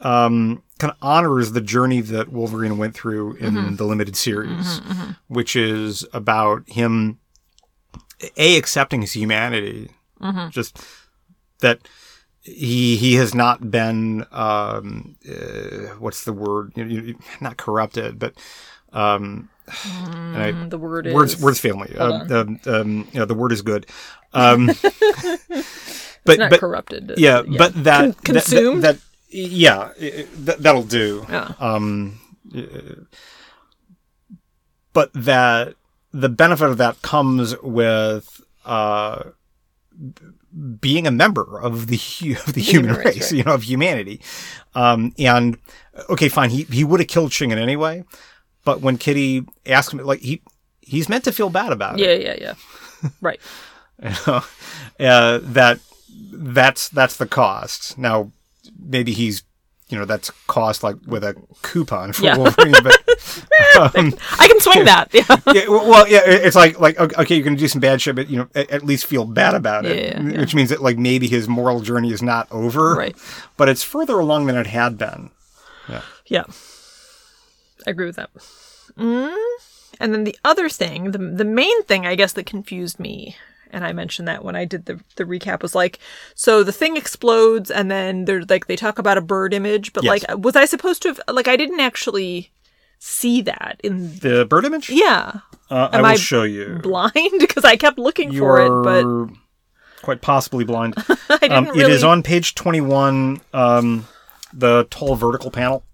um, 0.00 0.62
kind 0.78 0.90
of 0.90 0.96
honors 1.02 1.52
the 1.52 1.60
journey 1.60 2.00
that 2.00 2.28
Wolverine 2.32 2.78
went 2.78 2.94
through 2.94 3.34
in 3.34 3.76
the 3.76 3.84
limited 3.84 4.16
series, 4.16 4.80
which 5.28 5.56
is 5.56 6.04
about 6.12 6.68
him 6.68 7.18
a 8.36 8.56
accepting 8.56 9.00
his 9.02 9.12
humanity, 9.12 9.90
just 10.50 10.84
that 11.60 11.78
he 12.54 12.96
he 12.96 13.14
has 13.14 13.34
not 13.34 13.70
been 13.70 14.24
um, 14.32 15.16
uh, 15.28 15.94
what's 15.98 16.24
the 16.24 16.32
word? 16.32 16.72
You 16.76 16.84
you- 16.84 17.18
not 17.40 17.56
corrupted, 17.56 18.18
but 18.18 18.34
um, 18.92 19.48
and 19.84 20.36
I- 20.36 20.68
The 20.68 20.78
word 20.78 21.06
is 21.06 21.14
words 21.14 21.40
words 21.40 21.60
family. 21.60 21.94
Uh, 21.96 22.24
um, 22.40 22.60
um, 22.66 23.08
you 23.12 23.20
know, 23.20 23.24
the 23.26 23.34
word 23.34 23.52
is 23.52 23.62
good. 23.62 23.86
Um, 24.34 24.66
but 26.26 26.38
not 26.38 26.50
but 26.50 26.60
corrupted. 26.60 27.14
yeah, 27.16 27.40
but 27.40 27.72
that, 27.84 28.00
Con- 28.00 28.08
that- 28.10 28.24
consumed. 28.24 28.84
that, 28.84 28.96
that 28.96 29.02
yeah 29.30 29.92
that, 30.44 30.58
that'll 30.62 30.82
do. 30.82 31.24
Yeah. 31.30 31.52
Um, 31.58 32.20
but 34.92 35.10
that 35.14 35.74
the 36.12 36.28
benefit 36.28 36.68
of 36.68 36.76
that 36.78 37.00
comes 37.02 37.58
with 37.62 38.40
uh, 38.64 39.22
being 40.80 41.06
a 41.06 41.10
member 41.10 41.60
of 41.60 41.86
the 41.86 41.96
of 42.46 42.54
the 42.54 42.60
human, 42.60 42.94
human 42.94 42.96
race, 42.96 43.16
race, 43.16 43.32
right. 43.32 43.38
you 43.38 43.44
know, 43.44 43.54
of 43.54 43.62
humanity. 43.64 44.20
Um, 44.74 45.12
and 45.18 45.58
okay, 46.10 46.28
fine, 46.28 46.50
he 46.50 46.62
he 46.64 46.84
would 46.84 47.00
have 47.00 47.08
killed 47.08 47.30
Shingen 47.30 47.58
anyway, 47.58 48.04
but 48.64 48.80
when 48.80 48.98
Kitty 48.98 49.44
asked 49.66 49.92
him, 49.92 49.98
like 49.98 50.20
he 50.20 50.42
he's 50.80 51.08
meant 51.08 51.24
to 51.24 51.32
feel 51.32 51.50
bad 51.50 51.72
about 51.72 52.00
it 52.00 52.04
yeah, 52.04 52.34
yeah, 52.34 52.54
yeah. 53.02 53.10
right. 53.20 53.40
you 54.02 54.10
know, 54.26 54.42
uh, 55.00 55.40
that 55.42 55.80
that's 56.32 56.88
that's 56.88 57.16
the 57.16 57.26
cost. 57.26 57.98
Now, 57.98 58.32
maybe 58.78 59.12
he's 59.12 59.42
you 59.88 59.98
know 59.98 60.04
that's 60.04 60.30
cost 60.46 60.82
like 60.82 60.96
with 61.06 61.24
a 61.24 61.34
coupon 61.62 62.12
for 62.12 62.24
Yeah. 62.24 62.36
Wolverine, 62.36 62.74
but 62.82 62.96
um, 63.96 64.14
I 64.38 64.46
can 64.48 64.60
swing 64.60 64.84
that. 64.84 65.08
Yeah. 65.12 65.24
yeah, 65.54 65.68
well, 65.68 66.06
yeah, 66.08 66.20
it's 66.24 66.56
like 66.56 66.78
like 66.78 66.98
okay, 66.98 67.22
okay, 67.22 67.34
you're 67.36 67.44
gonna 67.44 67.56
do 67.56 67.68
some 67.68 67.80
bad 67.80 68.00
shit, 68.02 68.14
but 68.14 68.28
you 68.28 68.36
know 68.38 68.48
at, 68.54 68.70
at 68.70 68.84
least 68.84 69.06
feel 69.06 69.24
bad 69.24 69.54
about 69.54 69.86
it, 69.86 70.14
yeah. 70.14 70.40
which 70.40 70.54
means 70.54 70.68
that 70.70 70.82
like 70.82 70.98
maybe 70.98 71.26
his 71.26 71.48
moral 71.48 71.80
journey 71.80 72.12
is 72.12 72.22
not 72.22 72.46
over, 72.50 72.94
Right. 72.94 73.16
But 73.56 73.68
it's 73.68 73.82
further 73.82 74.18
along 74.18 74.46
than 74.46 74.56
it 74.56 74.66
had 74.66 74.98
been. 74.98 75.30
Yeah. 75.88 76.02
Yeah. 76.26 76.44
I 77.86 77.90
agree 77.90 78.06
with 78.06 78.16
that. 78.16 78.30
Mm. 78.98 79.36
And 80.00 80.14
then 80.14 80.24
the 80.24 80.36
other 80.44 80.68
thing, 80.68 81.12
the 81.12 81.18
the 81.18 81.44
main 81.44 81.82
thing 81.84 82.06
I 82.06 82.14
guess 82.14 82.32
that 82.34 82.46
confused 82.46 83.00
me 83.00 83.36
and 83.72 83.84
I 83.84 83.92
mentioned 83.92 84.28
that 84.28 84.44
when 84.44 84.56
I 84.56 84.64
did 84.64 84.86
the 84.86 85.00
the 85.16 85.24
recap 85.24 85.62
was 85.62 85.74
like, 85.74 85.98
so 86.34 86.62
the 86.62 86.72
thing 86.72 86.96
explodes, 86.96 87.70
and 87.70 87.90
then 87.90 88.24
they're 88.24 88.42
like 88.48 88.66
they 88.66 88.76
talk 88.76 88.98
about 88.98 89.18
a 89.18 89.22
bird 89.22 89.52
image, 89.54 89.92
but 89.92 90.04
Yes. 90.04 90.10
like, 90.28 90.38
was 90.38 90.56
I 90.56 90.64
supposed 90.64 91.02
to 91.02 91.08
have 91.08 91.20
like 91.28 91.48
I 91.48 91.56
didn't 91.56 91.80
actually 91.80 92.50
see 92.98 93.40
that 93.42 93.80
in 93.84 94.16
The 94.18 94.44
bird 94.48 94.64
image? 94.64 94.90
yeah 94.90 95.40
Uh, 95.70 95.88
I 95.92 95.98
will 96.00 96.06
I 96.06 96.14
show 96.16 96.42
you. 96.44 96.80
blind 96.82 97.12
because 97.38 97.64
I 97.64 97.76
kept 97.76 97.98
looking 97.98 98.32
You 98.32 98.40
for 98.40 98.60
it, 98.60 98.70
but 98.84 99.34
quite 100.02 100.20
possibly 100.20 100.64
blind. 100.64 100.94
I 101.28 101.38
didn't 101.38 101.52
Um, 101.52 101.64
really. 101.66 101.80
It 101.82 101.90
is 101.90 102.04
on 102.04 102.22
page 102.22 102.54
21, 102.54 103.40
um, 103.52 104.06
the 104.52 104.86
tall 104.90 105.14
vertical 105.16 105.50
panel. 105.50 105.84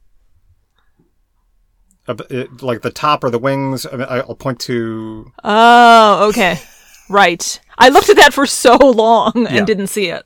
Uh, 2.07 2.15
it- 2.29 2.63
like 2.63 2.83
the 2.83 2.91
top 2.91 3.25
or 3.25 3.31
the 3.31 3.39
wings. 3.39 3.87
I 3.91 3.97
mean, 3.97 4.07
I'll 4.09 4.35
point 4.35 4.61
to. 4.61 5.33
Oh, 5.43 6.29
okay. 6.29 6.61
Right. 7.09 7.61
I 7.79 7.89
looked 7.89 8.09
at 8.09 8.17
that 8.17 8.33
for 8.33 8.47
so 8.47 8.77
long 8.77 9.33
and 9.35 9.51
Yeah. 9.57 9.65
didn't 9.65 9.89
see 9.89 10.07
it. 10.07 10.25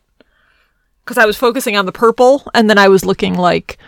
Because 1.05 1.19
I 1.19 1.25
was 1.27 1.37
focusing 1.37 1.77
on 1.77 1.87
the 1.87 1.93
purple 1.93 2.47
and 2.55 2.69
then 2.69 2.79
I 2.79 2.89
was 2.89 3.05
looking 3.05 3.35
like 3.35 3.79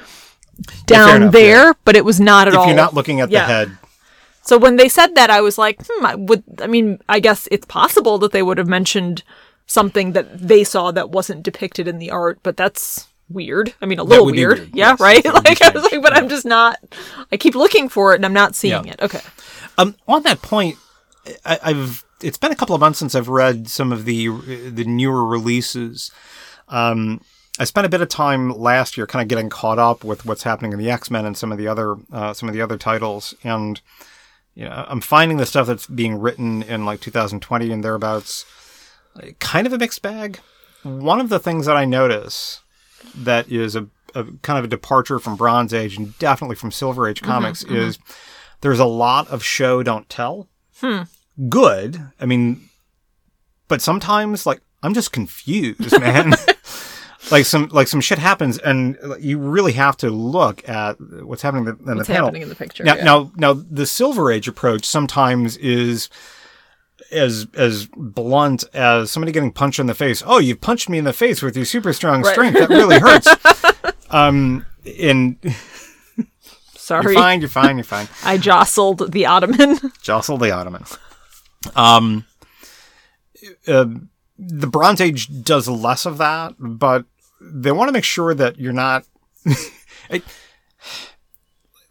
down 0.86 1.22
enough, 1.22 1.32
there, 1.32 1.74
but 1.84 1.96
it 1.96 2.04
was 2.04 2.18
not 2.20 2.46
at 2.48 2.54
If 2.54 2.58
all. 2.60 2.66
you're 2.66 2.76
not 2.76 2.94
looking 2.94 3.20
at 3.20 3.30
Yeah. 3.30 3.46
the 3.46 3.52
head, 3.52 3.78
So 4.42 4.56
when 4.56 4.76
they 4.76 4.88
said 4.88 5.14
that, 5.16 5.28
I 5.30 5.42
was 5.42 5.58
like, 5.58 5.80
hmm, 5.86 6.04
I 6.06 6.14
would, 6.14 6.42
I 6.62 6.66
mean, 6.66 6.98
I 7.08 7.20
guess 7.20 7.46
it's 7.50 7.66
possible 7.66 8.16
that 8.18 8.32
they 8.32 8.42
would 8.42 8.56
have 8.56 8.66
mentioned 8.66 9.22
something 9.66 10.12
that 10.12 10.48
they 10.48 10.64
saw 10.64 10.90
that 10.92 11.10
wasn't 11.10 11.42
depicted 11.42 11.86
in 11.86 11.98
the 11.98 12.10
art, 12.10 12.38
but 12.42 12.56
that's 12.56 13.06
weird. 13.28 13.74
I 13.82 13.86
mean, 13.86 13.98
a 13.98 14.02
little 14.02 14.24
weird. 14.24 14.58
weird, 14.58 14.70
Yeah, 14.74 14.92
yes, 14.92 15.00
right? 15.00 15.22
that 15.22 15.34
would 15.34 15.44
be 15.44 15.50
Like, 15.50 15.62
I 15.62 15.68
was 15.70 15.82
like, 15.92 16.02
but 16.02 16.16
I'm 16.16 16.28
just 16.30 16.46
not, 16.46 16.78
I 17.30 17.36
keep 17.36 17.54
looking 17.54 17.88
for 17.90 18.12
it 18.12 18.16
and 18.16 18.24
I'm 18.24 18.32
not 18.32 18.54
seeing 18.56 18.86
Yeah. 18.86 18.92
it. 18.94 19.02
Okay. 19.02 19.20
Um, 19.78 19.94
on 20.08 20.22
that 20.22 20.40
point, 20.42 20.78
I, 21.44 21.58
I've 21.62 22.02
it's 22.22 22.38
been 22.38 22.52
a 22.52 22.56
couple 22.56 22.74
of 22.74 22.80
months 22.80 22.98
since 22.98 23.14
I've 23.14 23.28
read 23.28 23.68
some 23.68 23.92
of 23.92 24.04
the 24.04 24.28
the 24.70 24.84
newer 24.84 25.24
releases. 25.24 26.10
Um, 26.68 27.20
I 27.58 27.64
spent 27.64 27.86
a 27.86 27.90
bit 27.90 28.00
of 28.00 28.08
time 28.08 28.50
last 28.50 28.96
year, 28.96 29.06
kind 29.06 29.22
of 29.22 29.28
getting 29.28 29.50
caught 29.50 29.78
up 29.78 30.04
with 30.04 30.24
what's 30.24 30.44
happening 30.44 30.72
in 30.72 30.78
the 30.78 30.90
X 30.90 31.10
Men 31.10 31.26
and 31.26 31.36
some 31.36 31.52
of 31.52 31.58
the 31.58 31.68
other 31.68 31.96
uh, 32.12 32.32
some 32.32 32.48
of 32.48 32.54
the 32.54 32.62
other 32.62 32.78
titles, 32.78 33.34
and 33.44 33.80
you 34.54 34.64
know, 34.64 34.84
I'm 34.88 35.00
finding 35.00 35.36
the 35.36 35.46
stuff 35.46 35.66
that's 35.66 35.86
being 35.86 36.20
written 36.20 36.62
in 36.62 36.84
like 36.84 37.00
2020 37.00 37.70
and 37.70 37.84
thereabouts, 37.84 38.44
kind 39.38 39.66
of 39.66 39.72
a 39.72 39.78
mixed 39.78 40.02
bag. 40.02 40.40
One 40.82 41.20
of 41.20 41.28
the 41.28 41.38
things 41.38 41.66
that 41.66 41.76
I 41.76 41.84
notice 41.84 42.60
that 43.14 43.50
is 43.50 43.76
a, 43.76 43.86
a 44.14 44.24
kind 44.42 44.58
of 44.58 44.64
a 44.64 44.68
departure 44.68 45.18
from 45.18 45.36
Bronze 45.36 45.72
Age 45.72 45.96
and 45.96 46.18
definitely 46.18 46.56
from 46.56 46.72
Silver 46.72 47.08
Age 47.08 47.22
comics 47.22 47.62
is 47.64 47.98
there's 48.60 48.78
a 48.80 48.84
lot 48.86 49.28
of 49.28 49.44
show 49.44 49.82
don't 49.82 50.08
tell. 50.08 50.48
Good. 51.48 52.00
I 52.20 52.26
mean, 52.26 52.68
but 53.68 53.80
sometimes 53.80 54.46
like 54.46 54.60
I'm 54.82 54.94
just 54.94 55.12
confused, 55.12 55.98
man. 56.00 56.32
like 57.30 57.44
some 57.46 57.68
like 57.68 57.86
some 57.88 58.00
shit 58.00 58.18
happens, 58.18 58.58
and 58.58 58.98
you 59.20 59.38
really 59.38 59.72
have 59.72 59.96
to 59.98 60.10
look 60.10 60.66
at 60.68 60.96
what's 61.22 61.42
happening 61.42 61.66
in 61.68 61.76
the, 61.84 61.90
in 61.92 61.96
What's 61.98 62.08
the 62.08 62.12
panel. 62.14 62.26
happening 62.28 62.42
in 62.42 62.48
the 62.48 62.54
picture? 62.54 62.82
Now, 62.84 62.96
yeah. 62.96 63.04
now, 63.04 63.32
now, 63.36 63.52
the 63.52 63.86
Silver 63.86 64.30
Age 64.30 64.48
approach 64.48 64.84
sometimes 64.84 65.56
is 65.58 66.08
as 67.12 67.46
as 67.54 67.86
blunt 67.96 68.64
as 68.74 69.10
somebody 69.10 69.32
getting 69.32 69.52
punched 69.52 69.78
in 69.78 69.86
the 69.86 69.94
face. 69.94 70.22
Oh, 70.26 70.38
you 70.38 70.56
punched 70.56 70.88
me 70.88 70.98
in 70.98 71.04
the 71.04 71.12
face 71.12 71.42
with 71.42 71.56
your 71.56 71.64
super 71.64 71.92
strong 71.92 72.22
Right. 72.22 72.32
strength. 72.32 72.58
That 72.58 72.68
really 72.68 72.98
hurts. 72.98 73.28
um, 74.10 74.64
and 74.98 75.36
Sorry. 76.74 77.04
you're 77.12 77.14
fine. 77.14 77.40
You're 77.40 77.48
fine. 77.50 77.76
You're 77.76 77.84
fine. 77.84 78.08
I 78.24 78.36
jostled 78.38 79.12
the 79.12 79.26
ottoman. 79.26 79.78
Jostled 80.02 80.40
the 80.40 80.50
Ottoman. 80.50 80.84
Um, 81.74 82.24
uh, 83.66 83.86
the 84.38 84.66
Bronze 84.66 85.00
Age 85.00 85.42
does 85.44 85.68
less 85.68 86.06
of 86.06 86.18
that, 86.18 86.54
but 86.58 87.04
they 87.40 87.72
want 87.72 87.88
to 87.88 87.92
make 87.92 88.04
sure 88.04 88.34
that 88.34 88.58
you're 88.58 88.72
not. 88.72 89.04
I- 90.10 90.22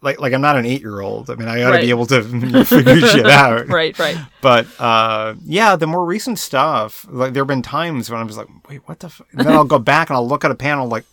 like, 0.02 0.18
like 0.18 0.32
I'm 0.32 0.40
not 0.40 0.56
an 0.56 0.64
eight 0.64 0.80
year 0.80 1.00
old. 1.02 1.28
I 1.28 1.34
mean, 1.34 1.46
I 1.46 1.62
ought 1.62 1.72
to 1.72 1.80
be 1.82 1.90
able 1.90 2.06
to 2.06 2.22
figure 2.64 3.00
shit 3.00 3.26
out. 3.26 3.68
right, 3.68 3.96
right. 3.98 4.16
But 4.40 4.66
uh, 4.80 5.34
yeah, 5.44 5.76
the 5.76 5.86
more 5.86 6.06
recent 6.06 6.38
stuff, 6.38 7.06
like 7.10 7.34
there 7.34 7.42
have 7.42 7.48
been 7.48 7.60
times 7.60 8.08
when 8.10 8.18
I 8.18 8.24
was 8.24 8.38
like, 8.38 8.46
wait, 8.68 8.80
what 8.88 9.00
the? 9.00 9.08
F-? 9.08 9.20
And 9.32 9.40
then 9.46 9.52
I'll 9.52 9.64
go 9.64 9.78
back 9.78 10.08
and 10.08 10.16
I'll 10.16 10.26
look 10.26 10.42
at 10.42 10.50
a 10.50 10.54
panel 10.54 10.88
like, 10.88 11.04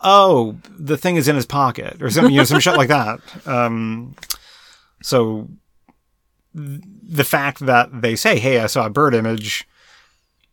oh, 0.00 0.56
the 0.78 0.96
thing 0.96 1.16
is 1.16 1.28
in 1.28 1.36
his 1.36 1.44
pocket 1.44 2.00
or 2.00 2.08
something, 2.08 2.32
you 2.32 2.38
know, 2.40 2.44
some 2.44 2.58
shit 2.60 2.76
like 2.78 2.88
that. 2.88 3.20
Um, 3.46 4.16
so 5.02 5.50
the 6.56 7.24
fact 7.24 7.60
that 7.66 8.00
they 8.02 8.16
say, 8.16 8.38
hey, 8.38 8.60
I 8.60 8.66
saw 8.66 8.86
a 8.86 8.90
bird 8.90 9.14
image. 9.14 9.68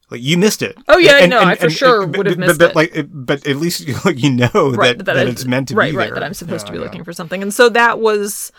Like 0.09 0.21
you 0.21 0.37
missed 0.37 0.61
it. 0.61 0.77
Oh, 0.87 0.97
yeah, 0.99 1.25
no, 1.25 1.39
I 1.41 1.55
for 1.55 1.69
sure 1.69 2.05
would 2.05 2.27
have 2.27 2.37
but, 2.37 2.45
missed 2.47 2.59
but, 2.59 2.69
it. 2.71 2.75
Like, 2.75 3.07
but 3.09 3.47
at 3.47 3.55
least 3.55 3.87
like, 4.05 4.21
you 4.21 4.29
know 4.31 4.49
Right, 4.75 4.97
that, 4.97 5.05
that, 5.05 5.17
I- 5.17 5.23
it's 5.23 5.45
meant 5.45 5.69
to 5.69 5.75
right, 5.75 5.91
be 5.91 5.97
right, 5.97 6.05
there. 6.07 6.15
that 6.15 6.23
I'm 6.23 6.33
supposed 6.35 6.67
to 6.67 6.73
Yeah, 6.73 6.77
be 6.77 6.79
yeah. 6.79 6.85
looking 6.85 7.03
for 7.03 7.13
something. 7.13 7.41
And 7.41 7.53
so 7.53 7.69
that 7.69 7.99
was, 7.99 8.51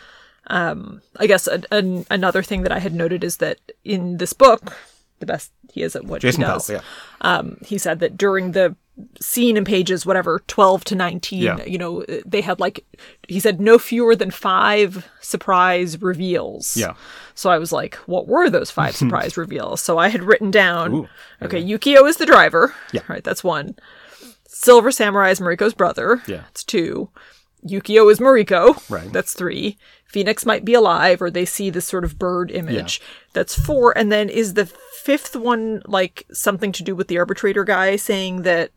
um, 0.48 1.00
I 1.18 1.26
guess, 1.26 1.46
a, 1.46 1.62
an 1.70 2.07
another 2.11 2.42
thing 2.42 2.62
that 2.62 2.72
I 2.72 2.78
had 2.80 2.94
noted 2.94 3.22
is 3.22 3.37
that 3.37 3.59
in 3.85 4.16
this 4.16 4.33
book, 4.33 4.76
the 5.20 5.26
best 5.26 5.52
he 5.72 5.83
is 5.83 5.94
at 5.94 6.04
what 6.04 6.22
Jason 6.22 6.40
he 6.40 6.46
Powell, 6.46 6.64
yeah. 6.68 6.80
um, 7.20 7.59
he 7.64 7.78
said 7.78 8.00
that 8.00 8.16
during 8.16 8.52
the 8.52 8.74
scene 9.20 9.57
in 9.57 9.64
pages 9.64 10.07
whatever 10.07 10.40
12 10.46 10.85
to 10.85 10.94
19 10.94 11.42
Yeah. 11.42 11.64
you 11.64 11.78
know 11.78 12.04
they 12.24 12.40
had 12.40 12.61
like 12.61 12.85
he 13.26 13.40
said 13.40 13.61
no 13.61 13.76
fewer 13.78 14.14
than 14.14 14.30
five 14.30 15.09
surprise 15.20 16.00
reveals. 16.00 16.76
Yeah. 16.76 16.94
so 17.35 17.50
i 17.50 17.59
was 17.59 17.72
like 17.72 17.96
what 18.07 18.28
were 18.28 18.48
those 18.48 18.70
five 18.70 18.94
surprise 19.02 19.37
reveals? 19.37 19.80
So 19.80 19.98
i 19.98 20.09
had 20.09 20.22
written 20.22 20.50
down 20.52 20.94
Ooh, 20.94 21.09
okay. 21.42 21.61
yukio 21.62 22.09
is 22.09 22.18
the 22.18 22.26
driver. 22.26 22.72
Yeah. 22.92 23.02
right 23.09 23.24
that's 23.24 23.42
one. 23.42 23.74
Silver 24.46 24.92
samurai 24.92 25.30
is 25.30 25.40
mariko's 25.40 25.74
brother. 25.74 26.22
Yeah. 26.28 26.42
that's 26.42 26.62
two. 26.64 27.11
Yukio 27.66 28.11
is 28.12 28.20
mariko. 28.20 28.78
Right. 28.90 29.11
that's 29.12 29.33
three. 29.33 29.76
Phoenix 30.07 30.46
might 30.46 30.64
be 30.64 30.74
alive 30.74 31.20
or 31.20 31.30
they 31.30 31.44
see 31.46 31.70
this 31.70 31.87
sort 31.87 32.04
of 32.04 32.18
bird 32.18 32.50
image. 32.52 33.00
That's 33.33 33.59
four. 33.59 33.96
And 33.98 34.12
then 34.12 34.28
is 34.28 34.54
the 34.54 34.66
fifth 35.05 35.37
one 35.37 35.83
like 35.85 36.27
something 36.33 36.73
to 36.73 36.83
do 36.83 36.97
with 36.97 37.09
the 37.09 37.19
arbitrator 37.19 37.62
guy 37.62 37.95
saying 37.95 38.40
that 38.40 38.71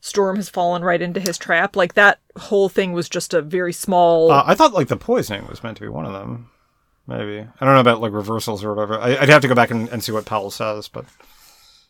storm 0.00 0.36
has 0.36 0.48
fallen 0.48 0.84
right 0.84 1.02
into 1.02 1.18
his 1.18 1.36
trap 1.36 1.74
like 1.74 1.94
that 1.94 2.20
whole 2.36 2.68
thing 2.68 2.92
was 2.92 3.08
just 3.08 3.34
a 3.34 3.42
very 3.42 3.72
small 3.72 4.30
Uh, 4.30 4.44
I 4.46 4.54
thought 4.54 4.72
like 4.72 4.86
the 4.86 4.96
poisoning 4.96 5.48
was 5.48 5.64
meant 5.64 5.76
to 5.78 5.82
be 5.82 5.88
one 5.88 6.06
of 6.06 6.12
them. 6.12 6.48
Maybe 7.08 7.40
I 7.40 7.64
don't 7.64 7.74
know 7.74 7.80
about 7.80 8.00
like 8.00 8.12
reversals 8.12 8.62
or 8.62 8.72
whatever. 8.72 9.00
I, 9.00 9.16
I'd 9.16 9.28
have 9.28 9.42
to 9.42 9.48
go 9.48 9.54
back 9.56 9.72
and, 9.72 9.88
and 9.88 10.04
see 10.04 10.12
what 10.12 10.26
Powell 10.26 10.52
says, 10.52 10.86
but 10.86 11.06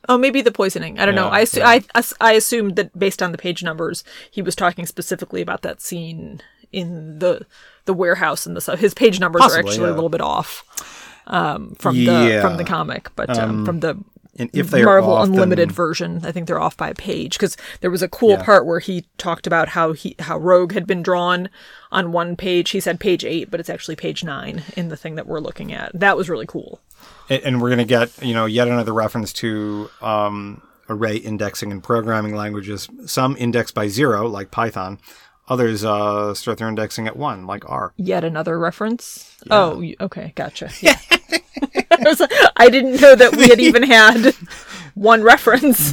oh 0.09 0.17
maybe 0.17 0.43
the 0.43 0.53
poisoning 0.53 0.99
i 0.99 1.07
don't 1.07 1.15
know 1.15 1.31
I, 1.31 1.45
assu- 1.45 1.59
yeah. 1.59 1.81
I, 1.95 2.03
I 2.21 2.33
assumed 2.33 2.77
that 2.77 2.99
based 2.99 3.23
on 3.23 3.33
the 3.33 3.39
page 3.39 3.63
numbers 3.63 4.05
he 4.31 4.43
was 4.43 4.55
talking 4.55 4.85
specifically 4.85 5.41
about 5.41 5.63
that 5.63 5.81
scene 5.81 6.43
in 6.73 7.21
the 7.21 7.47
the 7.87 7.95
warehouse 7.95 8.45
and 8.45 8.55
the 8.55 8.61
stuff 8.61 8.81
his 8.81 8.93
page 8.93 9.19
numbers 9.19 9.41
are 9.43 9.59
actually 9.59 9.87
yeah. 9.87 9.93
a 9.93 9.95
little 9.95 10.11
bit 10.11 10.21
off 10.21 10.63
um, 11.27 11.75
from 11.77 11.97
the 11.97 12.39
from 12.43 12.57
the 12.57 12.65
comic 12.65 13.11
but 13.17 13.37
um, 13.39 13.65
from 13.65 13.81
the 13.81 13.97
and 14.37 14.51
if 14.53 14.71
they 14.71 14.83
are 14.83 14.87
Marvel 14.87 15.13
off, 15.13 15.29
Unlimited 15.29 15.69
then- 15.69 15.75
version. 15.77 16.21
I 16.25 16.33
think 16.33 16.49
they're 16.49 16.59
off 16.61 16.77
by 16.77 16.89
a 16.89 16.95
page 16.95 17.35
because 17.35 17.57
there 17.83 17.91
was 17.91 18.03
a 18.03 18.09
cool 18.09 18.31
Yeah. 18.31 18.43
part 18.43 18.67
where 18.67 18.81
he 18.81 19.05
talked 19.17 19.47
about 19.47 19.69
how 19.69 19.93
he 19.93 20.17
how 20.19 20.39
Rogue 20.39 20.73
had 20.73 20.89
been 20.89 21.05
drawn 21.05 21.49
on 21.93 22.11
one 22.11 22.35
page. 22.35 22.71
He 22.71 22.81
said 22.81 22.99
page 22.99 23.25
eight, 23.25 23.49
but 23.49 23.61
it's 23.61 23.71
actually 23.71 23.95
page 23.95 24.25
nine 24.25 24.65
in 24.77 24.89
the 24.89 24.97
thing 24.97 25.15
that 25.15 25.29
we're 25.29 25.39
looking 25.39 25.73
at. 25.73 25.93
That 25.95 26.17
was 26.17 26.29
really 26.29 26.47
cool. 26.47 26.81
and, 27.31 27.43
and 27.45 27.63
we're 27.63 27.71
gonna 27.71 27.85
get 27.85 28.11
you 28.25 28.35
know 28.35 28.45
yet 28.47 28.67
another 28.67 28.93
reference 28.93 29.33
to 29.35 29.89
um, 30.03 30.61
array 30.89 31.15
indexing 31.17 31.71
in 31.71 31.81
programming 31.81 32.35
languages. 32.35 32.89
Some 33.07 33.37
index 33.39 33.71
by 33.71 33.87
zero, 33.87 34.27
like 34.27 34.51
Python. 34.51 34.99
Others 35.47 35.85
uh, 35.85 36.35
start 36.35 36.59
their 36.59 36.69
indexing 36.69 37.07
at 37.07 37.17
one, 37.17 37.47
like 37.47 37.69
R. 37.71 37.93
Yet 37.97 38.25
another 38.25 38.59
reference. 38.59 39.37
Oh, 39.49 39.81
okay, 40.01 40.33
gotcha. 40.35 40.71
Yeah. 40.81 40.99
I, 42.07 42.09
was 42.09 42.21
like- 42.21 42.33
I 42.57 42.69
didn't 42.69 43.01
know 43.01 43.15
that 43.15 43.37
we 43.37 43.49
had 43.49 43.61
even 43.69 43.83
had 43.83 44.35
one 44.95 45.23
reference 45.23 45.93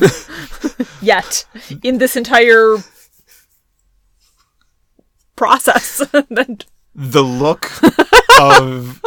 yet 1.01 1.45
in 1.83 1.97
this 1.97 2.15
entire 2.15 2.77
process. 5.35 5.97
The 6.93 7.23
look 7.23 7.69
of 8.39 9.01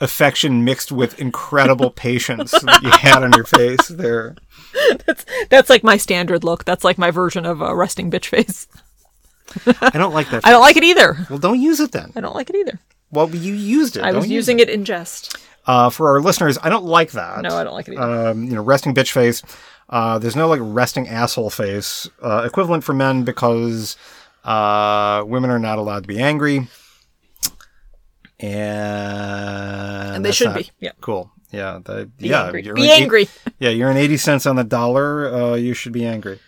affection 0.00 0.62
mixed 0.64 0.92
with 0.92 1.18
incredible 1.18 1.90
patience 1.90 2.50
that 2.52 2.80
you 2.82 2.90
had 2.90 3.22
on 3.22 3.32
your 3.32 3.44
face 3.44 3.88
there. 3.88 4.36
That's 5.06 5.24
that's 5.48 5.70
like 5.70 5.82
my 5.82 5.96
standard 5.96 6.44
look. 6.44 6.64
That's 6.64 6.84
like 6.84 6.98
my 6.98 7.10
version 7.10 7.46
of 7.46 7.60
a 7.60 7.74
resting 7.74 8.10
bitch 8.10 8.26
face. 8.26 8.68
I 9.80 9.90
don't 9.94 10.12
like 10.12 10.28
that. 10.30 10.44
I 10.46 10.50
don't 10.50 10.60
like 10.60 10.76
it 10.76 10.84
either. 10.84 11.16
Well, 11.30 11.38
don't 11.38 11.60
use 11.60 11.80
it 11.80 11.92
then. 11.92 12.12
I 12.14 12.20
don't 12.20 12.34
like 12.34 12.50
it 12.50 12.56
either. 12.56 12.78
Well, 13.10 13.30
you 13.34 13.54
used 13.54 13.96
it. 13.96 14.02
I 14.02 14.12
was 14.12 14.24
Don't 14.24 14.30
use 14.30 14.48
using 14.48 14.58
it 14.58 14.68
in 14.68 14.84
jest. 14.84 15.36
Uh, 15.66 15.90
for 15.90 16.10
our 16.10 16.20
listeners, 16.20 16.58
I 16.62 16.68
don't 16.68 16.84
like 16.84 17.10
that. 17.12 17.42
No, 17.42 17.56
I 17.56 17.64
don't 17.64 17.74
like 17.74 17.88
it 17.88 17.98
either. 17.98 18.28
Um, 18.30 18.44
you 18.44 18.52
know, 18.54 18.62
resting 18.62 18.94
bitch 18.94 19.10
face. 19.10 19.42
Uh, 19.88 20.18
there's 20.18 20.36
no 20.36 20.48
like 20.48 20.60
resting 20.62 21.08
asshole 21.08 21.50
face. 21.50 22.08
Uh, 22.22 22.42
equivalent 22.46 22.84
for 22.84 22.92
men 22.94 23.24
because 23.24 23.96
uh, 24.44 25.24
women 25.26 25.50
are 25.50 25.58
not 25.58 25.78
allowed 25.78 26.04
to 26.04 26.08
be 26.08 26.20
angry. 26.20 26.68
And, 28.38 30.16
And 30.16 30.24
they 30.24 30.32
should 30.32 30.48
not- 30.48 30.58
be, 30.58 30.70
yeah. 30.80 30.92
Cool. 31.00 31.30
Yeah, 31.50 31.78
the, 31.84 32.06
Be 32.18 32.28
yeah, 32.28 32.44
angry. 32.46 32.64
you're 32.64 32.74
Be 32.74 32.82
an 32.84 32.90
eight- 32.90 33.02
angry. 33.02 33.28
yeah, 33.60 33.70
you're 33.70 33.88
an 33.90 33.96
eighty 33.96 34.16
cents 34.16 34.46
on 34.46 34.56
the 34.56 34.64
dollar. 34.64 35.32
Uh, 35.32 35.54
you 35.54 35.74
should 35.74 35.92
be 35.92 36.04
angry. 36.04 36.38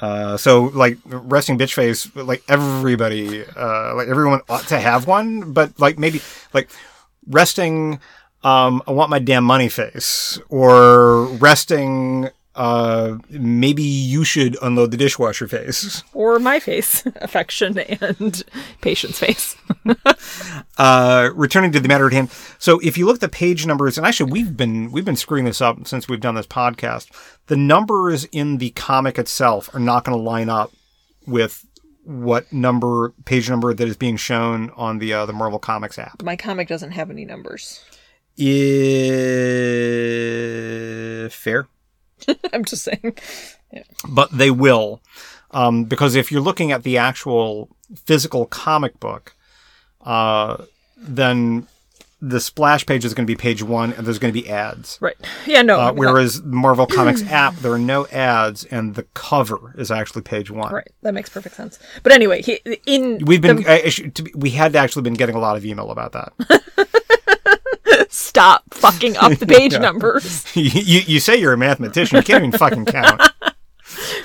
Uh, 0.00 0.36
so 0.36 0.64
like 0.74 0.98
resting 1.06 1.56
bitch 1.56 1.72
face, 1.72 2.14
like 2.16 2.42
everybody, 2.48 3.44
uh, 3.56 3.94
like 3.94 4.08
everyone 4.08 4.40
ought 4.48 4.66
to 4.68 4.78
have 4.78 5.06
one, 5.06 5.52
but 5.52 5.78
like 5.80 5.98
maybe 5.98 6.20
like 6.52 6.68
resting, 7.28 7.98
um, 8.46 8.80
I 8.86 8.92
want 8.92 9.10
my 9.10 9.18
damn 9.18 9.42
money 9.42 9.68
face, 9.68 10.38
or 10.48 11.24
resting, 11.24 12.28
uh, 12.54 13.18
maybe 13.28 13.82
you 13.82 14.22
should 14.22 14.56
unload 14.62 14.92
the 14.92 14.96
dishwasher 14.96 15.48
face. 15.48 16.04
Or 16.12 16.38
my 16.38 16.60
face, 16.60 17.04
affection 17.16 17.76
and 17.76 18.44
patience 18.80 19.18
face. 19.18 19.56
Uh, 20.78 21.30
returning 21.34 21.72
to 21.72 21.80
the 21.80 21.88
matter 21.88 22.06
at 22.06 22.12
hand. 22.12 22.30
So 22.58 22.78
if 22.80 22.98
you 22.98 23.06
look 23.06 23.14
at 23.14 23.20
the 23.22 23.30
page 23.30 23.64
numbers, 23.64 23.96
and 23.96 24.06
actually 24.06 24.30
we've 24.30 24.54
been 24.54 24.92
we've 24.92 25.06
been 25.06 25.16
screwing 25.16 25.46
this 25.46 25.62
up 25.62 25.86
since 25.86 26.06
we've 26.06 26.20
done 26.20 26.34
this 26.34 26.46
podcast. 26.46 27.08
The 27.46 27.56
numbers 27.56 28.24
in 28.24 28.58
the 28.58 28.70
comic 28.70 29.18
itself 29.18 29.74
are 29.74 29.80
not 29.80 30.04
going 30.04 30.18
to 30.18 30.22
line 30.22 30.50
up 30.50 30.70
with 31.26 31.64
what 32.04 32.52
number 32.52 33.14
page 33.24 33.48
number 33.48 33.72
that 33.72 33.88
is 33.88 33.96
being 33.96 34.18
shown 34.18 34.68
on 34.76 34.98
the 34.98 35.14
uh, 35.14 35.24
the 35.24 35.32
Marvel 35.32 35.58
Comics 35.58 35.98
app. 35.98 36.22
My 36.22 36.36
comic 36.36 36.68
doesn't 36.68 36.90
have 36.90 37.08
any 37.08 37.24
numbers. 37.24 37.82
If 41.26 41.32
fair, 41.34 41.68
I'm 42.52 42.64
just 42.64 42.84
saying. 42.84 43.16
Yeah. 43.72 43.82
but 44.08 44.30
they 44.30 44.50
will, 44.50 45.00
um, 45.50 45.84
because 45.84 46.14
if 46.14 46.30
you're 46.30 46.40
looking 46.40 46.70
at 46.72 46.82
the 46.84 46.98
actual 46.98 47.68
physical 48.04 48.46
comic 48.46 48.98
book, 49.00 49.34
uh, 50.04 50.64
then 50.96 51.66
the 52.22 52.40
splash 52.40 52.86
page 52.86 53.04
is 53.04 53.12
going 53.12 53.26
to 53.26 53.30
be 53.30 53.36
page 53.36 53.62
one, 53.62 53.92
and 53.92 54.06
there's 54.06 54.18
going 54.18 54.32
to 54.32 54.40
be 54.42 54.48
ads. 54.48 54.96
Right. 55.02 55.16
Yeah, 55.46 55.60
no. 55.62 55.78
Uh, 55.78 55.92
whereas 55.92 56.42
Marvel 56.44 56.86
Comics 56.86 57.22
app, 57.24 57.56
there 57.56 57.72
are 57.72 57.78
no 57.78 58.06
ads, 58.06 58.64
and 58.64 58.94
the 58.94 59.02
cover 59.14 59.74
is 59.76 59.90
actually 59.90 60.22
page 60.22 60.50
one. 60.50 60.72
Right. 60.72 60.88
That 61.02 61.12
makes 61.12 61.28
perfect 61.28 61.56
sense. 61.56 61.78
But 62.02 62.12
anyway, 62.12 62.40
he, 62.42 62.60
in 62.86 63.18
We've 63.26 63.42
been 63.42 63.56
the- 63.56 63.68
I- 63.70 63.82
I 63.84 63.88
should- 63.90 64.14
to 64.14 64.22
be- 64.22 64.32
we 64.34 64.50
had 64.50 64.74
actually 64.76 65.02
been 65.02 65.14
getting 65.14 65.34
a 65.36 65.40
lot 65.40 65.56
of 65.56 65.66
email 65.66 65.90
about 65.90 66.12
that. 66.12 66.32
stop 68.26 68.62
fucking 68.74 69.16
up 69.16 69.38
the 69.38 69.46
page 69.46 69.78
numbers. 69.78 70.44
you, 70.56 71.00
you 71.00 71.20
say 71.20 71.36
you're 71.36 71.52
a 71.52 71.56
mathematician, 71.58 72.16
you 72.16 72.22
can't 72.22 72.44
even 72.44 72.58
fucking 72.58 72.86
count. 72.86 73.22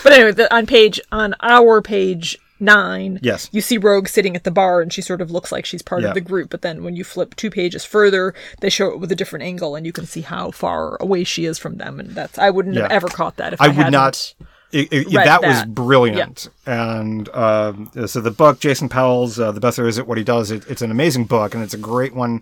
But 0.04 0.14
anyway, 0.14 0.32
the, 0.32 0.54
on 0.54 0.66
page 0.66 1.00
on 1.12 1.36
our 1.42 1.82
page 1.82 2.38
nine, 2.60 3.20
Yes. 3.22 3.48
you 3.52 3.62
see 3.62 3.78
Rogue 3.78 4.08
sitting 4.08 4.36
at 4.36 4.44
the 4.44 4.52
bar, 4.52 4.82
and 4.82 4.92
she 4.92 5.02
sort 5.02 5.22
of 5.22 5.30
looks 5.30 5.52
like 5.52 5.66
she's 5.66 5.84
part 5.84 6.02
Yeah. 6.02 6.10
of 6.10 6.14
the 6.16 6.22
group. 6.22 6.50
But 6.50 6.64
then 6.64 6.84
when 6.84 6.96
you 6.96 7.04
flip 7.04 7.36
two 7.36 7.52
pages 7.52 7.86
further, 7.86 8.34
they 8.60 8.70
show 8.70 8.88
it 8.92 9.00
with 9.00 9.12
a 9.12 9.16
different 9.16 9.44
angle, 9.44 9.76
and 9.76 9.86
you 9.86 9.92
can 9.94 10.08
see 10.08 10.22
how 10.22 10.50
far 10.52 10.98
away 11.00 11.24
she 11.24 11.46
is 11.46 11.60
from 11.60 11.78
them. 11.78 12.00
And 12.00 12.10
that's 12.10 12.40
I 12.40 12.50
wouldn't 12.50 12.76
have 12.78 12.92
ever 12.92 13.08
caught 13.08 13.38
that 13.38 13.54
if 13.54 13.62
I, 13.62 13.66
I 13.66 13.68
would 13.70 13.92
not. 13.92 14.34
It, 14.72 14.92
it- 14.92 15.08
read 15.08 15.28
that, 15.28 15.42
was 15.42 15.60
that. 15.60 15.76
brilliant, 15.76 16.48
and 16.66 17.28
um, 17.30 17.92
so 18.08 18.22
the 18.22 18.32
book, 18.32 18.60
Jason 18.62 18.88
Powell's 18.90 19.38
uh, 19.40 19.52
"The 19.52 19.60
Best 19.60 19.76
There 19.78 19.88
Is 19.88 20.00
at 20.00 20.08
What 20.08 20.18
He 20.18 20.24
Does," 20.24 20.50
it, 20.50 20.66
it's 20.70 20.82
an 20.82 20.92
amazing 20.92 21.26
book, 21.26 21.54
and 21.54 21.62
it's 21.62 21.74
a 21.74 21.78
great 21.78 22.16
one 22.16 22.42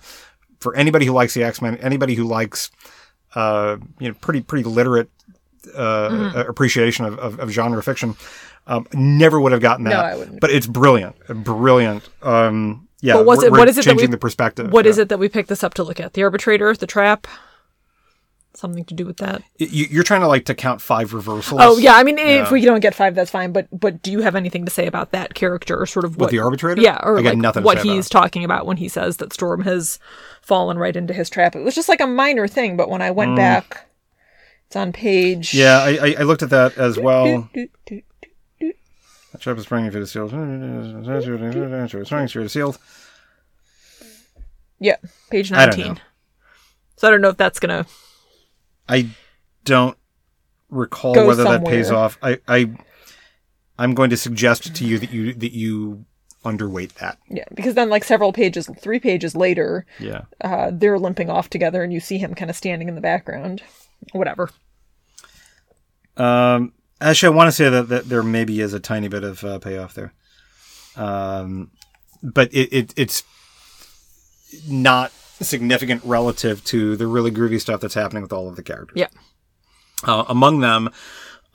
for 0.59 0.75
anybody 0.75 1.05
who 1.05 1.13
likes 1.13 1.33
the 1.33 1.43
X 1.43 1.61
Men, 1.61 1.77
anybody 1.77 2.15
who 2.15 2.23
likes, 2.25 2.69
uh, 3.35 3.77
you 3.99 4.07
know, 4.09 4.13
pretty 4.21 4.41
pretty 4.41 4.63
literate 4.69 5.09
uh, 5.75 6.09
Mm-hmm. 6.09 6.49
appreciation 6.49 7.05
of, 7.05 7.19
of, 7.19 7.39
of 7.39 7.49
genre 7.51 7.81
fiction. 7.83 8.15
Um, 8.67 8.85
never 8.93 9.39
would 9.39 9.51
have 9.51 9.61
gotten 9.61 9.83
that, 9.85 9.89
No, 9.89 9.99
I 9.99 10.15
wouldn't. 10.15 10.39
but 10.41 10.51
it's 10.51 10.67
brilliant, 10.67 11.15
brilliant. 11.43 12.07
Um, 12.21 12.87
yeah, 13.01 13.13
But 13.13 13.25
was 13.25 13.43
it- 13.43 13.51
what 13.51 13.67
is 13.67 13.77
it 13.77 13.85
that 13.85 13.91
changing 13.91 14.09
we- 14.09 14.11
the 14.11 14.17
perspective? 14.19 14.71
What 14.71 14.85
is 14.85 14.97
yeah. 14.97 15.03
it 15.03 15.09
that 15.09 15.17
we 15.19 15.27
picked 15.27 15.49
this 15.49 15.63
up 15.63 15.73
to 15.75 15.83
look 15.83 15.99
at? 15.99 16.13
The 16.13 16.21
arbitrator, 16.23 16.73
the 16.75 16.85
trap, 16.87 17.25
something 18.59 18.85
to 18.85 18.93
do 18.93 19.05
with 19.05 19.17
that. 19.17 19.41
You, 19.57 19.87
you're 19.89 20.03
trying 20.03 20.21
to 20.21 20.27
like 20.27 20.45
to 20.45 20.55
count 20.55 20.81
five 20.81 21.13
reversals. 21.13 21.61
Oh 21.63 21.77
yeah, 21.77 21.95
I 21.95 22.03
mean, 22.03 22.17
if 22.19 22.51
we 22.51 22.61
don't 22.61 22.79
get 22.79 22.93
five, 22.93 23.15
that's 23.15 23.31
fine. 23.31 23.51
But 23.51 23.67
but 23.71 24.01
do 24.01 24.11
you 24.11 24.21
have 24.21 24.35
anything 24.35 24.65
to 24.65 24.71
say 24.71 24.85
about 24.85 25.11
that 25.11 25.33
character, 25.33 25.81
or 25.81 25.85
sort 25.85 26.05
of 26.05 26.17
what 26.17 26.31
the 26.31 26.39
arbitrator? 26.39 26.81
Yeah, 26.81 26.99
or 27.03 27.17
I 27.17 27.21
like 27.21 27.37
nothing 27.37 27.63
what 27.63 27.77
say 27.77 27.83
about 27.83 27.93
he's 27.93 28.09
talking 28.09 28.43
about 28.43 28.65
when 28.65 28.77
he 28.77 28.87
says 28.87 29.17
that 29.17 29.33
Storm 29.33 29.61
has 29.63 29.99
fallen 30.41 30.77
right 30.77 30.95
into 30.95 31.13
his 31.13 31.29
trap. 31.29 31.55
It 31.55 31.63
was 31.63 31.75
just 31.75 31.89
like 31.89 32.01
a 32.01 32.07
minor 32.07 32.47
thing, 32.47 32.77
but 32.77 32.89
when 32.89 33.01
I 33.01 33.11
went 33.11 33.35
back, 33.35 33.89
it's 34.67 34.75
on 34.75 34.91
page. 34.93 35.51
Mm. 35.51 35.59
Yeah, 35.59 35.79
I, 35.79 35.89
I, 35.89 36.15
I 36.19 36.23
looked 36.23 36.43
at 36.43 36.49
that 36.51 36.77
as 36.77 36.99
well. 36.99 37.49
Doot. 37.53 37.71
Trap 39.39 39.57
is 39.57 39.63
sprung 39.63 39.89
through 39.89 40.01
the 40.01 40.07
seals. 40.07 40.31
Sprung 40.31 42.27
through 42.27 42.43
the 42.43 42.49
seals. 42.49 42.79
Yeah, 44.79 44.95
page 45.29 45.51
I 45.51 45.65
don't 45.65 45.77
nineteen. 45.77 45.93
know. 45.93 46.01
So 46.97 47.07
I 47.07 47.11
don't 47.11 47.21
know 47.21 47.29
if 47.29 47.37
that's 47.37 47.59
gonna. 47.59 47.85
I 48.89 49.09
don't 49.65 49.97
recall 50.69 51.13
Go 51.13 51.27
whether 51.27 51.43
that 51.43 51.65
pays 51.65 51.91
off. 51.91 52.17
I, 52.21 52.39
I 52.47 52.71
I'm 53.77 53.93
going 53.93 54.09
to 54.09 54.17
suggest 54.17 54.75
to 54.75 54.85
you 54.85 54.99
that 54.99 55.11
you 55.11 55.33
that 55.33 55.53
you 55.53 56.05
underweight 56.43 56.93
that. 56.95 57.17
Yeah, 57.29 57.45
because 57.53 57.75
then 57.75 57.89
like 57.89 58.03
several 58.03 58.31
pages, 58.33 58.69
three 58.79 58.99
pages 58.99 59.35
later, 59.35 59.85
Yeah. 59.99 60.21
uh, 60.41 60.71
they're 60.73 60.99
limping 60.99 61.29
off 61.29 61.49
together, 61.49 61.83
and 61.83 61.91
you 61.93 61.99
see 61.99 62.17
him 62.17 62.33
kind 62.33 62.49
of 62.49 62.55
standing 62.55 62.87
in 62.89 62.95
the 62.95 63.01
background. 63.01 63.61
Whatever. 64.13 64.49
Um, 66.17 66.73
actually, 67.01 67.33
I 67.33 67.37
want 67.37 67.47
to 67.49 67.51
say 67.51 67.69
that, 67.69 67.89
that 67.89 68.09
there 68.09 68.23
maybe 68.23 68.59
is 68.61 68.73
a 68.73 68.79
tiny 68.79 69.07
bit 69.07 69.23
of 69.23 69.43
uh, 69.43 69.59
payoff 69.59 69.93
there. 69.93 70.13
Um, 70.95 71.71
but 72.23 72.53
it, 72.53 72.73
it 72.73 72.93
it's 72.97 73.23
not 74.67 75.11
significant 75.41 76.03
relative 76.03 76.63
to 76.65 76.95
the 76.95 77.07
really 77.07 77.31
groovy 77.31 77.59
stuff 77.59 77.81
that's 77.81 77.93
happening 77.93 78.21
with 78.21 78.33
all 78.33 78.47
of 78.47 78.55
the 78.55 78.63
characters. 78.63 78.97
Yeah. 78.97 79.07
Uh, 80.03 80.25
among 80.27 80.59
them, 80.59 80.89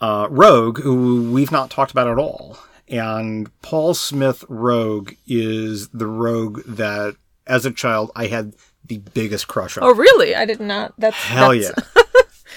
uh, 0.00 0.26
Rogue, 0.30 0.80
who 0.80 1.30
we've 1.30 1.52
not 1.52 1.70
talked 1.70 1.90
about 1.90 2.08
at 2.08 2.18
all. 2.18 2.58
And 2.88 3.50
Paul 3.62 3.94
Smith 3.94 4.44
Rogue 4.48 5.14
is 5.26 5.88
the 5.88 6.06
Rogue 6.06 6.62
that, 6.66 7.16
as 7.46 7.64
a 7.64 7.70
child, 7.70 8.10
I 8.14 8.26
had 8.26 8.54
the 8.84 8.98
biggest 8.98 9.48
crush 9.48 9.78
on. 9.78 9.84
Oh, 9.84 9.94
really? 9.94 10.34
I 10.34 10.44
did 10.44 10.60
not. 10.60 10.92
That's 10.98 11.16
Hell 11.16 11.54
that's, 11.54 11.72
yeah. 11.96 12.02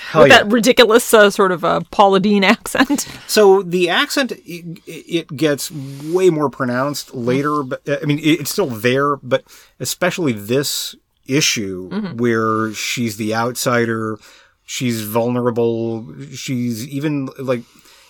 Hell 0.09 0.23
with 0.23 0.31
yeah. 0.31 0.43
that 0.43 0.51
ridiculous 0.51 1.13
uh, 1.13 1.29
sort 1.29 1.51
of 1.51 1.63
uh, 1.63 1.81
Paula 1.91 2.19
Deen 2.19 2.43
accent. 2.43 3.07
So 3.27 3.61
the 3.61 3.89
accent 3.89 4.31
it, 4.45 4.81
it 4.85 5.35
gets 5.35 5.71
way 5.71 6.29
more 6.29 6.49
pronounced 6.49 7.13
later, 7.13 7.63
but 7.63 7.81
I 7.87 8.05
mean 8.05 8.19
it's 8.21 8.51
still 8.51 8.67
there, 8.67 9.17
but 9.17 9.43
especially 9.79 10.33
this 10.33 10.95
issue 11.27 11.89
mm-hmm. 11.89 12.17
where 12.17 12.73
she's 12.73 13.17
the 13.17 13.33
outsider, 13.35 14.19
she's 14.65 15.01
vulnerable, 15.01 16.05
she's 16.33 16.87
even 16.87 17.29
like 17.37 17.61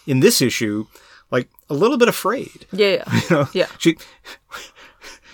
in 0.05 0.19
this 0.19 0.41
issue 0.41 0.85
like 1.31 1.49
a 1.69 1.73
little 1.73 1.97
bit 1.97 2.07
afraid. 2.07 2.65
Yeah, 2.71 3.03
yeah. 3.07 3.21
You 3.29 3.35
know? 3.35 3.47
Yeah. 3.53 3.67
She 3.77 3.97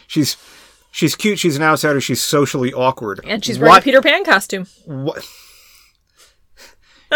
she's 0.07 0.37
she's 0.91 1.15
cute, 1.15 1.39
she's 1.39 1.55
an 1.55 1.63
outsider, 1.63 2.01
she's 2.01 2.23
socially 2.23 2.73
awkward. 2.73 3.21
And 3.25 3.43
she's 3.43 3.59
wearing 3.59 3.71
Why- 3.71 3.79
a 3.79 3.81
Peter 3.81 4.01
Pan 4.01 4.23
costume. 4.23 4.65
what? 4.85 5.27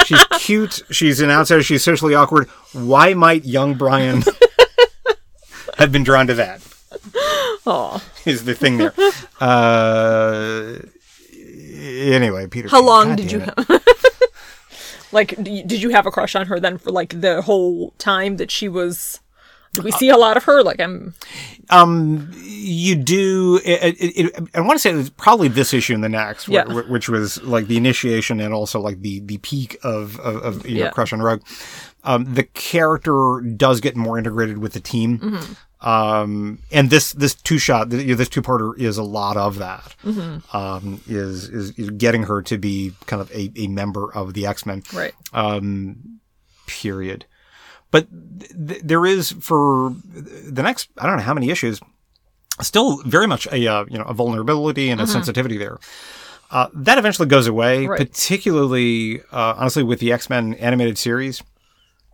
She's 0.05 0.23
cute. 0.39 0.83
She's 0.91 1.19
an 1.21 1.29
outsider. 1.31 1.63
She's 1.63 1.83
socially 1.83 2.13
awkward. 2.13 2.47
Why 2.73 3.13
might 3.13 3.45
young 3.45 3.73
Brian 3.75 4.23
have 5.77 5.91
been 5.91 6.03
drawn 6.03 6.27
to 6.27 6.33
that? 6.35 6.61
Oh, 7.69 8.01
Is 8.25 8.45
the 8.45 8.53
thing 8.55 8.77
there? 8.77 8.93
Uh, 9.41 10.79
anyway, 11.77 12.47
Peter. 12.47 12.69
how 12.69 12.81
long 12.83 13.09
God 13.09 13.17
did 13.17 13.31
you 13.31 13.39
have? 13.39 13.83
like, 15.11 15.35
did 15.43 15.81
you 15.81 15.89
have 15.89 16.05
a 16.05 16.11
crush 16.11 16.35
on 16.35 16.47
her 16.47 16.59
then 16.59 16.77
for 16.77 16.91
like 16.91 17.19
the 17.19 17.41
whole 17.41 17.91
time 17.97 18.37
that 18.37 18.51
she 18.51 18.67
was? 18.69 19.19
Did 19.73 19.83
we 19.83 19.91
see 19.91 20.09
a 20.09 20.17
lot 20.17 20.37
of 20.37 20.45
her? 20.45 20.63
Like, 20.63 20.79
I'm. 20.79 21.13
Um, 21.69 22.31
you 22.41 22.95
do. 22.95 23.59
It, 23.65 23.95
it, 23.99 24.25
it, 24.35 24.49
I 24.55 24.61
want 24.61 24.73
to 24.75 24.79
say 24.79 24.91
it 24.91 24.95
was 24.95 25.09
probably 25.09 25.49
this 25.49 25.73
issue 25.73 25.93
and 25.93 26.03
the 26.03 26.09
next, 26.09 26.47
Yeah. 26.47 26.63
wh- 26.63 26.89
which 26.89 27.09
was 27.09 27.43
like 27.43 27.67
the 27.67 27.77
initiation 27.77 28.39
and 28.39 28.53
also 28.53 28.79
like 28.79 29.01
the 29.01 29.19
the 29.19 29.37
peak 29.39 29.77
of 29.83 30.19
of, 30.21 30.37
of 30.37 30.65
you 30.67 30.79
know, 30.79 30.85
Yeah. 30.85 30.91
Crush 30.91 31.11
on 31.13 31.21
Rogue. 31.21 31.41
Um, 32.05 32.33
the 32.33 32.43
character 32.43 33.41
does 33.41 33.81
get 33.81 33.95
more 33.97 34.17
integrated 34.17 34.57
with 34.59 34.71
the 34.73 34.79
team. 34.79 35.19
Mm-hmm. 35.19 35.53
Um, 35.79 36.59
and 36.71 36.89
this 36.89 37.13
this 37.13 37.35
two 37.35 37.59
shot, 37.59 37.89
this 37.91 38.29
two 38.29 38.41
parter 38.41 38.77
is 38.79 38.97
a 38.97 39.03
lot 39.03 39.37
of 39.37 39.59
that. 39.59 39.95
Mm-hmm. 40.03 40.55
Um, 40.57 41.01
is, 41.07 41.49
is 41.49 41.71
is 41.77 41.89
getting 41.91 42.23
her 42.23 42.41
to 42.43 42.57
be 42.57 42.93
kind 43.05 43.21
of 43.21 43.29
a, 43.31 43.51
a 43.55 43.67
member 43.67 44.11
of 44.13 44.33
the 44.33 44.47
X 44.47 44.65
Men 44.65 44.81
Right. 44.93 45.13
um, 45.33 46.19
period. 46.65 47.25
But 47.91 48.07
th- 48.67 48.81
there 48.83 49.05
is 49.05 49.31
for 49.39 49.93
the 50.11 50.63
next 50.63 50.89
I 50.97 51.05
don't 51.05 51.17
know 51.17 51.23
how 51.23 51.33
many 51.35 51.51
issues, 51.51 51.79
still 52.59 53.01
very 53.03 53.27
much 53.27 53.47
a 53.51 53.67
uh, 53.67 53.85
you 53.87 53.97
know 53.99 54.03
a 54.05 54.13
vulnerability 54.13 54.89
and 54.89 54.99
a 54.99 55.05
sensitivity 55.07 55.57
there. 55.57 55.77
Uh, 56.49 56.67
that 56.73 56.97
eventually 56.97 57.27
goes 57.27 57.45
away, 57.45 57.85
Right. 57.85 57.99
particularly 57.99 59.19
uh, 59.31 59.53
honestly 59.57 59.83
with 59.83 59.99
the 59.99 60.11
X 60.11 60.29
Men 60.29 60.53
animated 60.55 60.97
series. 60.97 61.43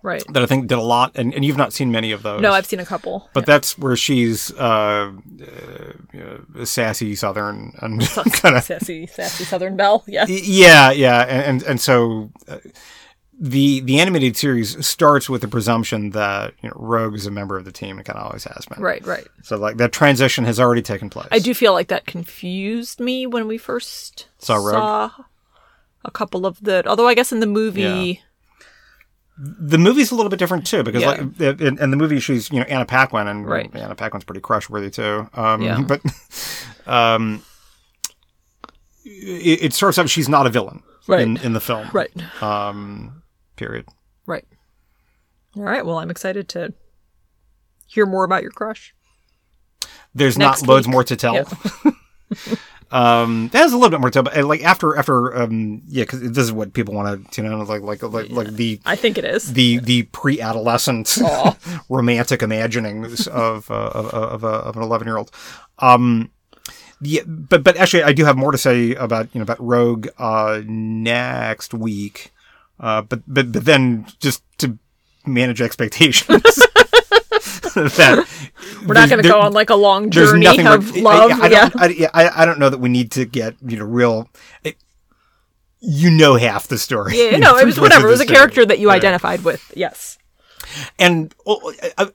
Right. 0.04 0.22
that 0.34 0.44
I 0.44 0.46
think 0.46 0.68
did 0.68 0.78
a 0.78 0.82
lot, 0.82 1.14
and, 1.16 1.34
and 1.34 1.46
you've 1.46 1.58
not 1.58 1.72
seen 1.72 1.90
many 1.92 2.12
of 2.12 2.24
those. 2.24 2.42
No, 2.42 2.52
I've 2.52 2.66
seen 2.66 2.82
a 2.82 2.86
couple. 2.86 3.30
But 3.34 3.46
that's 3.46 3.78
where 3.78 3.96
she's 3.96 4.52
uh, 4.56 5.14
uh, 5.42 6.66
sassy 6.66 7.16
Southern 7.16 7.74
and 7.82 8.02
kind 8.34 8.58
of 8.58 8.64
sassy, 8.64 9.08
sassy 9.08 9.46
Southern 9.46 9.78
Belle. 9.78 10.04
Yeah. 10.06 10.26
yeah, 10.28 10.92
yeah, 10.92 11.22
and 11.22 11.42
and, 11.44 11.64
and 11.64 11.82
so. 11.82 12.30
Uh, 12.48 12.58
the 13.40 13.80
the 13.82 14.00
animated 14.00 14.38
series 14.38 14.86
starts 14.86 15.28
with 15.28 15.42
the 15.42 15.48
presumption 15.48 16.12
that 16.12 16.54
you 16.62 16.70
know, 16.70 16.76
Rogue 16.78 17.16
is 17.16 17.26
a 17.26 17.32
member 17.32 17.58
of 17.58 17.66
the 17.66 17.72
team 17.72 17.98
and 17.98 18.06
kind 18.06 18.18
of 18.18 18.28
always 18.28 18.44
has 18.44 18.66
been. 18.68 18.82
Right, 18.82 19.06
right. 19.06 19.28
So 19.42 19.58
like 19.58 19.78
that 19.78 19.92
transition 19.92 20.46
has 20.46 20.60
already 20.60 20.84
taken 20.84 21.10
place. 21.10 21.30
I 21.32 21.40
do 21.40 21.54
feel 21.54 21.74
like 21.74 21.88
that 21.88 22.06
confused 22.06 23.00
me 23.00 23.26
when 23.26 23.48
we 23.48 23.58
first 23.58 24.28
Saw 24.38 24.58
Rogue? 24.58 25.12
a 26.06 26.12
couple 26.12 26.46
of 26.46 26.64
the. 26.64 26.88
Although 26.88 27.08
I 27.08 27.16
guess 27.16 27.32
in 27.32 27.40
the 27.40 27.48
movie, 27.48 28.22
The 29.38 29.78
movie's 29.80 30.12
a 30.12 30.16
little 30.16 30.30
bit 30.30 30.38
different 30.40 30.66
too 30.68 30.84
because 30.84 31.02
Yeah. 31.02 31.10
like 31.10 31.60
in, 31.62 31.80
in 31.80 31.92
the 31.92 31.98
movie 31.98 32.20
she's 32.20 32.52
you 32.52 32.60
know 32.60 32.66
Anna 32.66 32.86
Paquin 32.86 33.28
and 33.28 33.48
Right. 33.48 33.70
Anna 33.76 33.96
Paquin's 33.96 34.24
pretty 34.24 34.42
crush 34.42 34.70
worthy 34.70 34.90
too. 34.92 35.28
Um, 35.34 35.62
Yeah. 35.62 35.82
But 35.88 36.02
um, 36.86 37.44
it, 39.06 39.64
it 39.64 39.74
starts 39.74 39.98
out 39.98 40.10
she's 40.10 40.30
not 40.30 40.46
a 40.46 40.50
villain 40.50 40.84
Right. 41.08 41.22
in 41.22 41.38
in 41.38 41.54
the 41.54 41.60
film. 41.60 41.90
right, 41.94 42.12
Um, 42.42 43.24
period. 43.56 43.88
right. 44.26 44.46
All 45.56 45.64
right. 45.64 45.86
Well, 45.86 45.98
I'm 46.00 46.10
excited 46.10 46.48
to 46.50 46.74
hear 47.88 48.06
more 48.06 48.24
about 48.24 48.42
your 48.44 48.52
crush. 48.52 48.94
There's 50.16 50.38
Next 50.38 50.62
not 50.62 50.70
loads 50.70 50.88
week. 50.88 50.92
more 50.94 51.04
to 51.04 51.16
tell. 51.16 51.34
Yeah. 51.36 51.46
Um, 52.94 53.50
there's 53.52 53.74
a 53.74 53.76
little 53.76 53.90
bit 53.90 54.00
more 54.00 54.12
to 54.12 54.14
tell, 54.14 54.24
but 54.24 54.38
uh, 54.38 54.46
like 54.46 54.64
after 54.64 54.96
after 54.96 55.36
um, 55.36 55.82
yeah, 55.88 56.04
because 56.04 56.22
this 56.22 56.38
is 56.46 56.52
what 56.52 56.74
people 56.74 56.94
want 56.94 57.32
to 57.32 57.42
you 57.42 57.50
know 57.50 57.58
like 57.64 57.82
like 57.82 58.04
like 58.04 58.30
like 58.30 58.54
the 58.54 58.80
I 58.86 58.96
think 58.96 59.18
it 59.18 59.26
is. 59.26 59.54
the 59.54 59.80
the 59.80 60.04
pre-adolescent 60.04 61.18
romantic 61.90 62.44
imaginings 62.44 63.28
of 63.28 63.72
uh, 63.72 63.90
of 63.96 64.14
of, 64.14 64.44
a, 64.44 64.48
of 64.48 64.78
an 64.78 64.84
11 64.84 65.08
year 65.08 65.18
old. 65.18 65.32
Um, 65.80 66.30
yeah, 67.02 67.24
but 67.26 67.64
but 67.64 67.78
actually, 67.78 68.04
I 68.04 68.14
do 68.14 68.26
have 68.26 68.38
more 68.38 68.52
to 68.52 68.60
say 68.60 68.94
about 68.94 69.28
you 69.34 69.40
know 69.40 69.44
about 69.44 69.60
Rogue 69.60 70.08
uh, 70.20 70.62
next 70.64 71.74
week. 71.74 72.32
Uh, 72.80 73.02
but 73.02 73.24
but 73.28 73.52
but 73.52 73.66
then 73.66 74.06
just 74.20 74.44
to 74.60 74.78
manage 75.26 75.62
expectations. 75.62 76.44
that 77.98 78.28
We're 78.86 78.94
not 78.94 79.10
going 79.10 79.22
to 79.22 79.28
go 79.28 79.40
on 79.42 79.54
like 79.54 79.70
a 79.70 79.76
long 79.76 80.10
journey 80.10 80.48
of 80.66 80.96
love. 80.98 81.32
I, 81.32 81.46
I, 81.46 81.50
yeah. 81.50 81.70
don't, 81.70 81.82
I, 81.82 81.88
yeah, 81.88 82.10
I, 82.14 82.44
I 82.44 82.46
don't 82.46 82.60
know 82.60 82.70
that 82.70 82.80
we 82.80 82.90
need 82.90 83.12
to 83.12 83.26
get 83.26 83.56
you 83.66 83.78
know 83.78 83.86
real. 83.86 84.30
It, 84.64 84.78
you 85.80 86.10
know 86.12 86.36
half 86.36 86.68
the 86.68 86.78
story. 86.78 87.18
Yeah, 87.18 87.32
you 87.32 87.38
no, 87.40 87.58
it 87.58 87.66
was 87.66 87.80
whatever. 87.80 88.08
It 88.08 88.12
was 88.12 88.22
a 88.22 88.24
story. 88.24 88.38
character 88.38 88.66
that 88.66 88.80
you 88.80 88.88
Yeah. 88.90 88.94
identified 88.96 89.44
with. 89.44 89.72
Yes. 89.76 90.18
And 90.98 91.34
oh, 91.46 91.74
I, 91.98 92.10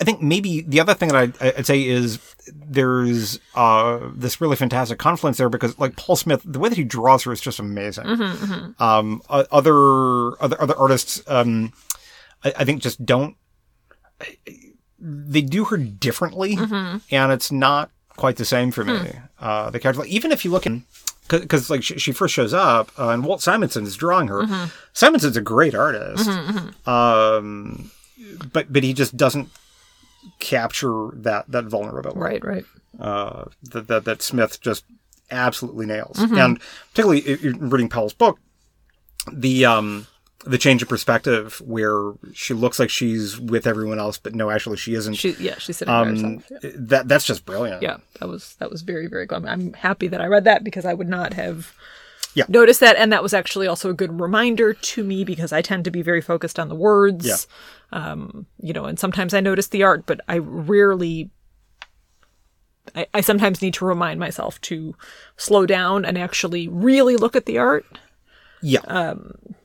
I 0.00 0.04
think 0.04 0.22
maybe 0.22 0.62
the 0.62 0.80
other 0.80 0.94
thing 0.94 1.10
that 1.10 1.16
I'd, 1.16 1.42
I'd 1.58 1.66
say 1.66 1.84
is 1.84 2.18
there's 2.46 3.38
uh, 3.54 4.00
this 4.14 4.40
really 4.40 4.56
fantastic 4.56 4.98
confluence 4.98 5.36
there 5.36 5.50
because 5.50 5.78
like 5.78 5.96
Paul 5.96 6.16
Smith, 6.16 6.40
the 6.44 6.58
way 6.58 6.70
that 6.70 6.78
he 6.78 6.84
draws 6.84 7.24
her 7.24 7.32
is 7.32 7.40
just 7.42 7.58
amazing. 7.58 8.04
Mm-hmm, 8.04 8.82
Um, 8.82 9.20
other 9.28 10.42
other 10.42 10.60
other 10.62 10.76
artists, 10.78 11.22
um, 11.26 11.74
I, 12.42 12.54
I 12.60 12.64
think 12.64 12.80
just 12.80 13.04
don't. 13.04 13.36
They 15.00 15.40
do 15.42 15.64
her 15.66 15.76
differently, 15.78 16.56
Mm-hmm. 16.56 16.98
and 17.10 17.32
it's 17.32 17.50
not 17.50 17.90
quite 18.16 18.36
the 18.36 18.44
same 18.44 18.70
for 18.70 18.84
me. 18.84 19.12
Uh, 19.40 19.70
the 19.70 19.80
character, 19.80 20.02
like, 20.02 20.10
even 20.10 20.30
if 20.32 20.44
you 20.44 20.50
look 20.50 20.66
in. 20.66 20.84
Because 21.28 21.70
like 21.70 21.84
she, 21.84 21.96
she 21.98 22.10
first 22.12 22.34
shows 22.34 22.52
up, 22.52 22.90
uh, 22.98 23.10
and 23.10 23.24
Walt 23.24 23.40
Simonson 23.40 23.84
is 23.84 23.96
drawing 23.96 24.26
her. 24.28 24.42
Mm-hmm. 24.42 24.64
Simonson's 24.92 25.36
a 25.36 25.40
great 25.40 25.76
artist, 25.76 26.28
um, 26.88 27.90
but 28.52 28.72
but 28.72 28.82
he 28.82 28.92
just 28.92 29.16
doesn't 29.16 29.48
capture 30.40 31.08
that 31.14 31.44
that 31.50 31.64
vulnerability 31.66 32.18
Right, 32.20 32.44
right. 32.44 32.64
uh, 32.98 33.44
that, 33.70 33.86
that 33.88 34.04
that 34.06 34.22
Smith 34.22 34.60
just 34.60 34.84
absolutely 35.30 35.86
nails. 35.86 36.16
Mm-hmm. 36.16 36.36
And 36.36 36.60
particularly 36.90 37.22
i- 37.28 37.38
i- 37.48 37.58
reading 37.58 37.88
Powell's 37.88 38.12
book, 38.12 38.38
the 39.32 39.64
um 39.64 40.08
the 40.44 40.58
change 40.58 40.82
of 40.82 40.88
perspective 40.88 41.60
where 41.64 42.12
she 42.32 42.54
looks 42.54 42.78
like 42.78 42.88
she's 42.90 43.38
with 43.38 43.66
everyone 43.66 43.98
else, 43.98 44.16
but 44.18 44.34
no, 44.34 44.50
actually 44.50 44.76
she 44.78 44.94
isn't. 44.94 45.14
She, 45.14 45.32
yeah, 45.32 45.56
she's 45.58 45.76
sitting 45.76 45.92
by 45.92 46.00
um, 46.00 46.08
herself. 46.08 46.44
Yeah. 46.62 46.70
that 46.74 47.08
that's 47.08 47.24
just 47.26 47.44
brilliant. 47.44 47.82
yeah, 47.82 47.98
that 48.20 48.28
was 48.28 48.54
that 48.56 48.70
was 48.70 48.82
very 48.82 49.06
very 49.06 49.26
good. 49.26 49.44
I'm 49.44 49.72
happy 49.74 50.08
that 50.08 50.20
I 50.20 50.26
read 50.26 50.44
that 50.44 50.64
because 50.64 50.84
I 50.84 50.94
would 50.94 51.08
not 51.08 51.34
have 51.34 51.74
Yeah. 52.34 52.44
noticed 52.48 52.80
that, 52.80 52.96
and 52.96 53.12
that 53.12 53.22
was 53.22 53.34
actually 53.34 53.66
also 53.66 53.90
a 53.90 53.94
good 53.94 54.18
reminder 54.20 54.72
to 54.72 55.04
me 55.04 55.24
because 55.24 55.52
I 55.52 55.60
tend 55.62 55.84
to 55.84 55.90
be 55.90 56.00
very 56.02 56.22
focused 56.22 56.58
on 56.58 56.68
the 56.68 56.74
words. 56.76 57.26
Yeah. 57.26 57.36
Um, 57.92 58.46
you 58.62 58.72
know, 58.72 58.84
and 58.86 58.98
sometimes 58.98 59.34
I 59.34 59.40
notice 59.40 59.66
the 59.68 59.82
art, 59.82 60.04
but 60.06 60.20
I 60.28 60.38
rarely. 60.38 61.30
I, 62.94 63.06
I 63.12 63.20
sometimes 63.20 63.60
need 63.60 63.74
to 63.74 63.84
remind 63.84 64.18
myself 64.18 64.60
to 64.62 64.96
slow 65.36 65.66
down 65.66 66.04
and 66.04 66.16
actually 66.16 66.66
really 66.66 67.16
look 67.16 67.36
at 67.36 67.44
the 67.46 67.58
art 67.58 67.84
yeah. 68.62 68.80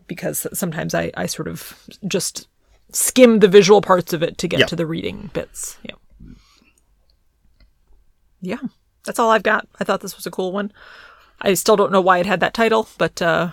Because 0.07 0.47
sometimes 0.53 0.93
I, 0.93 1.11
I 1.15 1.25
sort 1.25 1.47
of 1.47 1.87
just 2.07 2.47
skim 2.91 3.39
the 3.39 3.47
visual 3.47 3.81
parts 3.81 4.13
of 4.13 4.21
it 4.23 4.37
to 4.39 4.47
get 4.47 4.59
Yeah. 4.61 4.65
to 4.67 4.75
the 4.75 4.85
reading 4.85 5.29
bits. 5.33 5.77
Yeah. 5.83 5.95
Yeah. 8.41 8.59
That's 9.05 9.19
all 9.19 9.29
I've 9.31 9.43
got. 9.43 9.67
I 9.79 9.83
thought 9.83 10.01
this 10.01 10.15
was 10.15 10.25
a 10.25 10.31
cool 10.31 10.51
one. 10.51 10.71
I 11.41 11.53
still 11.55 11.75
don't 11.75 11.91
know 11.91 12.01
why 12.01 12.19
it 12.19 12.25
had 12.25 12.39
that 12.39 12.53
title, 12.53 12.87
but 12.97 13.21
uh 13.21 13.51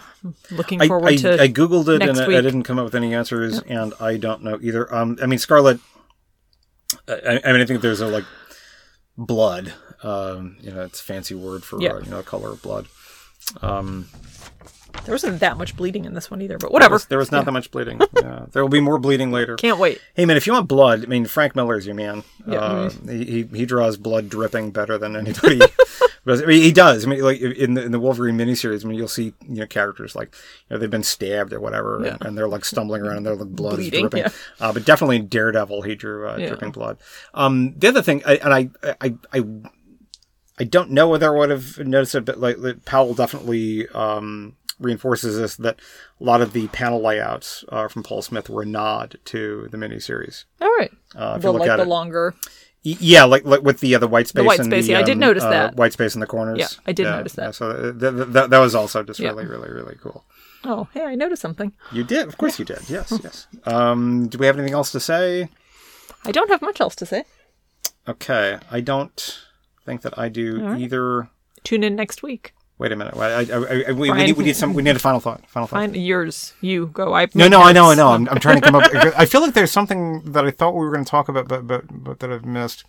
looking 0.51 0.79
forward 0.81 1.13
I, 1.13 1.17
to 1.17 1.43
I 1.43 1.49
googled 1.49 1.89
it 1.89 1.99
next 1.99 2.21
and 2.21 2.33
I, 2.35 2.39
I 2.39 2.41
didn't 2.41 2.63
come 2.63 2.79
up 2.79 2.85
with 2.85 2.95
any 2.95 3.13
answers, 3.15 3.59
and 3.61 3.93
I 4.01 4.17
don't 4.19 4.43
know 4.45 4.59
either. 4.63 4.93
Um, 4.95 5.19
I 5.21 5.27
mean, 5.27 5.39
Scarlet. 5.41 5.81
I, 7.09 7.41
I 7.45 7.53
mean, 7.53 7.61
I 7.61 7.65
think 7.65 7.81
there's 7.83 8.01
a 8.01 8.07
like 8.07 8.25
blood. 9.19 9.73
Um, 10.05 10.57
you 10.61 10.71
know, 10.73 10.83
it's 10.83 11.01
a 11.01 11.05
fancy 11.05 11.35
word 11.35 11.65
for 11.65 11.81
Yeah. 11.83 11.95
uh, 11.95 11.99
you 12.01 12.11
know, 12.11 12.21
a 12.21 12.23
color 12.23 12.51
of 12.53 12.63
blood. 12.63 12.87
There 15.05 15.13
wasn't 15.15 15.41
that 15.41 15.57
much 15.59 15.77
bleeding 15.77 16.05
in 16.05 16.15
this 16.15 16.31
one 16.31 16.41
either, 16.43 16.59
but 16.59 16.73
whatever. 16.73 16.99
There 16.99 17.19
was 17.19 17.33
not 17.33 17.45
that 17.45 17.53
much 17.53 17.71
bleeding. 17.71 18.01
yeah. 18.23 18.47
There 18.53 18.63
will 18.63 18.69
be 18.71 18.81
more 18.81 18.99
bleeding 18.99 19.33
later. 19.33 19.57
Can't 19.57 19.79
wait. 19.79 20.01
Hey 20.15 20.25
man, 20.27 20.37
if 20.37 20.47
you 20.47 20.53
want 20.53 20.69
blood, 20.69 21.03
I 21.05 21.07
mean 21.07 21.27
Frank 21.27 21.57
Miller 21.57 21.77
is 21.77 21.87
your 21.87 21.95
man. 21.95 22.23
Yeah. 22.47 22.59
Uh, 22.59 22.91
he, 23.09 23.45
he 23.53 23.67
draws 23.67 23.97
blood 23.97 24.29
dripping 24.29 24.71
better 24.71 24.99
than 24.99 25.17
anybody. 25.17 25.61
I 26.25 26.37
mean, 26.37 26.63
he 26.63 26.71
does. 26.71 27.05
I 27.05 27.09
mean, 27.09 27.21
like 27.23 27.41
in 27.41 27.75
the 27.75 27.83
in 27.83 27.91
the 27.91 27.99
Wolverine 27.99 28.37
miniseries, 28.39 28.85
I 28.85 28.89
mean, 28.89 28.97
you'll 28.97 29.09
see 29.09 29.35
you 29.49 29.57
know 29.57 29.67
characters 29.67 30.15
like 30.15 30.35
you 30.69 30.75
know 30.75 30.79
they've 30.79 30.89
been 30.91 31.03
stabbed 31.03 31.53
or 31.53 31.59
whatever, 31.59 32.01
Yeah. 32.05 32.17
and 32.21 32.39
they're 32.39 32.47
like 32.49 32.65
stumbling 32.65 33.03
around 33.03 33.17
and 33.19 33.27
they're 33.27 33.35
like 33.35 33.49
blood 33.49 33.73
is 33.73 33.79
Bleeding, 33.91 34.03
dripping. 34.09 34.21
yeah. 34.21 34.29
Uh, 34.61 34.73
but 34.73 34.85
definitely 34.85 35.17
in 35.17 35.27
Daredevil, 35.27 35.83
he 35.83 35.97
drew 35.97 36.29
uh, 36.29 36.37
Yeah. 36.37 36.49
dripping 36.49 36.71
blood. 36.71 36.99
Um, 37.35 37.75
the 37.77 37.89
other 37.89 38.03
thing, 38.03 38.23
I, 38.25 38.37
and 38.37 38.55
I 38.55 38.69
I 39.01 39.15
I 39.33 39.45
I 40.61 40.65
don't 40.65 40.91
know 40.91 41.09
whether 41.09 41.35
I 41.35 41.39
would 41.39 41.51
have 41.51 41.79
noticed 41.79 42.15
it, 42.15 42.25
but 42.25 42.39
like 42.39 42.57
like, 42.59 42.85
Powell 42.85 43.15
definitely 43.15 43.89
um, 43.89 44.55
reinforces 44.83 45.39
this 45.39 45.57
that 45.57 45.79
a 46.21 46.25
lot 46.25 46.41
of 46.41 46.53
the 46.53 46.69
panel 46.69 47.01
layouts 47.01 47.65
uh, 47.69 47.89
from 47.89 48.03
Paul 48.03 48.23
Smith 48.23 48.51
were 48.51 48.63
a 48.63 48.67
nod 48.67 49.19
to 49.27 49.69
the 49.71 49.77
miniseries. 49.77 50.45
All 50.61 50.69
right. 50.79 50.91
Uh, 51.15 51.35
if 51.37 51.43
the 51.43 51.49
you 51.49 51.53
look 51.53 51.61
like 51.61 51.71
at 51.71 51.77
the 51.77 51.83
it, 51.83 51.89
longer. 51.89 52.35
Yeah, 52.85 53.25
like 53.25 53.45
like 53.45 53.63
with 53.63 53.79
the 53.79 53.95
uh, 53.95 53.99
the 53.99 54.09
white 54.09 54.27
space. 54.27 54.45
white 54.45 54.59
and 54.59 54.67
space, 54.67 54.87
the, 54.87 54.93
yeah, 54.93 54.99
I 54.99 55.03
did 55.03 55.13
um, 55.13 55.21
notice 55.21 55.45
uh, 55.45 55.51
that. 55.51 55.77
white 55.77 55.93
space 55.93 56.15
in 56.15 56.21
the 56.21 56.27
corners. 56.27 56.59
Yeah, 56.59 56.67
I 56.85 56.93
did 56.93 57.05
notice 57.05 57.35
that. 57.35 57.43
Yeah, 57.43 57.51
so 57.53 57.93
th- 57.93 58.01
th- 58.01 58.33
th- 58.33 58.51
that 58.51 58.59
was 58.59 58.75
also 58.75 59.05
just 59.05 59.21
Yeah. 59.21 59.29
really 59.29 59.47
really 59.47 59.71
really 59.71 59.95
cool. 60.03 60.25
Oh, 60.65 60.89
hey, 60.93 61.05
I 61.05 61.15
noticed 61.15 61.43
something. 61.43 61.73
You 61.93 62.03
did, 62.05 62.27
of 62.27 62.39
course, 62.39 62.59
you 62.59 62.65
did. 62.65 62.89
Yes, 62.89 63.13
yes. 63.23 63.47
Um, 63.65 64.29
do 64.29 64.39
we 64.39 64.47
have 64.47 64.57
anything 64.57 64.75
else 64.75 64.91
to 64.93 65.01
say? 65.01 65.49
I 66.25 66.33
don't 66.33 66.51
have 66.51 66.63
much 66.63 66.81
else 66.81 66.95
to 66.97 67.07
say. 67.07 67.25
Okay, 68.09 68.59
I 68.71 68.81
don't 68.81 69.41
think 69.85 70.03
that 70.03 70.19
I 70.19 70.29
do 70.29 70.65
right. 70.65 70.81
either. 70.81 71.29
Tune 71.63 71.85
in 71.85 71.95
next 71.95 72.23
week. 72.23 72.53
Wait 72.83 72.91
a 72.91 72.97
minute. 72.97 73.17
I, 73.17 73.27
I, 73.27 73.41
I, 73.43 73.85
I- 73.91 73.93
we, 73.93 74.11
we, 74.11 74.13
need, 74.13 74.37
we 74.37 74.45
need 74.45 74.57
some. 74.57 74.75
We 74.75 74.83
need 74.83 74.97
a 74.97 74.99
final 74.99 75.21
thought. 75.21 75.49
Final 75.49 75.69
thought. 75.69 75.77
Find 75.77 75.97
yours. 75.97 76.53
You 76.61 76.89
go. 76.89 77.15
I 77.15 77.29
No, 77.33 77.47
no, 77.47 77.63
I 77.63 77.71
know, 77.71 77.93
I 77.93 77.95
know. 77.95 78.09
I'm, 78.09 78.29
I'm 78.29 78.41
trying 78.41 78.61
to 78.61 78.61
come 78.61 78.75
up. 78.75 78.91
I 79.17 79.25
feel 79.25 79.41
like 79.41 79.55
there's 79.55 79.71
something 79.71 80.33
that 80.33 80.45
I 80.45 80.51
thought 80.51 80.73
we 80.75 80.81
were 80.81 80.91
going 80.91 81.05
to 81.05 81.09
talk 81.09 81.29
about, 81.29 81.47
but 81.47 81.65
but 81.65 81.85
but 81.89 82.19
that 82.19 82.33
I've 82.33 82.45
missed. 82.45 82.83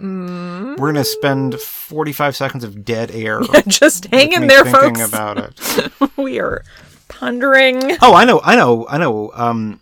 We're 0.00 0.76
going 0.76 0.94
to 0.96 1.04
spend 1.04 1.60
45 1.60 2.34
seconds 2.34 2.64
of 2.64 2.84
dead 2.84 3.12
air. 3.12 3.42
Just 3.68 4.06
hang 4.06 4.32
in 4.32 4.42
me 4.42 4.48
there, 4.48 4.64
thinking 4.64 4.96
folks. 4.96 5.08
about 5.08 5.38
it. 5.38 6.16
we 6.16 6.40
are 6.40 6.64
pondering. 7.06 7.96
Oh, 8.02 8.12
I 8.12 8.24
know, 8.24 8.40
I 8.42 8.56
know, 8.56 8.88
I 8.88 8.98
know. 8.98 9.30
Um, 9.34 9.80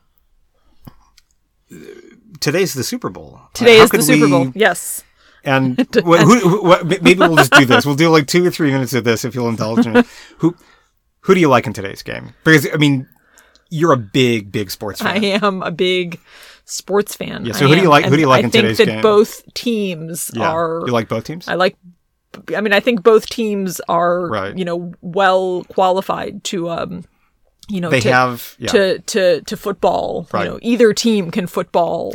today's 2.41 2.75
the 2.75 2.85
Super 2.85 3.09
Bowl. 3.09 3.41
Today 3.55 3.79
How 3.79 3.85
is 3.85 3.91
the 3.91 4.03
Super 4.03 4.29
Bowl. 4.29 4.53
Yes. 4.55 5.03
And 5.47 5.79
wh- 5.95 6.01
who, 6.23 6.39
who, 6.61 6.85
maybe 6.85 7.15
we'll 7.15 7.37
just 7.37 7.53
do 7.53 7.65
this. 7.65 7.87
We'll 7.87 7.95
do 7.95 8.09
like 8.11 8.27
two 8.27 8.45
or 8.45 8.51
three 8.51 8.71
minutes 8.73 8.93
of 8.95 9.05
this 9.05 9.25
if 9.25 9.35
you'll 9.35 9.49
indulge 9.49 9.87
me. 9.87 10.03
Who, 10.39 10.55
who 11.21 11.35
do 11.35 11.41
you 11.41 11.49
like 11.49 11.67
in 11.67 11.73
today's 11.73 12.03
game? 12.03 12.35
Because 12.45 12.67
I 12.73 12.77
mean, 12.77 13.09
you're 13.71 13.93
a 13.93 13.97
big, 13.97 14.53
big 14.53 14.71
sports 14.71 15.01
fan. 15.01 15.23
I 15.25 15.27
am 15.45 15.63
a 15.63 15.71
big 15.71 16.21
sports 16.65 17.15
fan. 17.17 17.45
Yeah, 17.47 17.53
so 17.53 17.65
I 17.65 17.69
who 17.69 17.75
do 17.77 17.83
you 17.83 17.89
like- 17.89 18.05
who 18.05 18.11
do 18.17 18.21
you 18.21 18.31
And 18.31 18.31
like 18.31 18.55
I 18.55 18.59
in 18.69 18.75
think 18.75 18.91
that 18.91 19.03
both 19.03 19.43
teams 19.55 20.31
yeah. 20.35 20.51
are. 20.51 20.83
you 20.87 20.93
like 20.93 21.09
both 21.09 21.25
teams? 21.25 21.49
I 21.49 21.55
like. 21.55 21.77
I 22.55 22.61
mean, 22.61 22.73
I 22.75 22.81
think 22.81 23.03
both 23.03 23.31
teams 23.31 23.81
are, 23.89 24.27
Right. 24.29 24.57
you 24.59 24.65
know, 24.67 24.93
well 25.01 25.65
qualified 25.65 26.45
to 26.45 26.69
um, 26.69 27.05
you 27.69 27.81
know, 27.81 27.89
They 27.91 28.01
to, 28.01 28.13
have 28.13 28.57
yeah. 28.59 28.69
to 28.69 28.99
to 28.99 29.41
to 29.43 29.57
football. 29.57 30.29
Right. 30.33 30.45
You 30.45 30.51
know, 30.51 30.59
either 30.63 30.93
team 30.93 31.31
can 31.31 31.47
football 31.47 32.13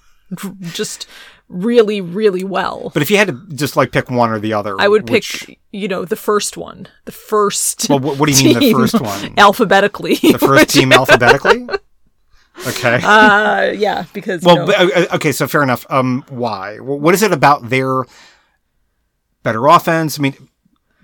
just 0.60 1.06
really, 1.48 2.00
really 2.00 2.44
well. 2.44 2.90
but 2.94 3.02
if 3.02 3.10
you 3.10 3.16
had 3.16 3.28
to 3.28 3.40
just 3.54 3.76
like 3.76 3.92
pick 3.92 4.10
one 4.10 4.30
or 4.30 4.38
the 4.38 4.52
other, 4.52 4.76
I 4.78 4.88
would 4.88 5.08
which- 5.08 5.46
pick, 5.46 5.60
you 5.72 5.88
know, 5.88 6.04
the 6.04 6.16
first 6.16 6.56
one, 6.56 6.88
the 7.04 7.12
first. 7.12 7.88
Well, 7.88 7.98
what, 7.98 8.18
what 8.18 8.28
do 8.28 8.32
you 8.32 8.54
mean 8.54 8.58
the 8.58 8.72
first 8.72 9.00
one? 9.00 9.34
Alphabetically. 9.38 10.14
The 10.16 10.38
first 10.38 10.70
team 10.74 10.92
alphabetically? 10.92 11.68
Okay. 12.66 13.00
uh, 13.02 13.70
yeah, 13.72 14.04
because 14.12 14.42
well, 14.42 14.56
you 14.56 14.60
know, 14.60 14.66
but, 14.66 14.96
uh, 15.12 15.14
okay, 15.16 15.32
so 15.32 15.46
fair 15.46 15.62
enough. 15.62 15.86
Um, 15.90 16.24
why? 16.28 16.78
What 16.78 17.14
is 17.14 17.22
it 17.22 17.32
about 17.32 17.68
their 17.68 18.04
better 19.42 19.66
offense? 19.66 20.18
I 20.18 20.22
mean, 20.22 20.34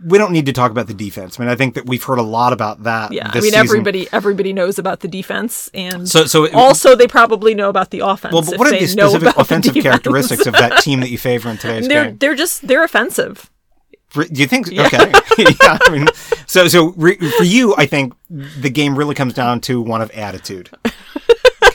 we 0.02 0.18
don't 0.18 0.32
need 0.32 0.46
to 0.46 0.52
talk 0.52 0.70
about 0.70 0.86
the 0.86 0.94
defense. 0.94 1.38
I 1.38 1.42
mean, 1.44 1.50
I 1.50 1.54
think 1.56 1.74
that 1.74 1.86
we've 1.86 2.02
heard 2.02 2.18
a 2.18 2.22
lot 2.22 2.52
about 2.52 2.82
that. 2.82 3.12
yeah, 3.12 3.28
I 3.28 3.34
mean, 3.34 3.42
season. 3.44 3.58
everybody 3.60 4.08
everybody 4.12 4.52
knows 4.52 4.78
about 4.78 5.00
the 5.00 5.08
defense, 5.08 5.70
and 5.74 6.08
So, 6.08 6.24
so 6.26 6.44
it- 6.44 6.54
also 6.54 6.96
they 6.96 7.06
probably 7.06 7.54
know 7.54 7.68
about 7.68 7.90
the 7.90 8.00
offense. 8.00 8.32
well, 8.32 8.42
but 8.42 8.58
what 8.58 8.66
are 8.68 8.78
the 8.78 8.86
specific 8.86 9.22
about 9.22 9.34
the 9.36 9.40
offensive 9.40 9.74
characteristics 9.74 10.46
of 10.46 10.54
that 10.54 10.82
team 10.82 11.00
that 11.00 11.10
you 11.10 11.18
favor 11.18 11.48
in 11.48 11.58
today's 11.58 11.86
They're 11.88 12.06
game? 12.06 12.18
they're 12.18 12.34
just 12.34 12.66
they're 12.66 12.82
offensive. 12.84 13.50
Do 14.12 14.26
you 14.30 14.46
think? 14.46 14.68
Okay. 14.68 15.12
yeah. 15.38 15.78
I 15.82 15.90
mean, 15.90 16.06
so 16.46 16.68
so 16.68 16.92
re- 16.96 17.16
for 17.16 17.42
you, 17.44 17.74
I 17.76 17.86
think 17.86 18.14
the 18.30 18.70
game 18.70 18.96
really 18.96 19.14
comes 19.16 19.34
down 19.34 19.60
to 19.62 19.80
one 19.82 20.00
of 20.02 20.10
attitude. 20.12 20.70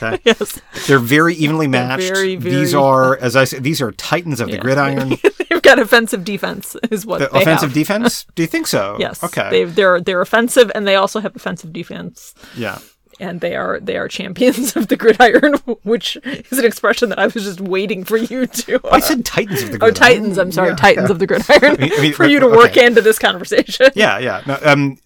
Okay. 0.02 0.20
Yes, 0.26 0.62
They're 0.88 1.00
very 1.00 1.36
evenly 1.36 1.68
matched. 1.68 2.04
very, 2.14 2.36
These 2.36 2.74
are, 2.74 3.18
as 3.18 3.36
I 3.36 3.44
said, 3.44 3.64
these 3.64 3.82
are 3.82 3.92
titans 3.94 4.40
of 4.40 4.50
the 4.50 4.58
gridiron. 4.58 5.10
they've 5.50 5.62
got 5.62 5.80
offensive 5.80 6.24
defense, 6.24 6.76
is 6.92 7.06
what 7.06 7.20
The 7.20 7.30
offensive 7.36 7.70
have. 7.70 7.74
defense? 7.74 8.26
Do 8.36 8.44
you 8.44 8.48
think 8.48 8.68
so? 8.68 8.96
Yes. 9.00 9.24
Okay. 9.24 9.50
They 9.50 9.64
they're 9.66 10.00
they're 10.02 10.22
offensive 10.22 10.72
and 10.76 10.88
they 10.88 10.96
also 10.96 11.20
have 11.20 11.36
offensive 11.36 11.74
defense. 11.74 12.34
yeah. 12.56 12.80
And 13.22 13.42
they 13.42 13.58
are 13.58 13.82
they 13.82 13.98
are 13.98 14.08
champions 14.08 14.78
of 14.78 14.88
the 14.88 14.96
gridiron, 14.96 15.56
which 15.84 16.16
is 16.24 16.58
an 16.58 16.64
expression 16.64 17.10
that 17.10 17.20
I 17.20 17.28
was 17.28 17.44
just 17.44 17.60
waiting 17.60 18.06
for 18.06 18.16
you 18.16 18.46
to. 18.48 18.76
uh, 18.88 18.92
I 18.94 19.00
said 19.02 19.26
titans 19.26 19.62
of 19.64 19.72
the 19.72 19.76
oh, 19.76 19.80
gridiron. 19.80 19.96
Titans! 19.96 20.38
I'm 20.38 20.52
sorry, 20.54 20.70
Yeah, 20.70 20.76
Titans 20.78 21.10
of 21.10 21.20
the 21.20 21.28
gridiron. 21.28 21.76
I 21.82 22.02
mean- 22.02 22.14
for 22.14 22.26
you 22.26 22.40
to 22.40 22.48
work 22.48 22.78
into 22.78 23.02
this 23.02 23.20
conversation. 23.20 23.88
Yeah, 23.94 24.20
yeah. 24.20 24.42
No, 24.48 24.58
um, 24.64 24.98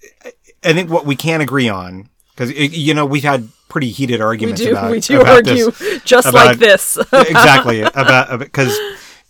I 0.64 0.74
think 0.74 0.92
what 0.92 1.08
we 1.08 1.16
can 1.16 1.42
agree 1.42 1.68
on, 1.70 2.08
because 2.36 2.52
you 2.54 2.94
know 2.94 3.08
we've 3.08 3.24
had 3.24 3.48
pretty 3.74 3.90
heated 3.90 4.20
We 4.20 4.26
arguments 4.26 4.62
do 4.62 4.72
about 4.72 4.92
we 4.92 5.00
do 5.00 5.20
about 5.22 5.34
argue 5.48 5.72
this. 5.72 6.04
just 6.04 6.28
about- 6.28 6.46
like 6.46 6.60
this. 6.60 6.96
exactly 7.12 7.82
about 7.82 8.40
because 8.40 8.78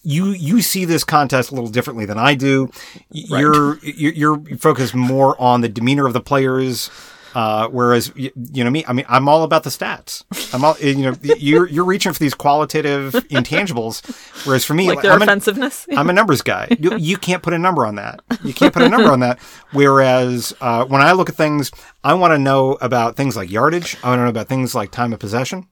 you 0.04 0.28
you 0.28 0.62
see 0.62 0.84
this 0.84 1.04
contest 1.06 1.50
a 1.52 1.56
little 1.56 1.70
differently 1.70 2.06
than 2.06 2.18
I 2.20 2.36
do. 2.36 2.70
You're 3.10 3.80
you're, 3.80 4.12
you're 4.14 4.58
focused 4.58 4.94
more 4.94 5.40
on 5.42 5.62
the 5.62 5.70
demeanor 5.70 6.06
of 6.06 6.12
the 6.14 6.20
players. 6.22 6.92
Uh, 7.34 7.68
whereas 7.70 8.12
you, 8.16 8.32
you 8.36 8.64
know 8.64 8.70
me, 8.70 8.86
I 8.88 8.94
mean, 8.94 9.06
I'm 9.10 9.28
all 9.28 9.44
about 9.44 9.64
the 9.64 9.70
stats. 9.70 10.24
I'm 10.54 10.64
all 10.64 10.78
you 10.80 11.12
know. 11.12 11.16
You're 11.22 11.68
you're 11.68 11.86
reaching 11.86 12.14
for 12.14 12.20
these 12.20 12.34
qualitative 12.34 13.14
intangibles, 13.14 14.06
whereas 14.46 14.66
for 14.66 14.74
me, 14.74 14.88
like 14.88 15.02
their 15.02 15.14
I'm 15.14 15.22
offensiveness. 15.22 15.88
I'm 15.96 16.10
a 16.10 16.14
numbers 16.14 16.42
guy. 16.42 16.68
You, 16.80 16.98
you 16.98 17.18
can't 17.18 17.42
put 17.42 17.54
a 17.54 17.60
number 17.60 17.86
on 17.86 17.96
that. 17.96 18.22
You 18.44 18.54
can't 18.54 18.74
put 18.74 18.84
a 18.84 18.90
number 18.90 19.12
on 19.12 19.22
that. 19.22 19.40
Whereas 19.72 20.54
uh, 20.62 20.86
when 20.86 21.02
I 21.02 21.14
look 21.14 21.30
at 21.30 21.36
things, 21.36 21.72
I 22.04 22.14
want 22.14 22.34
to 22.34 22.38
know 22.38 22.74
about 22.82 23.16
things 23.16 23.36
like 23.36 23.50
yardage. 23.50 23.98
I 24.04 24.10
want 24.10 24.20
to 24.20 24.24
know 24.24 24.30
about 24.30 24.48
things 24.48 24.76
like 24.76 24.92
time 24.92 25.14
of 25.14 25.20
possession 25.20 25.68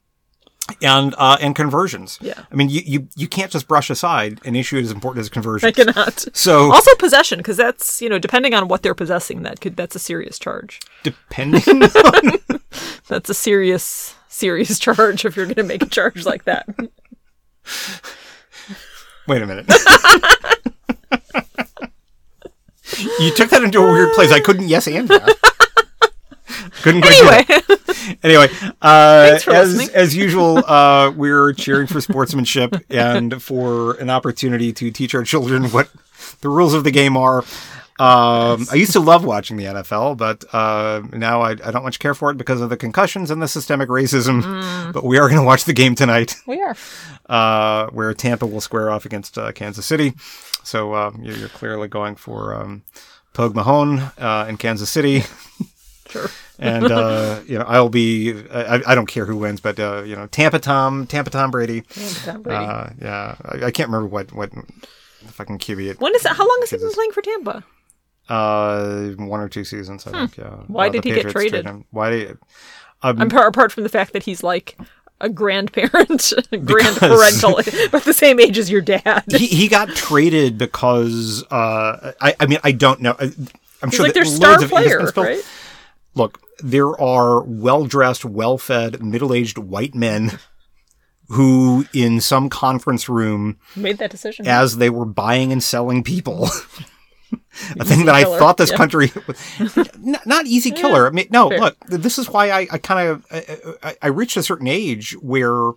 and 0.82 1.16
uh, 1.18 1.38
and 1.42 1.56
conversions. 1.56 2.18
Yeah. 2.22 2.44
I 2.52 2.56
mean, 2.56 2.70
you, 2.70 2.82
you 2.86 3.08
you 3.16 3.28
can't 3.28 3.52
just 3.52 3.68
brush 3.68 3.90
aside 3.90 4.40
an 4.46 4.56
issue 4.56 4.78
as 4.78 4.92
important 4.92 5.22
as 5.22 5.30
conversion. 5.30 5.68
I 5.68 5.72
cannot. 5.72 6.26
So 6.34 6.72
Also 6.72 6.94
possession, 6.96 7.40
because 7.40 7.58
that's 7.58 8.02
you 8.02 8.10
know 8.10 8.20
depending 8.20 8.54
on 8.54 8.68
what 8.68 8.84
they're 8.84 8.96
possessing, 8.96 9.44
that 9.44 9.62
could 9.62 9.76
that's 9.76 9.96
a 9.96 10.00
serious 10.00 10.38
charge. 10.40 10.80
depending, 11.04 11.62
That's 13.08 13.30
a 13.30 13.34
serious 13.34 14.16
serious 14.30 14.80
charge 14.80 15.26
if 15.26 15.36
you're 15.36 15.46
going 15.46 15.56
to 15.56 15.64
make 15.64 15.84
a 15.84 15.88
charge 15.88 16.26
like 16.26 16.46
that. 16.46 16.66
wait 19.28 19.42
a 19.42 19.46
minute. 19.48 19.66
you 23.20 23.32
took 23.34 23.50
that 23.50 23.62
into 23.64 23.80
a 23.80 23.92
weird 23.92 24.14
place. 24.14 24.32
I 24.32 24.40
couldn't 24.40 24.68
yes 24.68 24.88
and 24.88 25.08
that. 25.10 25.38
Couldn't 26.82 27.02
quite 27.02 27.12
do 27.12 27.26
that. 27.26 27.50
Anyway, 27.50 27.81
anyway, 28.24 28.48
uh, 28.82 29.32
as 29.34 29.48
listening. 29.48 29.90
as 29.96 30.16
usual, 30.16 30.58
uh, 30.68 31.12
we're 31.16 31.54
cheering 31.54 31.88
for 31.88 32.02
sportsmanship 32.02 32.76
and 32.90 33.42
for 33.42 33.94
an 33.96 34.10
opportunity 34.10 34.74
to 34.74 34.92
teach 34.92 35.16
our 35.16 35.24
children 35.24 35.66
what 35.66 35.90
the 36.42 36.50
rules 36.50 36.74
of 36.74 36.84
the 36.84 36.92
game 36.92 37.18
are. 37.18 37.44
Um, 38.00 38.66
I 38.72 38.76
used 38.76 38.94
to 38.94 39.00
love 39.00 39.24
watching 39.24 39.58
the 39.58 39.66
NFL, 39.66 40.18
but 40.18 40.44
uh, 40.54 41.04
now 41.14 41.42
I, 41.42 41.52
I 41.52 41.70
don't 41.70 41.84
much 41.84 42.00
care 42.00 42.16
for 42.16 42.32
it 42.32 42.38
because 42.38 42.60
of 42.60 42.70
the 42.72 42.78
concussions 42.78 43.30
and 43.30 43.44
the 43.44 43.48
systemic 43.48 43.90
racism. 43.90 44.42
Mm. 44.42 44.94
But 44.94 45.04
we 45.04 45.20
are 45.20 45.28
going 45.28 45.40
to 45.40 45.46
watch 45.46 45.66
the 45.66 45.74
game 45.74 45.94
tonight, 45.94 46.36
we 46.48 46.60
are. 46.62 46.76
uh, 47.30 47.88
where 47.92 48.12
Tampa 48.16 48.48
will 48.48 48.62
square 48.62 48.90
off 48.90 49.06
against 49.06 49.38
uh, 49.38 49.52
Kansas 49.52 49.86
City. 49.86 50.14
So 50.64 50.94
uh, 50.94 51.12
you're, 51.22 51.36
you're 51.36 51.50
clearly 51.50 51.88
going 51.88 52.16
for 52.16 52.56
um, 52.56 52.82
Pogue 53.34 53.56
Mahone 53.56 54.00
uh, 54.18 54.48
in 54.50 54.58
Kansas 54.58 54.90
City 54.90 55.24
Sure. 56.12 56.30
And 56.62 56.86
uh, 56.92 57.40
you 57.48 57.58
know 57.58 57.66
I'll 57.68 57.90
be 57.90 58.34
I, 58.52 58.82
I 58.88 58.96
don't 58.96 59.08
care 59.08 59.26
who 59.26 59.36
wins, 59.38 59.60
but 59.60 59.80
uh, 59.80 60.04
you 60.06 60.16
know 60.16 60.28
Tampa 60.28 60.60
Tom 60.60 61.08
Tampa 61.08 61.30
Tom 61.32 61.52
Brady. 61.52 61.82
Tampa 61.82 62.20
Tom 62.32 62.42
Brady. 62.44 62.64
Uh, 62.66 62.90
yeah, 63.02 63.36
I, 63.44 63.66
I 63.66 63.72
can't 63.72 63.90
remember 63.90 64.08
what 64.08 64.32
what 64.32 64.52
fucking 65.28 65.60
QB 65.60 65.90
it. 65.92 66.00
when 66.00 66.16
is 66.16 66.24
that? 66.24 66.36
How 66.36 66.44
long 66.48 66.58
has 66.62 66.70
he 66.70 66.78
been 66.78 66.92
playing 66.92 67.12
for 67.12 67.22
Tampa? 67.22 67.64
Uh, 68.30 69.10
one 69.18 69.42
or 69.42 69.50
two 69.50 69.64
seasons, 69.66 70.08
I 70.08 70.12
think. 70.12 70.38
Yeah. 70.38 70.50
Hmm. 70.50 70.74
Why 70.74 70.88
Uh, 70.88 70.90
did 70.92 71.04
he 71.04 71.10
get 71.12 71.26
Patriots 71.26 71.52
traded? 71.52 71.84
Why 71.92 72.10
did? 72.12 72.38
I'm 73.04 73.30
par- 73.30 73.48
apart 73.48 73.72
from 73.72 73.84
the 73.84 73.90
fact 73.90 74.14
that 74.14 74.24
he's 74.24 74.44
like 74.44 74.78
a 75.20 75.28
grandparent, 75.28 75.92
grandparental, 76.54 77.92
but 77.92 78.04
the 78.04 78.14
same 78.14 78.40
age 78.40 78.58
as 78.58 78.70
your 78.70 78.82
dad. 78.82 79.24
he 79.28 79.48
he 79.48 79.68
got 79.68 79.90
traded 79.90 80.58
because 80.58 81.44
uh 81.52 82.14
I 82.22 82.36
I 82.40 82.46
mean 82.46 82.60
I 82.64 82.72
don't 82.72 83.02
know. 83.02 83.16
I, 83.20 83.32
I'm 83.84 83.90
He's 83.90 83.96
sure 83.96 84.06
like 84.06 84.14
their 84.14 84.26
star 84.26 84.52
loads 84.52 84.64
of 84.64 84.70
player, 84.70 85.12
right? 85.18 85.44
Look, 86.14 86.40
there 86.64 87.00
are 87.00 87.44
well 87.44 87.86
dressed, 87.86 88.26
well 88.26 88.58
fed, 88.58 89.02
middle 89.04 89.34
aged 89.34 89.58
white 89.58 89.96
men 89.96 90.40
who, 91.30 91.86
in 91.94 92.20
some 92.20 92.50
conference 92.50 93.08
room, 93.08 93.58
Made 93.76 93.98
that 94.00 94.12
decision. 94.12 94.48
as 94.48 94.78
they 94.78 94.90
were 94.90 95.06
buying 95.06 95.52
and 95.52 95.64
selling 95.64 96.04
people. 96.04 96.46
a 97.80 97.86
thing 97.86 98.06
that 98.06 98.16
I 98.16 98.24
thought 98.26 98.58
this 98.58 98.72
yeah. 98.72 98.78
country, 98.78 99.12
N- 100.06 100.18
not 100.26 100.46
easy 100.46 100.72
killer. 100.72 101.08
I 101.08 101.12
mean, 101.12 101.28
no, 101.32 101.50
fair. 101.50 101.60
look, 101.60 101.78
this 101.88 102.18
is 102.18 102.30
why 102.30 102.50
I, 102.52 102.68
I 102.72 102.78
kind 102.78 103.08
of, 103.10 103.26
I, 103.32 103.58
I- 103.84 103.98
I 104.02 104.08
reached 104.08 104.36
a 104.38 104.44
certain 104.44 104.68
age 104.68 105.14
where, 105.22 105.72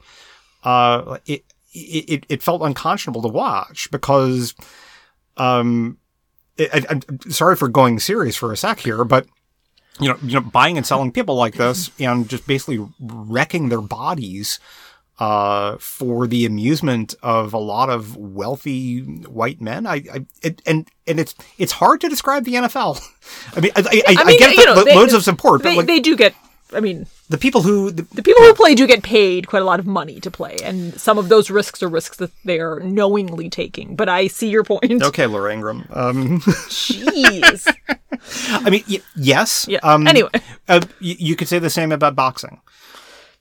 uh, 0.65 1.19
it, 1.27 1.45
it, 1.73 2.27
it 2.29 2.43
felt 2.43 2.63
unconscionable 2.63 3.23
to 3.23 3.29
watch 3.29 3.89
because, 3.93 4.55
um, 5.37 5.99
I, 6.59 6.69
I, 6.73 6.85
I'm 6.89 7.31
sorry 7.31 7.55
for 7.57 7.69
going 7.69 7.99
serious 8.01 8.35
for 8.37 8.53
a 8.53 8.57
sec 8.57 8.81
here, 8.81 9.05
but 9.05 9.27
you 10.01 10.09
know, 10.09 10.19
you 10.23 10.35
know, 10.35 10.41
buying 10.41 10.77
and 10.77 10.87
selling 10.87 11.13
people 11.13 11.37
like 11.37 11.55
this 11.55 11.91
and 12.01 12.29
just 12.29 12.47
basically 12.47 12.85
wrecking 13.01 13.69
their 13.69 13.81
bodies 13.81 14.59
uh, 15.19 15.77
for 15.79 16.27
the 16.27 16.45
amusement 16.45 17.15
of 17.23 17.53
a 17.53 17.59
lot 17.59 17.89
of 17.89 18.17
wealthy 18.17 19.01
white 19.03 19.61
men. 19.61 19.87
I, 19.87 19.95
I 20.13 20.27
it, 20.43 20.61
and 20.67 20.89
and 21.07 21.21
it's 21.21 21.35
it's 21.59 21.73
hard 21.73 22.01
to 22.01 22.09
describe 22.09 22.45
the 22.45 22.55
NFL. 22.55 23.01
I 23.57 23.61
mean, 23.61 23.71
I, 23.77 23.81
I, 23.81 24.17
I, 24.19 24.25
mean, 24.25 24.39
get 24.39 24.57
you 24.57 24.67
know, 24.67 24.83
they- 24.83 24.95
loads 24.95 25.13
of 25.13 25.23
support, 25.23 25.63
they, 25.63 25.71
but 25.71 25.77
like 25.79 25.87
they 25.87 26.01
do 26.01 26.17
get. 26.17 26.35
I 26.75 26.81
mean, 26.81 27.07
the 27.29 27.39
people 27.39 27.63
who 27.63 27.91
the, 27.91 28.03
the 28.15 28.23
people 28.23 28.43
who 28.43 28.53
play 28.55 28.75
do 28.75 28.87
get 28.87 29.03
paid 29.03 29.47
quite 29.47 29.63
a 29.63 29.65
lot 29.65 29.79
of 29.81 29.87
money 29.87 30.21
to 30.21 30.31
play, 30.31 30.57
and 30.65 30.99
some 31.01 31.17
of 31.19 31.29
those 31.29 31.51
risks 31.51 31.83
are 31.83 31.89
risks 31.89 32.17
that 32.19 32.31
they 32.45 32.59
are 32.61 32.81
knowingly 32.81 33.49
taking. 33.49 33.97
But 33.97 34.09
I 34.09 34.27
see 34.29 34.49
your 34.49 34.65
point. 34.65 35.03
okay, 35.03 35.27
Laura 35.27 35.53
Ingraham. 35.53 35.87
Um, 35.93 36.41
Jeez. 36.41 37.67
I 38.67 38.71
mean, 38.71 38.85
y- 38.89 39.01
yes. 39.17 39.67
Yeah. 39.69 39.79
Um, 39.83 40.07
Anyway. 40.07 40.31
uh, 40.69 40.81
y- 41.01 41.17
you 41.19 41.37
could 41.37 41.49
say 41.49 41.59
the 41.59 41.71
same 41.71 41.93
about 41.93 42.15
boxing. 42.17 42.61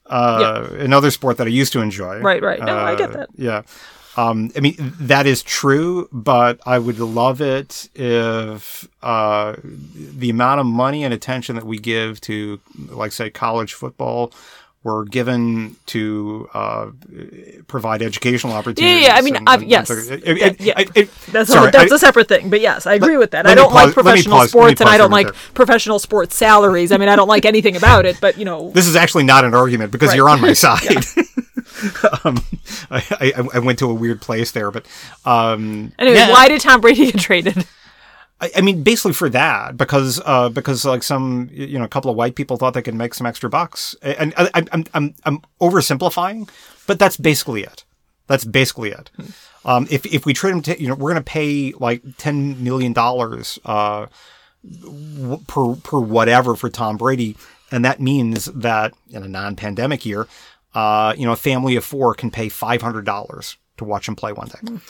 Uh, 0.06 0.68
Another 0.78 1.10
sport 1.10 1.38
that 1.38 1.46
I 1.46 1.50
used 1.50 1.72
to 1.72 1.80
enjoy. 1.80 2.20
Right, 2.20 2.42
right. 2.42 2.60
No, 2.60 2.76
I 2.76 2.94
get 2.94 3.10
Uh, 3.10 3.18
that. 3.18 3.28
Yeah. 3.36 3.62
Um, 4.16 4.50
I 4.56 4.60
mean, 4.60 4.76
that 4.78 5.26
is 5.26 5.42
true, 5.42 6.08
but 6.12 6.60
I 6.66 6.78
would 6.78 6.98
love 7.00 7.40
it 7.40 7.88
if 7.94 8.88
uh, 9.02 9.56
the 9.62 10.30
amount 10.30 10.60
of 10.60 10.66
money 10.66 11.02
and 11.02 11.12
attention 11.12 11.56
that 11.56 11.66
we 11.66 11.78
give 11.78 12.20
to, 12.22 12.60
like, 12.90 13.12
say, 13.12 13.30
college 13.30 13.74
football 13.74 14.32
were 14.84 15.04
given 15.06 15.74
to 15.86 16.48
uh, 16.54 16.86
provide 17.66 18.02
educational 18.02 18.52
opportunities. 18.52 19.00
yeah, 19.02 19.08
yeah. 19.08 19.14
I 19.16 19.20
mean, 19.22 19.36
and- 19.46 19.62
yes, 19.68 19.90
it- 19.90 20.22
Yeah, 20.24 20.46
it- 20.46 20.60
yeah. 20.60 20.78
it- 20.78 20.90
it- 20.94 21.10
That's 21.32 21.50
sorry, 21.50 21.68
a, 21.70 21.72
that's 21.72 21.90
I- 21.90 21.96
a 21.96 21.98
separate 21.98 22.28
thing. 22.28 22.50
But 22.50 22.60
yes, 22.60 22.86
I 22.86 22.94
agree 22.94 23.16
with 23.16 23.30
that. 23.32 23.46
I 23.46 23.54
don't 23.54 23.72
like 23.72 23.94
pause- 23.94 23.96
let 23.96 24.04
me 24.04 24.10
professional 24.12 24.36
pause- 24.38 24.48
sports, 24.50 24.80
and 24.82 24.90
I 24.90 24.98
don't 24.98 25.10
like 25.10 25.34
professional 25.54 25.98
sports 25.98 26.36
salaries. 26.36 26.92
I 26.92 26.98
mean, 26.98 27.08
I 27.08 27.16
don't 27.16 27.28
like 27.28 27.44
anything 27.46 27.76
about 27.76 28.04
it. 28.06 28.18
But 28.20 28.38
you 28.38 28.44
know, 28.44 28.70
This 28.74 28.86
is 28.86 28.94
actually 28.94 29.24
not 29.24 29.44
an 29.44 29.54
argument 29.54 29.90
because 29.90 30.08
Right. 30.10 30.16
you're 30.18 30.28
on 30.28 30.40
my 30.40 30.52
side. 30.66 30.82
um, 32.24 32.36
I, 32.90 33.02
I, 33.20 33.32
I 33.54 33.58
went 33.60 33.78
to 33.80 33.90
a 33.90 33.94
weird 33.94 34.20
place 34.20 34.50
there, 34.52 34.70
but 34.70 34.84
um, 35.24 35.92
anyway, 35.98 36.26
why 36.30 36.48
did 36.48 36.60
Tom 36.60 36.80
Brady 36.80 37.10
get 37.10 37.20
traded? 37.20 37.66
I, 38.44 38.50
I 38.58 38.60
mean, 38.60 38.82
basically 38.82 39.14
for 39.14 39.30
that, 39.30 39.76
because 39.76 40.20
uh, 40.24 40.50
because 40.50 40.84
like 40.84 41.02
some 41.02 41.48
you 41.50 41.78
know 41.78 41.84
a 41.84 41.88
couple 41.88 42.10
of 42.10 42.16
white 42.16 42.34
people 42.34 42.56
thought 42.56 42.74
they 42.74 42.82
could 42.82 42.94
make 42.94 43.14
some 43.14 43.26
extra 43.26 43.48
bucks, 43.48 43.96
and 44.02 44.34
I, 44.36 44.50
I, 44.54 44.62
I'm 44.72 44.84
I'm 44.92 45.14
I'm 45.24 45.40
oversimplifying, 45.60 46.48
but 46.86 46.98
that's 46.98 47.16
basically 47.16 47.62
it. 47.62 47.84
That's 48.26 48.44
basically 48.44 48.90
it. 48.90 49.10
Um, 49.64 49.86
if 49.90 50.04
if 50.06 50.26
we 50.26 50.34
trade 50.34 50.52
him, 50.52 50.62
to, 50.62 50.80
you 50.80 50.88
know, 50.88 50.94
we're 50.94 51.12
going 51.12 51.24
to 51.24 51.30
pay 51.30 51.72
like 51.78 52.02
ten 52.18 52.62
million 52.62 52.92
dollars 52.92 53.58
uh, 53.64 54.06
w- 54.82 55.40
per 55.46 55.74
per 55.76 55.98
whatever 55.98 56.54
for 56.54 56.68
Tom 56.68 56.98
Brady, 56.98 57.36
and 57.70 57.84
that 57.84 58.00
means 58.00 58.44
that 58.46 58.92
in 59.10 59.22
a 59.22 59.28
non-pandemic 59.28 60.04
year, 60.04 60.26
uh, 60.74 61.14
you 61.16 61.24
know, 61.24 61.32
a 61.32 61.36
family 61.36 61.76
of 61.76 61.84
four 61.84 62.14
can 62.14 62.30
pay 62.30 62.50
five 62.50 62.82
hundred 62.82 63.06
dollars 63.06 63.56
to 63.78 63.84
watch 63.84 64.06
him 64.06 64.16
play 64.16 64.32
one 64.32 64.48
day. 64.48 64.80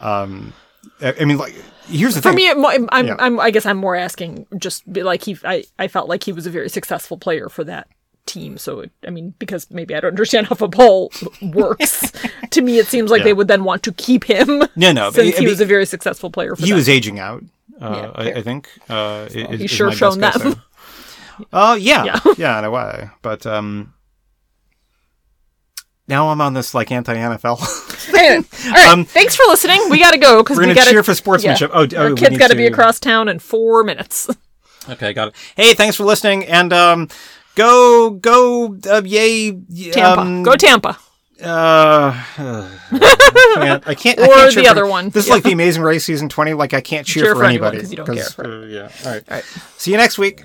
Um, 0.00 0.54
I 1.00 1.14
I 1.20 1.24
mean, 1.24 1.38
like, 1.38 1.54
here's 1.88 2.14
the 2.14 2.22
For 2.22 2.30
thing. 2.32 2.50
For 2.50 2.56
me, 2.56 2.66
I'm, 2.66 2.88
I'm, 2.92 3.06
Yeah. 3.06 3.16
I'm, 3.18 3.40
I 3.40 3.50
guess 3.50 3.66
I'm 3.66 3.76
more 3.76 3.96
asking 3.96 4.46
just 4.58 4.86
like 4.88 5.22
he. 5.24 5.36
I, 5.44 5.64
I 5.78 5.88
felt 5.88 6.08
like 6.08 6.24
he 6.24 6.32
was 6.32 6.46
a 6.46 6.50
very 6.50 6.68
successful 6.68 7.16
player 7.18 7.48
for 7.48 7.64
that 7.64 7.88
team. 8.26 8.56
So 8.58 8.80
it, 8.80 8.90
I 9.06 9.10
mean, 9.10 9.34
because 9.38 9.70
maybe 9.70 9.94
I 9.94 10.00
don't 10.00 10.10
understand 10.16 10.46
how 10.48 10.54
football 10.54 11.12
works. 11.42 12.12
to 12.50 12.62
me, 12.62 12.78
it 12.78 12.86
seems 12.86 13.10
like 13.10 13.20
Yeah. 13.20 13.24
they 13.24 13.32
would 13.34 13.48
then 13.48 13.64
want 13.64 13.82
to 13.84 13.92
keep 13.92 14.24
him. 14.24 14.62
No, 14.76 14.92
no, 14.92 15.10
since 15.10 15.36
I 15.36 15.40
he 15.40 15.46
was 15.46 15.60
a 15.60 15.66
very 15.66 15.86
successful 15.86 16.30
player. 16.30 16.56
For 16.56 16.62
he 16.62 16.70
them. 16.70 16.76
was 16.76 16.88
aging 16.88 17.18
out. 17.18 17.42
Uh, 17.80 17.90
Yeah, 17.94 18.10
I. 18.14 18.32
I 18.38 18.42
think. 18.42 18.68
Uh, 18.88 18.94
i- 19.34 19.52
is, 19.52 19.60
he's 19.60 19.70
sure 19.70 19.92
shown 19.92 20.20
that. 20.20 20.36
Uh, 21.52 21.76
yeah, 21.80 22.04
Yeah. 22.04 22.20
yeah, 22.38 22.58
in 22.60 22.64
a 22.64 22.70
way. 22.70 23.10
But 23.20 23.44
um, 23.44 23.92
now 26.08 26.28
I'm 26.30 26.40
on 26.40 26.54
this 26.54 26.74
like 26.74 26.90
anti 26.92 27.14
NFL. 27.14 27.90
Anyway, 28.14 28.46
all 28.66 28.70
right. 28.72 28.86
Um, 28.88 29.04
thanks 29.04 29.34
for 29.34 29.42
listening. 29.48 29.80
We 29.90 29.98
got 29.98 30.12
to 30.12 30.18
go 30.18 30.42
because 30.42 30.56
We're 30.56 30.64
gonna 30.64 30.74
got 30.74 30.86
cheer 30.88 31.02
for 31.02 31.14
sportsmanship. 31.14 31.70
Oh, 31.74 31.86
oh, 31.92 31.96
our 31.98 32.10
we 32.10 32.16
kid's 32.16 32.32
need 32.32 32.38
got 32.38 32.50
to 32.50 32.56
be 32.56 32.66
across 32.66 33.00
town 33.00 33.28
in 33.28 33.38
four 33.38 33.82
minutes. 33.82 34.28
okay, 34.88 35.12
got 35.12 35.28
it. 35.28 35.34
Hey, 35.56 35.74
thanks 35.74 35.96
for 35.96 36.04
listening, 36.04 36.44
and 36.44 36.72
um, 36.72 37.08
go 37.56 38.10
go 38.10 38.76
uh, 38.88 39.02
yay 39.04 39.52
Tampa, 39.92 40.20
Um, 40.20 40.42
go 40.42 40.54
Tampa. 40.54 40.98
Uh, 41.42 42.14
I 42.38 42.68
can't. 43.56 43.88
I 43.88 43.94
can't 43.94 44.18
I 44.20 44.22
Or 44.24 44.34
can't 44.34 44.54
the 44.54 44.64
for- 44.64 44.70
other 44.70 44.86
one. 44.86 45.08
This 45.10 45.24
is 45.24 45.30
like 45.30 45.42
the 45.42 45.52
Amazing 45.52 45.82
Race 45.82 46.04
season 46.04 46.28
twenty. 46.28 46.54
Like 46.54 46.72
I 46.74 46.80
can't 46.80 47.06
cheer, 47.06 47.24
Cheer 47.24 47.34
for, 47.34 47.40
for 47.40 47.44
anybody 47.46 47.80
'cause 47.80 47.90
you 47.90 47.96
don't 47.96 48.06
care. 48.06 48.24
uh, 48.38 48.66
yeah. 48.66 48.82
All 49.04 49.12
right. 49.12 49.24
All 49.28 49.34
right. 49.36 49.44
See 49.76 49.90
you 49.90 49.96
next 49.96 50.18
week. 50.18 50.44